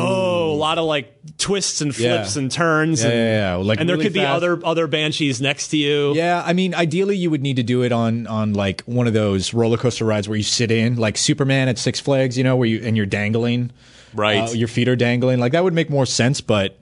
Oh, 0.00 0.52
a 0.52 0.54
lot 0.54 0.78
of 0.78 0.84
like 0.84 1.12
twists 1.38 1.80
and 1.80 1.94
flips 1.94 2.36
Yeah. 2.36 2.42
and 2.42 2.50
turns. 2.50 3.02
Yeah, 3.02 3.10
and, 3.10 3.18
yeah, 3.18 3.50
yeah. 3.50 3.54
Like 3.56 3.80
and 3.80 3.88
there 3.88 3.96
really 3.96 4.06
could 4.06 4.14
be 4.14 4.24
other 4.24 4.58
other 4.64 4.86
banshees 4.86 5.40
next 5.40 5.68
to 5.68 5.76
you. 5.76 6.14
Yeah, 6.14 6.42
I 6.44 6.52
mean, 6.52 6.74
ideally, 6.74 7.16
you 7.16 7.30
would 7.30 7.42
need 7.42 7.56
to 7.56 7.62
do 7.62 7.82
it 7.82 7.92
on 7.92 8.26
on 8.26 8.54
like 8.54 8.82
one 8.82 9.06
of 9.06 9.12
those 9.12 9.52
roller 9.54 9.76
coaster 9.76 10.04
rides 10.04 10.28
where 10.28 10.36
you 10.36 10.42
sit 10.44 10.70
in, 10.70 10.96
like 10.96 11.16
Superman 11.16 11.68
at 11.68 11.78
Six 11.78 12.00
Flags, 12.00 12.36
you 12.38 12.44
know, 12.44 12.56
where 12.56 12.68
you 12.68 12.80
and 12.84 12.96
you're 12.96 13.06
dangling, 13.06 13.70
Right. 14.14 14.48
Uh, 14.48 14.52
your 14.52 14.68
feet 14.68 14.88
are 14.88 14.96
dangling. 14.96 15.40
Like 15.40 15.52
that 15.52 15.62
would 15.64 15.74
make 15.74 15.90
more 15.90 16.06
sense, 16.06 16.40
but 16.40 16.78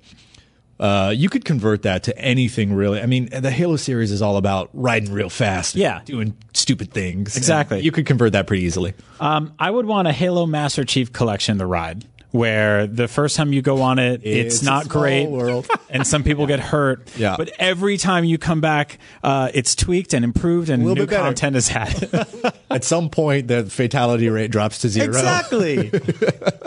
uh, 0.81 1.13
you 1.17 1.29
could 1.29 1.45
convert 1.45 1.83
that 1.83 2.03
to 2.05 2.19
anything 2.19 2.75
really. 2.75 3.01
I 3.01 3.07
mean, 3.07 3.29
the 3.31 3.51
Halo 3.51 3.77
series 3.77 4.11
is 4.11 4.21
all 4.21 4.37
about 4.37 4.71
riding 4.73 5.13
real 5.13 5.31
fast, 5.31 5.75
and 5.75 5.83
Yeah. 5.83 6.01
doing 6.05 6.37
stupid 6.53 6.93
things. 6.93 7.37
Exactly. 7.37 7.81
You 7.81 7.93
could 7.93 8.07
convert 8.07 8.33
that 8.33 8.47
pretty 8.49 8.65
easily. 8.65 8.93
Um, 9.21 9.53
I 9.59 9.71
would 9.71 9.87
want 9.87 10.09
a 10.09 10.13
Halo 10.13 10.47
Master 10.47 10.85
Chief 10.85 11.13
Collection 11.13 11.59
the 11.59 11.67
ride. 11.67 12.05
Where 12.35 12.89
the 12.89 13.07
first 13.07 13.37
time 13.37 13.53
you 13.53 13.63
go 13.63 13.81
on 13.83 14.01
it, 14.01 14.23
it's, 14.25 14.57
It's 14.57 14.63
not 14.65 14.89
great, 14.89 15.29
world. 15.31 15.69
and 15.89 16.05
some 16.05 16.25
people 16.25 16.47
get 16.49 16.59
hurt. 16.59 17.09
Yeah. 17.17 17.37
But 17.39 17.53
every 17.61 17.97
time 17.97 18.25
you 18.25 18.39
come 18.39 18.61
back, 18.61 18.99
uh, 19.23 19.53
it's 19.55 19.77
tweaked 19.77 20.15
and 20.15 20.25
improved, 20.25 20.69
and 20.69 20.83
new 20.83 21.07
content 21.07 21.55
is 21.55 21.71
added. 21.71 22.13
At 22.73 22.83
some 22.83 23.09
point, 23.09 23.47
the 23.47 23.63
fatality 23.67 24.29
rate 24.31 24.51
drops 24.51 24.79
to 24.79 24.89
zero. 24.89 25.07
exactly, 25.07 25.93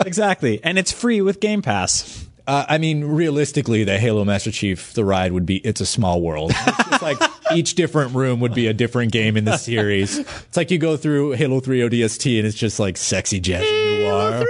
exactly, 0.06 0.58
and 0.64 0.78
it's 0.78 0.90
free 0.90 1.20
with 1.20 1.38
Game 1.38 1.60
Pass. 1.60 2.26
Uh, 2.46 2.64
I 2.66 2.78
mean, 2.78 3.04
realistically, 3.04 3.84
the 3.84 3.98
Halo 3.98 4.24
Master 4.24 4.50
Chief, 4.50 4.94
the 4.94 5.04
ride 5.04 5.32
would 5.32 5.44
be 5.44 5.58
it's 5.58 5.82
a 5.82 5.86
small 5.86 6.22
world. 6.22 6.52
It's 6.56 6.88
just 6.88 7.02
like 7.02 7.18
each 7.54 7.74
different 7.74 8.14
room 8.14 8.40
would 8.40 8.54
be 8.54 8.68
a 8.68 8.72
different 8.72 9.12
game 9.12 9.36
in 9.36 9.44
the 9.44 9.58
series. 9.58 10.16
It's 10.16 10.56
like 10.56 10.70
you 10.70 10.78
go 10.78 10.96
through 10.96 11.32
Halo 11.32 11.60
3 11.60 11.80
ODST 11.80 12.38
and 12.38 12.46
it's 12.46 12.56
just 12.56 12.80
like 12.80 12.96
sexy 12.96 13.38
jazz 13.38 13.66
and 14.20 14.40
noir. 14.40 14.48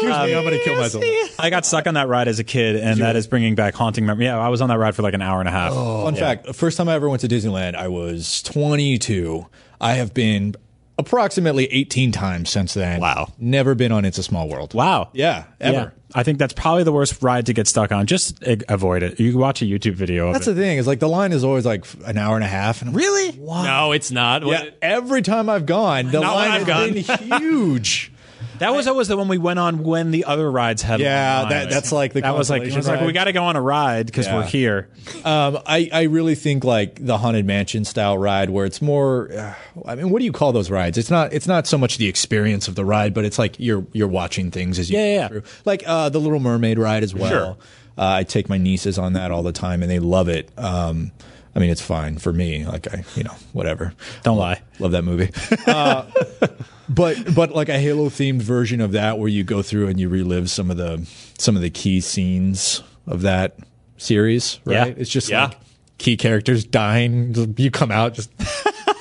Excuse 0.00 0.22
me, 0.22 0.34
I'm 0.34 0.44
going 0.44 0.58
to 0.58 0.64
kill 0.64 0.76
myself. 0.76 1.04
I 1.38 1.50
got 1.50 1.66
stuck 1.66 1.86
on 1.86 1.94
that 1.94 2.08
ride 2.08 2.28
as 2.28 2.38
a 2.38 2.44
kid, 2.44 2.76
and 2.76 3.00
that 3.00 3.16
is 3.16 3.26
bringing 3.26 3.54
back 3.54 3.74
haunting 3.74 4.06
memories. 4.06 4.26
Yeah, 4.26 4.38
I 4.38 4.48
was 4.48 4.60
on 4.60 4.68
that 4.68 4.78
ride 4.78 4.94
for 4.94 5.02
like 5.02 5.14
an 5.14 5.22
hour 5.22 5.40
and 5.40 5.48
a 5.48 5.52
half. 5.52 5.72
Oh. 5.74 6.04
Fun 6.04 6.14
fact: 6.14 6.46
the 6.46 6.54
first 6.54 6.76
time 6.76 6.88
I 6.88 6.94
ever 6.94 7.08
went 7.08 7.20
to 7.22 7.28
Disneyland, 7.28 7.74
I 7.74 7.88
was 7.88 8.42
22. 8.42 9.46
I 9.80 9.94
have 9.94 10.14
been 10.14 10.56
approximately 10.98 11.66
18 11.66 12.12
times 12.12 12.50
since 12.50 12.74
then. 12.74 13.00
Wow. 13.00 13.28
Never 13.38 13.74
been 13.74 13.92
on 13.92 14.04
It's 14.04 14.18
a 14.18 14.22
Small 14.22 14.48
World. 14.48 14.74
Wow. 14.74 15.10
Yeah, 15.12 15.44
ever. 15.60 15.76
Yeah. 15.76 15.90
I 16.14 16.22
think 16.24 16.38
that's 16.38 16.52
probably 16.52 16.82
the 16.82 16.92
worst 16.92 17.22
ride 17.22 17.46
to 17.46 17.52
get 17.52 17.68
stuck 17.68 17.92
on. 17.92 18.06
Just 18.06 18.42
avoid 18.68 19.02
it. 19.02 19.20
You 19.20 19.38
watch 19.38 19.62
a 19.62 19.64
YouTube 19.64 19.94
video 19.94 20.28
of 20.28 20.34
That's 20.34 20.46
it. 20.48 20.54
the 20.54 20.60
thing. 20.60 20.78
Is 20.78 20.86
like 20.86 20.98
the 20.98 21.08
line 21.08 21.32
is 21.32 21.44
always 21.44 21.64
like 21.64 21.84
an 22.04 22.18
hour 22.18 22.34
and 22.34 22.44
a 22.44 22.48
half. 22.48 22.82
And 22.82 22.90
I'm 22.90 22.96
really? 22.96 23.32
No, 23.38 23.92
it's 23.92 24.10
not. 24.10 24.44
Yeah, 24.44 24.70
every 24.82 25.22
time 25.22 25.48
I've 25.48 25.66
gone, 25.66 26.06
the 26.10 26.20
Not 26.20 26.34
line 26.34 26.50
I've 26.50 26.66
has 26.66 27.20
been 27.20 27.40
huge. 27.40 28.12
That 28.60 28.72
was 28.74 28.86
always 28.86 29.08
the 29.08 29.16
one 29.16 29.26
we 29.28 29.38
went 29.38 29.58
on 29.58 29.82
when 29.82 30.10
the 30.12 30.24
other 30.24 30.50
rides 30.50 30.82
had. 30.82 31.00
Yeah, 31.00 31.38
lines. 31.40 31.50
that- 31.50 31.70
that's 31.70 31.92
like 31.92 32.12
the 32.12 32.20
that 32.20 32.36
was 32.36 32.48
like 32.48 32.62
it 32.62 32.74
was 32.74 32.86
like 32.86 33.00
we 33.00 33.12
got 33.12 33.24
to 33.24 33.32
go 33.32 33.44
on 33.44 33.56
a 33.56 33.60
ride 33.60 34.06
because 34.06 34.26
Yeah. 34.26 34.36
we're 34.36 34.44
here. 34.46 34.88
Um, 35.24 35.58
I, 35.66 35.88
I 35.92 36.02
really 36.04 36.34
think 36.34 36.62
like 36.62 37.04
the 37.04 37.18
haunted 37.18 37.44
mansion 37.46 37.84
style 37.84 38.16
ride 38.16 38.50
where 38.50 38.64
it's 38.66 38.80
more. 38.80 39.30
Uh, 39.32 39.54
I 39.86 39.94
mean, 39.96 40.10
what 40.10 40.20
do 40.20 40.24
you 40.24 40.32
call 40.32 40.52
those 40.52 40.70
rides? 40.70 40.96
It's 40.98 41.10
not. 41.10 41.32
It's 41.32 41.46
not 41.46 41.66
so 41.66 41.76
much 41.76 41.98
the 41.98 42.06
experience 42.06 42.68
of 42.68 42.74
the 42.76 42.84
ride, 42.84 43.12
but 43.14 43.24
it's 43.24 43.38
like 43.38 43.58
you're 43.58 43.84
you're 43.92 44.08
watching 44.08 44.50
things 44.50 44.78
as 44.78 44.90
you 44.90 44.98
Yeah, 44.98 45.04
go 45.04 45.10
yeah. 45.22 45.28
through. 45.28 45.42
Like 45.64 45.82
uh, 45.86 46.08
the 46.10 46.20
Little 46.20 46.40
Mermaid 46.40 46.78
ride 46.78 47.02
as 47.02 47.14
well. 47.14 47.30
Sure. 47.30 47.56
Uh, 47.98 48.06
I 48.18 48.22
take 48.24 48.48
my 48.48 48.56
nieces 48.58 48.98
on 48.98 49.14
that 49.14 49.30
all 49.30 49.42
the 49.42 49.52
time, 49.52 49.82
and 49.82 49.90
they 49.90 49.98
love 49.98 50.28
it. 50.28 50.50
Um, 50.56 51.12
I 51.54 51.58
mean, 51.58 51.70
it's 51.70 51.80
fine 51.82 52.18
for 52.18 52.32
me. 52.32 52.64
Like 52.66 52.92
I, 52.92 53.04
you 53.16 53.24
know, 53.24 53.34
whatever. 53.52 53.92
Don't 54.22 54.38
lie. 54.38 54.62
Love 54.78 54.92
that 54.92 55.02
movie. 55.02 55.30
Uh, 55.66 56.04
but 56.88 57.34
but 57.34 57.52
like 57.52 57.68
a 57.68 57.78
Halo 57.78 58.08
themed 58.08 58.42
version 58.42 58.80
of 58.80 58.92
that 58.92 59.18
where 59.18 59.28
you 59.28 59.44
go 59.44 59.62
through 59.62 59.88
and 59.88 60.00
you 60.00 60.08
relive 60.08 60.50
some 60.50 60.70
of 60.70 60.76
the 60.76 61.06
some 61.38 61.54
of 61.56 61.62
the 61.62 61.70
key 61.70 62.00
scenes 62.00 62.82
of 63.06 63.22
that 63.22 63.56
series, 63.98 64.58
Yeah. 64.66 64.78
right? 64.82 64.98
It's 64.98 65.10
just 65.10 65.28
Yeah. 65.28 65.44
like 65.46 65.58
key 65.98 66.16
characters 66.16 66.64
dying. 66.64 67.54
You 67.56 67.70
come 67.70 67.90
out 67.90 68.14
just 68.14 68.30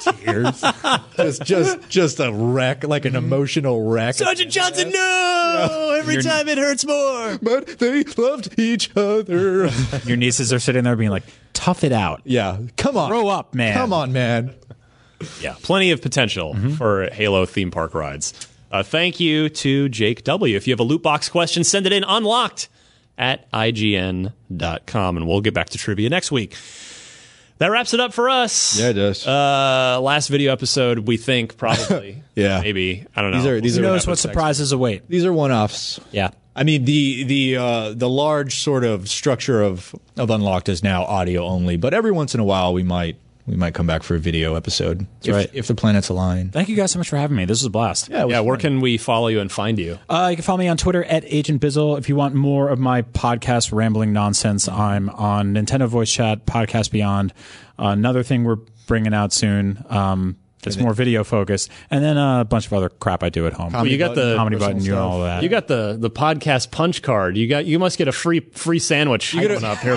tears. 0.02 0.64
just 1.18 1.44
just 1.44 1.90
just 1.90 2.20
a 2.20 2.32
wreck, 2.32 2.84
like 2.84 3.06
an 3.06 3.16
emotional 3.16 3.90
wreck. 3.90 4.16
Sergeant 4.16 4.52
Johnson, 4.52 4.90
no! 4.92 5.96
Every 6.00 6.22
time 6.22 6.48
it 6.48 6.58
hurts 6.58 6.86
more. 6.86 7.38
but 7.42 7.80
they 7.80 8.04
loved 8.18 8.60
each 8.60 8.96
other. 8.96 9.70
Your 10.06 10.18
nieces 10.18 10.54
are 10.54 10.60
sitting 10.60 10.84
there 10.84 10.96
being 10.96 11.12
like, 11.12 11.24
"Tough 11.54 11.84
it 11.84 11.92
out." 11.92 12.22
yeah. 12.26 12.58
Come 12.78 12.98
on. 12.98 13.10
Grow 13.10 13.28
up, 13.28 13.54
man. 13.54 13.74
Come 13.74 13.94
on, 13.94 14.12
man. 14.14 14.56
Yeah, 15.42 15.56
plenty 15.62 15.92
of 15.92 16.02
potential 16.02 16.56
for 16.78 17.10
Halo 17.12 17.46
theme 17.46 17.72
park 17.72 17.94
rides. 17.94 18.34
Uh, 18.72 18.84
thank 18.84 19.20
you 19.20 19.50
to 19.50 19.90
Jake 19.90 20.24
W. 20.24 20.56
If 20.56 20.68
you 20.68 20.72
have 20.72 20.80
a 20.80 20.84
loot 20.84 21.04
box 21.04 21.28
question, 21.28 21.64
send 21.64 21.86
it 21.86 21.92
in 21.92 22.04
unlocked 22.04 22.70
at 23.18 23.52
IGN.com, 23.52 25.18
and 25.18 25.28
we'll 25.28 25.42
get 25.42 25.54
back 25.54 25.70
to 25.70 25.78
trivia 25.78 26.10
next 26.10 26.32
week. 26.32 26.56
That 27.60 27.68
wraps 27.72 27.94
it 27.94 28.00
up 28.00 28.14
for 28.14 28.30
us. 28.30 28.80
Yeah, 28.80 28.90
it 28.90 28.94
does. 28.94 29.28
Uh, 29.28 30.00
last 30.02 30.30
video 30.30 30.52
episode, 30.52 31.00
we 31.00 31.18
think 31.18 31.58
probably. 31.58 32.24
Yeah. 32.36 32.62
maybe 32.62 33.06
I 33.16 33.22
don't 33.22 33.32
know. 33.32 33.38
These 33.38 33.48
are- 33.48 33.62
these 33.62 33.76
Who 33.76 33.82
are- 33.82 33.88
knows 33.88 34.08
what 34.08 34.18
surprises 34.18 34.72
await? 34.72 35.04
These 35.10 35.26
are 35.26 35.34
one 35.34 35.52
offs. 35.52 36.00
Yeah. 36.12 36.30
I 36.56 36.64
mean 36.64 36.86
the 36.86 37.24
the 37.26 37.58
uh, 37.58 37.94
the 37.94 38.10
large 38.10 38.60
sort 38.60 38.84
of 38.86 39.08
structure 39.10 39.62
of 39.62 39.94
of 40.18 40.30
Unlocked 40.30 40.68
is 40.70 40.84
now 40.84 41.04
audio 41.04 41.44
only, 41.46 41.76
but 41.78 41.94
every 41.94 42.12
once 42.12 42.34
in 42.34 42.40
a 42.42 42.44
while 42.46 42.74
we 42.74 42.84
might 42.84 43.18
we 43.50 43.56
might 43.56 43.74
come 43.74 43.88
back 43.88 44.04
for 44.04 44.16
a 44.16 44.20
video 44.20 44.56
episode 44.56 45.08
if, 45.24 45.34
right. 45.34 45.50
if 45.54 45.68
the 45.68 45.76
planets 45.76 46.10
align. 46.10 46.50
Thank 46.52 46.70
you 46.70 46.76
guys 46.76 46.92
so 46.92 47.00
much 47.00 47.10
for 47.10 47.18
having 47.18 47.36
me. 47.36 47.46
This 47.46 47.60
was 47.62 47.66
a 47.66 47.70
blast. 47.70 48.10
it 48.10 48.14
was 48.14 48.32
Yeah, 48.32 48.40
where 48.42 48.56
fun. 48.56 48.62
can 48.62 48.80
we 48.82 48.98
follow 48.98 49.28
you 49.28 49.40
and 49.40 49.52
find 49.52 49.80
you? 49.80 49.98
Uh, 50.08 50.28
you 50.30 50.36
can 50.36 50.44
follow 50.44 50.60
me 50.60 50.68
on 50.68 50.78
Twitter 50.78 51.04
at 51.04 51.24
Agent 51.26 51.62
Bizzle. 51.62 51.98
If 51.98 52.08
you 52.10 52.16
want 52.16 52.36
more 52.36 52.70
of 52.70 52.78
my 52.80 53.02
podcast 53.02 53.74
rambling 53.74 54.14
nonsense, 54.14 54.68
I'm 54.70 55.10
on 55.10 55.54
Nintendo 55.56 55.88
Voice 55.88 56.12
Chat, 56.12 56.46
Podcast 56.46 56.92
Beyond. 56.92 57.34
Uh, 57.80 57.88
another 57.88 58.22
thing 58.24 58.44
we're 58.44 58.58
bringing 58.88 59.14
out 59.14 59.34
soon. 59.34 59.84
Um, 59.90 60.38
That's 60.62 60.78
more 60.78 60.94
video 60.94 61.24
focused, 61.24 61.70
and 61.90 62.04
then 62.04 62.18
uh, 62.18 62.42
a 62.42 62.46
bunch 62.46 62.68
of 62.68 62.74
other 62.74 62.90
crap 62.90 63.24
I 63.24 63.30
do 63.30 63.48
at 63.48 63.54
home. 63.54 63.72
Well, 63.72 63.88
you 63.88 63.98
got 63.98 64.16
the 64.16 64.36
comedy 64.36 64.58
button, 64.58 64.82
you 64.84 64.96
all 64.98 65.22
that. 65.22 65.42
You 65.42 65.48
got 65.50 65.68
the 65.68 65.96
the 65.98 66.10
podcast 66.10 66.72
punch 66.72 67.02
card. 67.02 67.38
You 67.38 67.48
got 67.48 67.66
you 67.66 67.80
must 67.80 67.98
get 67.98 68.08
a 68.08 68.12
free 68.12 68.42
free 68.42 68.80
sandwich 68.80 69.34
you 69.34 69.42
get 69.42 69.52
a- 69.64 69.66
up 69.66 69.78
here. 69.80 69.96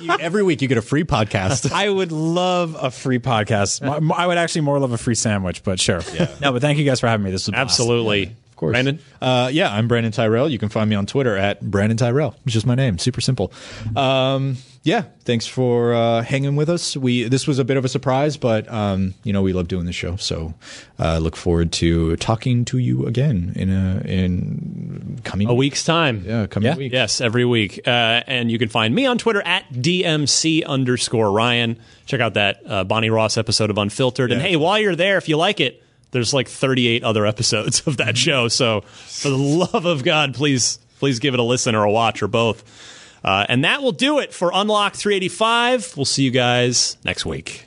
You- 0.00 0.16
every 0.18 0.42
week 0.42 0.62
you 0.62 0.68
get 0.68 0.78
a 0.78 0.82
free 0.82 1.04
podcast. 1.04 1.70
I 1.72 1.88
would 1.88 2.10
love 2.12 2.76
a 2.80 2.90
free 2.90 3.18
podcast. 3.20 3.82
I 4.12 4.26
would 4.26 4.38
actually 4.38 4.62
more 4.62 4.78
love 4.80 4.92
a 4.92 4.98
free 4.98 5.14
sandwich, 5.14 5.62
but 5.62 5.78
sure. 5.78 6.00
No, 6.40 6.52
but 6.52 6.60
thank 6.60 6.78
you 6.78 6.84
guys 6.84 7.00
for 7.00 7.06
having 7.06 7.24
me. 7.24 7.30
This 7.30 7.42
was 7.42 7.48
a 7.48 7.52
blast. 7.52 7.64
Absolutely, 7.64 8.22
of 8.24 8.43
course. 8.64 8.72
Brandon. 8.74 8.98
Uh, 9.20 9.48
yeah, 9.52 9.72
I'm 9.72 9.88
Brandon 9.88 10.12
Tyrell. 10.12 10.48
You 10.48 10.58
can 10.58 10.68
find 10.68 10.88
me 10.90 10.96
on 10.96 11.06
Twitter 11.06 11.36
at 11.36 11.60
Brandon 11.60 11.96
Tyrell. 11.96 12.34
It's 12.44 12.52
just 12.54 12.66
my 12.66 12.74
name. 12.74 12.98
Super 12.98 13.20
simple. 13.20 13.52
Um, 13.96 14.56
yeah, 14.82 15.04
thanks 15.24 15.46
for 15.46 15.94
uh, 15.94 16.22
hanging 16.22 16.56
with 16.56 16.68
us. 16.68 16.94
We 16.94 17.24
this 17.24 17.46
was 17.46 17.58
a 17.58 17.64
bit 17.64 17.78
of 17.78 17.86
a 17.86 17.88
surprise, 17.88 18.36
but 18.36 18.70
um, 18.70 19.14
you 19.24 19.32
know 19.32 19.40
we 19.40 19.54
love 19.54 19.66
doing 19.68 19.86
the 19.86 19.92
show, 19.94 20.16
so 20.16 20.52
uh, 20.98 21.18
look 21.18 21.36
forward 21.36 21.72
to 21.72 22.16
talking 22.16 22.66
to 22.66 22.76
you 22.78 23.06
again 23.06 23.52
in 23.56 23.70
a 23.70 24.02
in 24.04 25.20
coming 25.24 25.48
A 25.48 25.54
week's 25.54 25.84
time. 25.84 26.22
Yeah, 26.26 26.46
coming 26.46 26.66
Yeah. 26.66 26.76
week. 26.76 26.92
Yes, 26.92 27.22
every 27.22 27.46
week. 27.46 27.80
Uh, 27.86 27.90
and 28.26 28.50
you 28.50 28.58
can 28.58 28.68
find 28.68 28.94
me 28.94 29.06
on 29.06 29.16
Twitter 29.16 29.40
at 29.46 29.72
DMC 29.72 30.66
underscore 30.66 31.32
Ryan. 31.32 31.78
Check 32.06 32.20
out 32.20 32.34
that 32.34 32.60
uh, 32.66 32.84
Bonnie 32.84 33.10
Ross 33.10 33.38
episode 33.38 33.70
of 33.70 33.78
Unfiltered. 33.78 34.32
And 34.32 34.42
hey, 34.42 34.56
while 34.56 34.78
you're 34.78 34.96
there, 34.96 35.16
if 35.16 35.28
you 35.30 35.36
like 35.38 35.60
it, 35.60 35.82
there's 36.14 36.32
like 36.32 36.48
38 36.48 37.02
other 37.04 37.26
episodes 37.26 37.82
of 37.86 37.98
that 37.98 38.16
show. 38.16 38.48
So 38.48 38.80
for 38.80 39.28
the 39.28 39.36
love 39.36 39.84
of 39.84 40.04
God, 40.04 40.32
please, 40.32 40.78
please 40.98 41.18
give 41.18 41.34
it 41.34 41.40
a 41.40 41.42
listen 41.42 41.74
or 41.74 41.84
a 41.84 41.90
watch 41.90 42.22
or 42.22 42.28
both. 42.28 42.64
Uh, 43.22 43.44
and 43.48 43.64
that 43.64 43.82
will 43.82 43.92
do 43.92 44.20
it 44.20 44.32
for 44.32 44.50
Unlock 44.54 44.94
385. 44.94 45.96
We'll 45.96 46.04
see 46.04 46.22
you 46.22 46.30
guys 46.30 46.96
next 47.04 47.26
week. 47.26 47.66